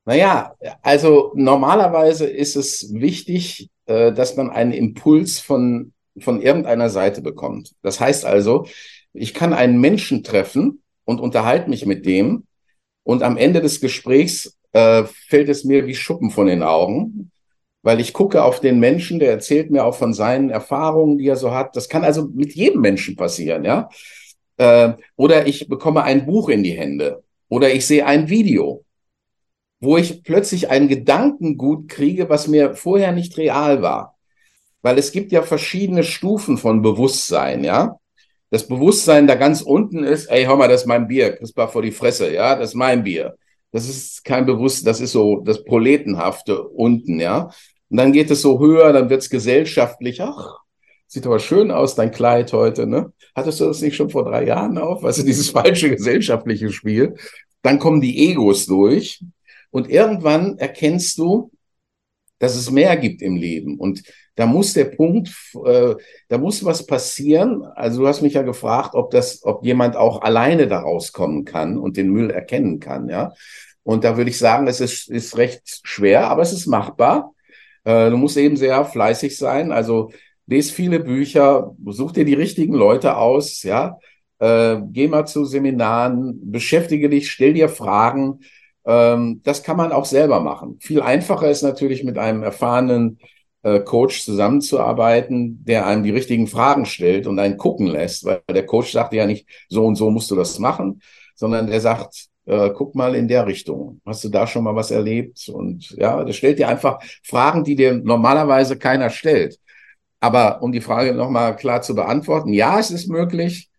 Naja, 0.06 0.54
also 0.82 1.32
normalerweise 1.36 2.28
ist 2.28 2.58
es 2.58 2.94
wichtig, 2.94 3.70
äh, 3.86 4.12
dass 4.12 4.36
man 4.36 4.50
einen 4.50 4.72
Impuls 4.72 5.40
von, 5.40 5.94
von 6.20 6.42
irgendeiner 6.42 6.90
Seite 6.90 7.22
bekommt. 7.22 7.74
Das 7.82 8.00
heißt 8.00 8.26
also, 8.26 8.66
Ich 9.14 9.34
kann 9.34 9.54
einen 9.54 9.80
Menschen 9.80 10.24
treffen 10.24 10.82
und 11.06 11.22
unterhalte 11.22 11.70
mich 11.70 11.86
mit 11.86 12.06
dem 12.06 12.46
und 13.04 13.22
am 13.22 13.38
Ende 13.38 13.62
des 13.62 13.80
Gesprächs 13.82 14.58
äh, 14.72 15.04
fällt 15.06 15.50
es 15.50 15.64
mir 15.66 15.86
wie 15.86 15.96
Schuppen 15.96 16.32
von 16.32 16.48
den 16.48 16.64
Augen, 16.64 17.32
weil 17.84 18.00
ich 18.00 18.14
gucke 18.14 18.44
auf 18.44 18.60
den 18.60 18.80
Menschen, 18.80 19.20
der 19.20 19.32
erzählt 19.32 19.70
mir 19.70 19.84
auch 19.86 19.96
von 19.96 20.14
seinen 20.14 20.50
Erfahrungen, 20.50 21.18
die 21.18 21.28
er 21.28 21.36
so 21.36 21.52
hat. 21.52 21.76
Das 21.76 21.90
kann 21.90 22.04
also 22.04 22.28
mit 22.34 22.56
jedem 22.56 22.82
Menschen 22.82 23.16
passieren, 23.16 23.66
ja. 23.66 23.90
Äh, 24.58 24.94
oder 25.16 25.48
ich 25.48 25.68
bekomme 25.68 26.04
ein 26.04 26.26
Buch 26.26 26.50
in 26.50 26.64
die 26.64 26.78
Hände 26.78 27.24
oder 27.50 27.74
ich 27.74 27.86
sehe 27.86 28.06
ein 28.06 28.30
Video, 28.30 28.83
wo 29.84 29.98
ich 29.98 30.24
plötzlich 30.24 30.70
einen 30.70 30.88
Gedankengut 30.88 31.90
kriege, 31.90 32.30
was 32.30 32.48
mir 32.48 32.74
vorher 32.74 33.12
nicht 33.12 33.38
real 33.38 33.82
war. 33.82 34.16
Weil 34.82 34.98
es 34.98 35.12
gibt 35.12 35.32
ja 35.32 35.42
verschiedene 35.42 36.04
Stufen 36.04 36.58
von 36.58 36.82
Bewusstsein, 36.82 37.64
ja. 37.64 37.98
Das 38.50 38.68
Bewusstsein 38.68 39.28
da 39.28 39.36
ganz 39.36 39.62
unten 39.62 40.04
ist, 40.04 40.28
ey, 40.28 40.46
hör 40.46 40.56
mal, 40.56 40.68
das 40.68 40.82
ist 40.82 40.88
mein 40.88 41.08
Bier, 41.08 41.36
kriegst 41.36 41.58
mal 41.58 41.68
vor 41.68 41.82
die 41.82 41.92
Fresse, 41.92 42.32
ja, 42.34 42.56
das 42.56 42.70
ist 42.70 42.76
mein 42.76 43.04
Bier. 43.04 43.36
Das 43.72 43.90
ist 43.90 44.24
kein 44.24 44.46
Bewusstsein, 44.46 44.86
das 44.86 45.02
ist 45.02 45.12
so 45.12 45.42
das 45.42 45.64
Proletenhafte 45.64 46.64
unten, 46.64 47.20
ja. 47.20 47.50
Und 47.90 47.98
dann 47.98 48.14
geht 48.14 48.32
es 48.32 48.42
so 48.42 48.60
höher, 48.60 48.94
dann 48.94 49.10
wird's 49.10 49.30
gesellschaftlich, 49.30 50.22
ach, 50.22 50.60
sieht 51.08 51.26
aber 51.26 51.40
schön 51.40 51.72
aus, 51.72 51.96
dein 51.96 52.12
Kleid 52.12 52.54
heute, 52.54 52.88
ne? 52.88 53.12
Hattest 53.36 53.60
du 53.60 53.66
das 53.66 53.82
nicht 53.82 53.96
schon 53.96 54.10
vor 54.10 54.24
drei 54.24 54.46
Jahren 54.46 54.78
auf? 54.78 55.04
Also 55.04 55.24
dieses 55.24 55.50
falsche 55.50 55.90
gesellschaftliche 55.90 56.72
Spiel. 56.72 57.16
Dann 57.64 57.80
kommen 57.80 58.02
die 58.02 58.30
Egos 58.30 58.66
durch 58.66 59.20
und 59.74 59.90
irgendwann 59.90 60.60
erkennst 60.60 61.18
du, 61.18 61.52
dass 62.38 62.56
es 62.56 62.70
mehr 62.70 62.96
gibt 62.96 63.24
im 63.24 63.36
Leben. 63.36 63.80
Und 63.80 64.04
da 64.36 64.46
muss 64.46 64.74
der 64.74 64.86
Punkt, 64.86 65.30
äh, 65.66 65.96
da 66.28 66.38
muss 66.38 66.64
was 66.64 66.86
passieren. 66.86 67.64
Also 67.76 68.02
du 68.02 68.08
hast 68.08 68.22
mich 68.22 68.36
ja 68.36 68.44
gefragt, 68.44 68.94
ob 68.94 69.10
das, 69.10 69.44
ob 69.44 69.66
jemand 69.66 69.96
auch 69.96 70.22
alleine 70.22 70.68
da 70.68 70.82
rauskommen 70.82 71.44
kann 71.44 71.80
und 71.80 71.98
den 71.98 72.10
Müll 72.12 72.30
erkennen 72.30 72.80
kann, 72.80 73.10
ja. 73.10 73.34
Und 73.82 74.04
da 74.04 74.16
würde 74.16 74.30
ich 74.30 74.38
sagen, 74.38 74.68
es 74.68 74.80
ist, 74.80 75.10
ist 75.10 75.38
recht 75.38 75.82
schwer, 75.84 76.28
aber 76.30 76.44
es 76.44 76.54
ist 76.54 76.68
machbar. 76.68 77.34
Äh, 77.84 78.12
du 78.12 78.18
musst 78.18 78.38
eben 78.38 78.58
sehr 78.58 78.86
fleißig 78.86 79.36
sein. 79.38 79.72
Also 79.72 80.12
les 80.46 80.70
viele 80.70 81.00
Bücher, 81.00 81.76
such 81.88 82.12
dir 82.12 82.26
die 82.26 82.36
richtigen 82.36 82.76
Leute 82.76 83.18
aus, 83.18 83.64
ja, 83.64 83.98
äh, 84.38 84.78
geh 84.92 85.08
mal 85.08 85.26
zu 85.26 85.46
Seminaren, 85.46 86.40
beschäftige 86.52 87.10
dich, 87.10 87.32
stell 87.32 87.54
dir 87.54 87.70
Fragen. 87.70 88.42
Ähm, 88.86 89.42
das 89.44 89.64
kann 89.64 89.78
man 89.78 89.92
auch 89.92 90.06
selber 90.06 90.40
machen. 90.40 90.78
Viel 90.80 91.02
einfacher 91.02 91.50
ist 91.50 91.62
natürlich 91.62 92.04
mit 92.04 92.18
einem 92.18 92.44
erfahrenen 92.44 93.20
äh, 93.64 93.80
Coach 93.80 94.24
zusammenzuarbeiten, 94.24 95.64
der 95.64 95.88
einem 95.88 96.04
die 96.04 96.12
richtigen 96.12 96.48
Fragen 96.48 96.86
stellt 96.86 97.28
und 97.28 97.40
einen 97.40 97.58
gucken 97.58 97.88
lässt, 97.88 98.26
weil 98.26 98.42
der 98.50 98.66
Coach 98.66 98.92
sagt 98.92 99.14
ja 99.14 99.26
nicht, 99.26 99.48
so 99.70 99.86
und 99.86 99.96
so 99.96 100.10
musst 100.12 100.30
du 100.32 100.36
das 100.36 100.60
machen, 100.60 101.02
sondern 101.36 101.68
der 101.68 101.80
sagt, 101.82 102.28
äh, 102.46 102.72
guck 102.72 102.96
mal 102.96 103.16
in 103.16 103.28
der 103.28 103.48
Richtung. 103.48 104.02
Hast 104.06 104.24
du 104.24 104.30
da 104.30 104.46
schon 104.48 104.64
mal 104.64 104.76
was 104.76 104.92
erlebt? 104.92 105.48
Und 105.50 105.92
ja, 105.92 106.24
der 106.24 106.34
stellt 106.34 106.60
dir 106.60 106.68
einfach 106.68 107.00
Fragen, 107.24 107.64
die 107.64 107.76
dir 107.76 107.94
normalerweise 107.94 108.78
keiner 108.78 109.10
stellt. 109.10 109.58
Aber 110.20 110.62
um 110.62 110.72
die 110.72 110.82
Frage 110.82 111.14
nochmal 111.14 111.56
klar 111.56 111.82
zu 111.82 111.96
beantworten, 111.96 112.54
ja, 112.54 112.80
es 112.80 112.92
ist 112.92 113.10
möglich. 113.10 113.70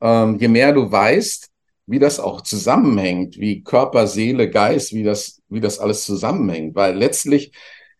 Ähm, 0.00 0.38
je 0.38 0.48
mehr 0.48 0.72
du 0.72 0.90
weißt, 0.90 1.50
wie 1.86 1.98
das 1.98 2.18
auch 2.18 2.40
zusammenhängt, 2.40 3.38
wie 3.38 3.62
Körper, 3.62 4.06
Seele, 4.06 4.48
Geist, 4.50 4.92
wie 4.92 5.02
das, 5.02 5.42
wie 5.48 5.60
das 5.60 5.78
alles 5.78 6.04
zusammenhängt, 6.04 6.74
weil 6.74 6.96
letztlich 6.96 7.52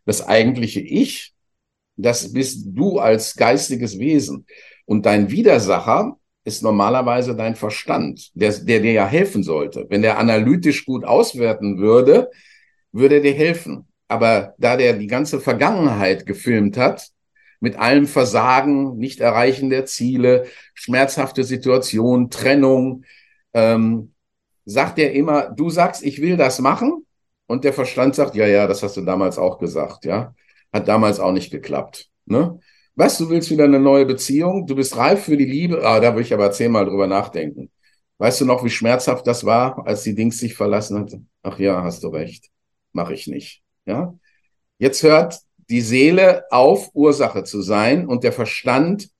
das 0.06 0.26
eigentliche 0.26 0.80
Ich, 0.80 1.34
das 1.96 2.32
bist 2.32 2.66
du 2.70 2.98
als 2.98 3.36
geistiges 3.36 3.98
Wesen. 3.98 4.46
Und 4.86 5.06
dein 5.06 5.30
Widersacher 5.30 6.18
ist 6.44 6.62
normalerweise 6.62 7.34
dein 7.34 7.56
Verstand, 7.56 8.30
der, 8.34 8.52
der 8.52 8.80
dir 8.80 8.92
ja 8.92 9.06
helfen 9.06 9.42
sollte. 9.42 9.86
Wenn 9.88 10.02
der 10.02 10.18
analytisch 10.18 10.84
gut 10.84 11.04
auswerten 11.04 11.78
würde, 11.78 12.30
würde 12.92 13.16
er 13.16 13.20
dir 13.22 13.34
helfen. 13.34 13.88
Aber 14.08 14.54
da 14.58 14.76
der 14.76 14.94
die 14.94 15.06
ganze 15.06 15.40
Vergangenheit 15.40 16.26
gefilmt 16.26 16.76
hat, 16.76 17.08
mit 17.60 17.76
allem 17.76 18.06
Versagen, 18.06 18.98
Nicht-Erreichen 18.98 19.70
der 19.70 19.86
Ziele, 19.86 20.46
schmerzhafte 20.74 21.44
Situation, 21.44 22.28
Trennung, 22.28 23.04
ähm, 23.54 24.12
sagt 24.64 24.98
er 24.98 25.12
immer, 25.12 25.50
du 25.50 25.70
sagst, 25.70 26.04
ich 26.04 26.20
will 26.20 26.36
das 26.36 26.58
machen. 26.58 27.06
Und 27.46 27.64
der 27.64 27.72
Verstand 27.72 28.14
sagt, 28.14 28.34
ja, 28.34 28.46
ja, 28.46 28.66
das 28.66 28.82
hast 28.82 28.96
du 28.96 29.02
damals 29.02 29.38
auch 29.38 29.58
gesagt, 29.58 30.04
ja. 30.04 30.34
Hat 30.72 30.88
damals 30.88 31.20
auch 31.20 31.32
nicht 31.32 31.50
geklappt. 31.50 32.10
Ne? 32.26 32.58
Was, 32.96 33.18
du 33.18 33.28
willst 33.28 33.50
wieder 33.50 33.64
eine 33.64 33.80
neue 33.80 34.06
Beziehung? 34.06 34.66
Du 34.66 34.74
bist 34.74 34.96
reif 34.96 35.24
für 35.24 35.36
die 35.36 35.44
Liebe? 35.44 35.86
Ah, 35.86 36.00
da 36.00 36.14
will 36.14 36.22
ich 36.22 36.32
aber 36.32 36.50
zehnmal 36.52 36.86
drüber 36.86 37.06
nachdenken. 37.06 37.70
Weißt 38.18 38.40
du 38.40 38.44
noch, 38.44 38.64
wie 38.64 38.70
schmerzhaft 38.70 39.26
das 39.26 39.44
war, 39.44 39.86
als 39.86 40.02
die 40.04 40.14
Dings 40.14 40.38
sich 40.38 40.54
verlassen 40.54 41.00
hat? 41.00 41.12
Ach 41.42 41.58
ja, 41.58 41.82
hast 41.82 42.02
du 42.04 42.08
recht. 42.08 42.50
Mach 42.92 43.10
ich 43.10 43.26
nicht. 43.26 43.62
Ja? 43.86 44.14
Jetzt 44.78 45.02
hört 45.02 45.40
die 45.68 45.80
Seele 45.80 46.44
auf, 46.50 46.90
Ursache 46.94 47.44
zu 47.44 47.62
sein 47.62 48.06
und 48.06 48.24
der 48.24 48.32
Verstand 48.32 49.10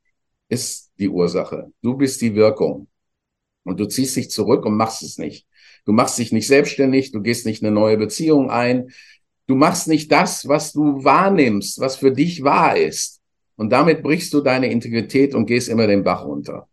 ist 0.49 0.93
die 0.99 1.09
Ursache. 1.09 1.73
Du 1.83 1.97
bist 1.97 2.21
die 2.21 2.35
Wirkung. 2.35 2.89
Und 3.65 3.81
du 3.81 3.87
ziehst 3.87 4.17
dich 4.17 4.31
zurück 4.31 4.65
und 4.67 4.77
machst 4.77 5.03
es 5.03 5.19
nicht. 5.19 5.47
Du 5.85 5.93
machst 5.93 6.19
dich 6.19 6.33
nicht 6.33 6.47
selbstständig, 6.47 7.13
du 7.13 7.21
gehst 7.21 7.47
nicht 7.47 7.63
eine 7.63 7.73
neue 7.73 7.97
Beziehung 7.97 8.51
ein. 8.51 8.91
Du 9.47 9.55
machst 9.55 9.89
nicht 9.89 10.11
das, 10.13 10.49
was 10.49 10.73
du 10.73 11.05
wahrnimmst, 11.05 11.81
was 11.81 11.97
für 11.97 12.13
dich 12.13 12.43
wahr 12.43 12.77
ist. 12.77 13.21
Und 13.57 13.71
damit 13.71 14.03
brichst 14.03 14.33
du 14.33 14.41
deine 14.41 14.71
Integrität 14.71 15.35
und 15.35 15.47
gehst 15.47 15.69
immer 15.69 15.87
den 15.87 16.03
Bach 16.03 16.25
runter. 16.25 16.69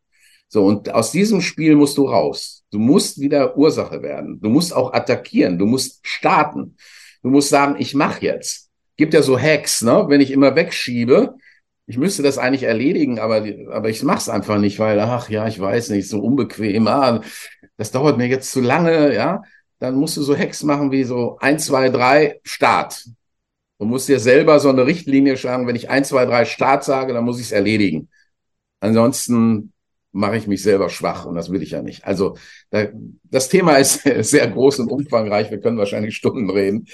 So, 0.47 0.65
und 0.65 0.93
aus 0.93 1.11
diesem 1.11 1.41
Spiel 1.41 1.75
musst 1.75 1.97
du 1.97 2.05
raus. 2.07 2.63
Du 2.71 2.79
musst 2.79 3.19
wieder 3.19 3.57
Ursache 3.57 4.01
werden. 4.01 4.39
Du 4.41 4.49
musst 4.49 4.73
auch 4.73 4.93
attackieren. 4.93 5.57
Du 5.57 5.65
musst 5.65 5.99
starten. 6.05 6.75
Du 7.21 7.29
musst 7.29 7.49
sagen, 7.49 7.75
ich 7.79 7.93
mach 7.93 8.21
jetzt 8.21 8.71
gibt 9.01 9.15
ja 9.15 9.23
so 9.23 9.39
Hacks, 9.39 9.81
ne? 9.81 10.05
Wenn 10.09 10.21
ich 10.21 10.29
immer 10.29 10.55
wegschiebe, 10.55 11.33
ich 11.91 11.97
müsste 11.97 12.23
das 12.23 12.37
eigentlich 12.37 12.63
erledigen, 12.63 13.19
aber, 13.19 13.45
aber 13.69 13.89
ich 13.89 14.01
mach's 14.01 14.29
einfach 14.29 14.57
nicht, 14.57 14.79
weil, 14.79 14.97
ach 15.01 15.29
ja, 15.29 15.45
ich 15.45 15.59
weiß 15.59 15.89
nicht, 15.89 16.07
so 16.07 16.21
unbequem, 16.21 16.87
ah, 16.87 17.19
das 17.75 17.91
dauert 17.91 18.17
mir 18.17 18.27
jetzt 18.27 18.49
zu 18.49 18.61
lange, 18.61 19.13
ja. 19.13 19.41
Dann 19.79 19.95
musst 19.95 20.15
du 20.15 20.21
so 20.21 20.37
Hacks 20.37 20.63
machen 20.63 20.93
wie 20.93 21.03
so 21.03 21.37
eins, 21.39 21.65
zwei, 21.65 21.89
drei, 21.89 22.39
Start. 22.43 23.03
Du 23.77 23.85
musst 23.85 24.07
dir 24.07 24.21
selber 24.21 24.61
so 24.61 24.69
eine 24.69 24.85
Richtlinie 24.85 25.35
schreiben, 25.35 25.67
wenn 25.67 25.75
ich 25.75 25.89
eins, 25.89 26.07
zwei, 26.07 26.25
drei, 26.25 26.45
Start 26.45 26.85
sage, 26.85 27.13
dann 27.13 27.25
muss 27.25 27.39
ich 27.41 27.47
es 27.47 27.51
erledigen. 27.51 28.07
Ansonsten 28.79 29.73
mache 30.13 30.37
ich 30.37 30.47
mich 30.47 30.63
selber 30.63 30.87
schwach 30.87 31.25
und 31.25 31.35
das 31.35 31.51
will 31.51 31.61
ich 31.61 31.71
ja 31.71 31.81
nicht. 31.81 32.05
Also 32.05 32.37
da, 32.69 32.85
das 33.25 33.49
Thema 33.49 33.75
ist 33.75 34.03
sehr 34.21 34.47
groß 34.47 34.79
und 34.79 34.89
umfangreich. 34.89 35.51
Wir 35.51 35.59
können 35.59 35.77
wahrscheinlich 35.77 36.15
Stunden 36.15 36.49
reden, 36.49 36.87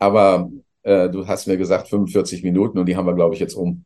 aber 0.00 0.50
äh, 0.82 1.08
du 1.08 1.28
hast 1.28 1.46
mir 1.46 1.56
gesagt 1.56 1.86
45 1.86 2.42
Minuten 2.42 2.80
und 2.80 2.86
die 2.86 2.96
haben 2.96 3.06
wir, 3.06 3.14
glaube 3.14 3.34
ich, 3.34 3.40
jetzt 3.40 3.54
um. 3.54 3.84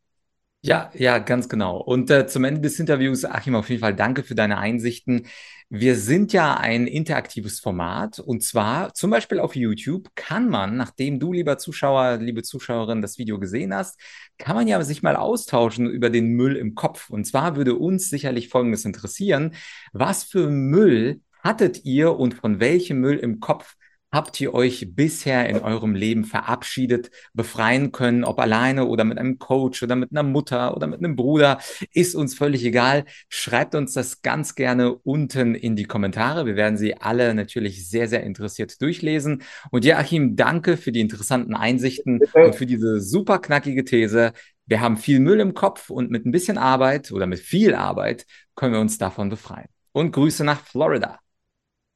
Ja, 0.67 0.91
ja, 0.95 1.19
ganz 1.19 1.51
genau. 1.51 1.77
Und 1.77 2.11
äh, 2.11 2.27
zum 2.27 2.43
Ende 2.45 2.63
des 2.63 2.81
Interviews, 2.81 3.27
Achim, 3.27 3.55
auf 3.55 3.69
jeden 3.69 3.83
Fall 3.83 3.95
danke 3.95 4.23
für 4.23 4.35
deine 4.35 4.57
Einsichten. 4.57 5.27
Wir 5.69 5.95
sind 5.95 6.33
ja 6.33 6.55
ein 6.55 6.87
interaktives 6.87 7.61
Format 7.61 8.19
und 8.19 8.43
zwar 8.43 8.95
zum 8.95 9.11
Beispiel 9.11 9.41
auf 9.41 9.55
YouTube 9.57 10.09
kann 10.15 10.49
man, 10.49 10.79
nachdem 10.79 11.21
du, 11.21 11.35
lieber 11.35 11.59
Zuschauer, 11.59 12.17
liebe 12.17 12.43
Zuschauerin, 12.43 13.03
das 13.03 13.19
Video 13.19 13.39
gesehen 13.39 13.75
hast, 13.75 14.01
kann 14.39 14.57
man 14.57 14.67
ja 14.67 14.83
sich 14.83 15.03
mal 15.03 15.17
austauschen 15.17 15.87
über 15.87 16.09
den 16.09 16.29
Müll 16.29 16.57
im 16.57 16.75
Kopf. 16.75 17.11
Und 17.11 17.27
zwar 17.27 17.57
würde 17.57 17.75
uns 17.75 18.09
sicherlich 18.09 18.49
Folgendes 18.49 18.87
interessieren. 18.87 19.55
Was 19.93 20.25
für 20.25 20.49
Müll 20.49 21.21
hattet 21.43 21.85
ihr 21.85 22.19
und 22.19 22.33
von 22.33 22.59
welchem 22.59 23.01
Müll 23.01 23.19
im 23.19 23.39
Kopf 23.39 23.75
habt 24.15 24.41
ihr 24.41 24.55
euch 24.55 24.95
bisher 24.95 25.49
in 25.49 25.59
eurem 25.59 25.95
Leben 25.95 26.25
verabschiedet, 26.25 27.11
befreien 27.35 27.93
können, 27.93 28.25
ob 28.25 28.39
alleine 28.39 28.87
oder 28.87 29.05
mit 29.05 29.19
einem 29.19 29.39
Coach 29.39 29.83
oder 29.83 29.97
mit 29.97 30.13
einer 30.13 30.23
Mutter 30.23 30.77
oder 30.77 30.87
mit 30.87 31.01
einem 31.01 31.17
Bruder, 31.17 31.59
ist 31.93 32.15
uns 32.15 32.35
völlig 32.35 32.65
egal. 32.65 33.05
Schreibt 33.29 33.75
uns 33.75 33.93
das 33.93 34.23
ganz 34.23 34.55
gerne 34.55 34.95
unten 34.95 35.55
in 35.55 35.77
die 35.77 35.85
Kommentare. 35.85 36.47
Wir 36.47 36.57
werden 36.57 36.79
sie 36.79 36.97
alle 36.97 37.35
natürlich 37.35 37.89
sehr, 37.89 38.09
sehr 38.09 38.23
interessiert 38.23 38.81
durchlesen. 38.81 39.43
Und 39.71 39.85
Joachim, 39.85 40.37
danke 40.37 40.77
für 40.77 40.93
die 40.93 41.01
interessanten 41.01 41.55
Einsichten 41.55 42.21
und 42.35 42.55
für 42.55 42.67
diese 42.67 43.01
super 43.01 43.41
knackige 43.41 43.85
These. 43.85 44.33
Wir 44.67 44.81
haben 44.81 44.97
viel 44.97 45.21
Müll 45.21 45.41
im 45.41 45.55
Kopf 45.55 45.91
und 45.91 46.11
mit 46.11 46.25
ein 46.25 46.31
bisschen 46.31 46.57
Arbeit 46.57 47.13
oder 47.13 47.27
mit 47.27 47.41
viel 47.41 47.75
Arbeit 47.75 48.27
können 48.55 48.73
wir 48.73 48.81
uns 48.81 48.97
davon 48.97 49.29
befreien. 49.29 49.69
Und 49.93 50.13
Grüße 50.13 50.45
nach 50.45 50.61
Florida. 50.61 51.19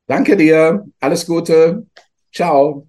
Danke 0.07 0.37
dir. 0.37 0.87
Alles 1.01 1.27
Gute. 1.27 1.87
Ciao. 2.33 2.89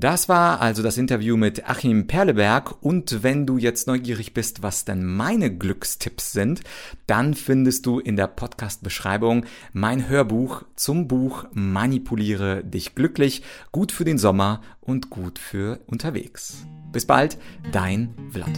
Das 0.00 0.28
war 0.28 0.60
also 0.60 0.84
das 0.84 0.96
Interview 0.96 1.36
mit 1.36 1.68
Achim 1.68 2.06
Perleberg 2.06 2.80
und 2.84 3.24
wenn 3.24 3.46
du 3.46 3.58
jetzt 3.58 3.88
neugierig 3.88 4.32
bist, 4.32 4.62
was 4.62 4.84
denn 4.84 5.04
meine 5.04 5.52
Glückstipps 5.52 6.30
sind, 6.30 6.60
dann 7.08 7.34
findest 7.34 7.84
du 7.84 7.98
in 7.98 8.14
der 8.14 8.28
Podcast-Beschreibung 8.28 9.44
mein 9.72 10.08
Hörbuch 10.08 10.62
zum 10.76 11.08
Buch 11.08 11.46
Manipuliere 11.52 12.62
dich 12.62 12.94
glücklich, 12.94 13.42
gut 13.72 13.90
für 13.90 14.04
den 14.04 14.18
Sommer 14.18 14.60
und 14.80 15.10
gut 15.10 15.40
für 15.40 15.80
unterwegs. 15.86 16.64
Bis 16.92 17.04
bald, 17.04 17.36
dein 17.72 18.14
Vlad. 18.30 18.52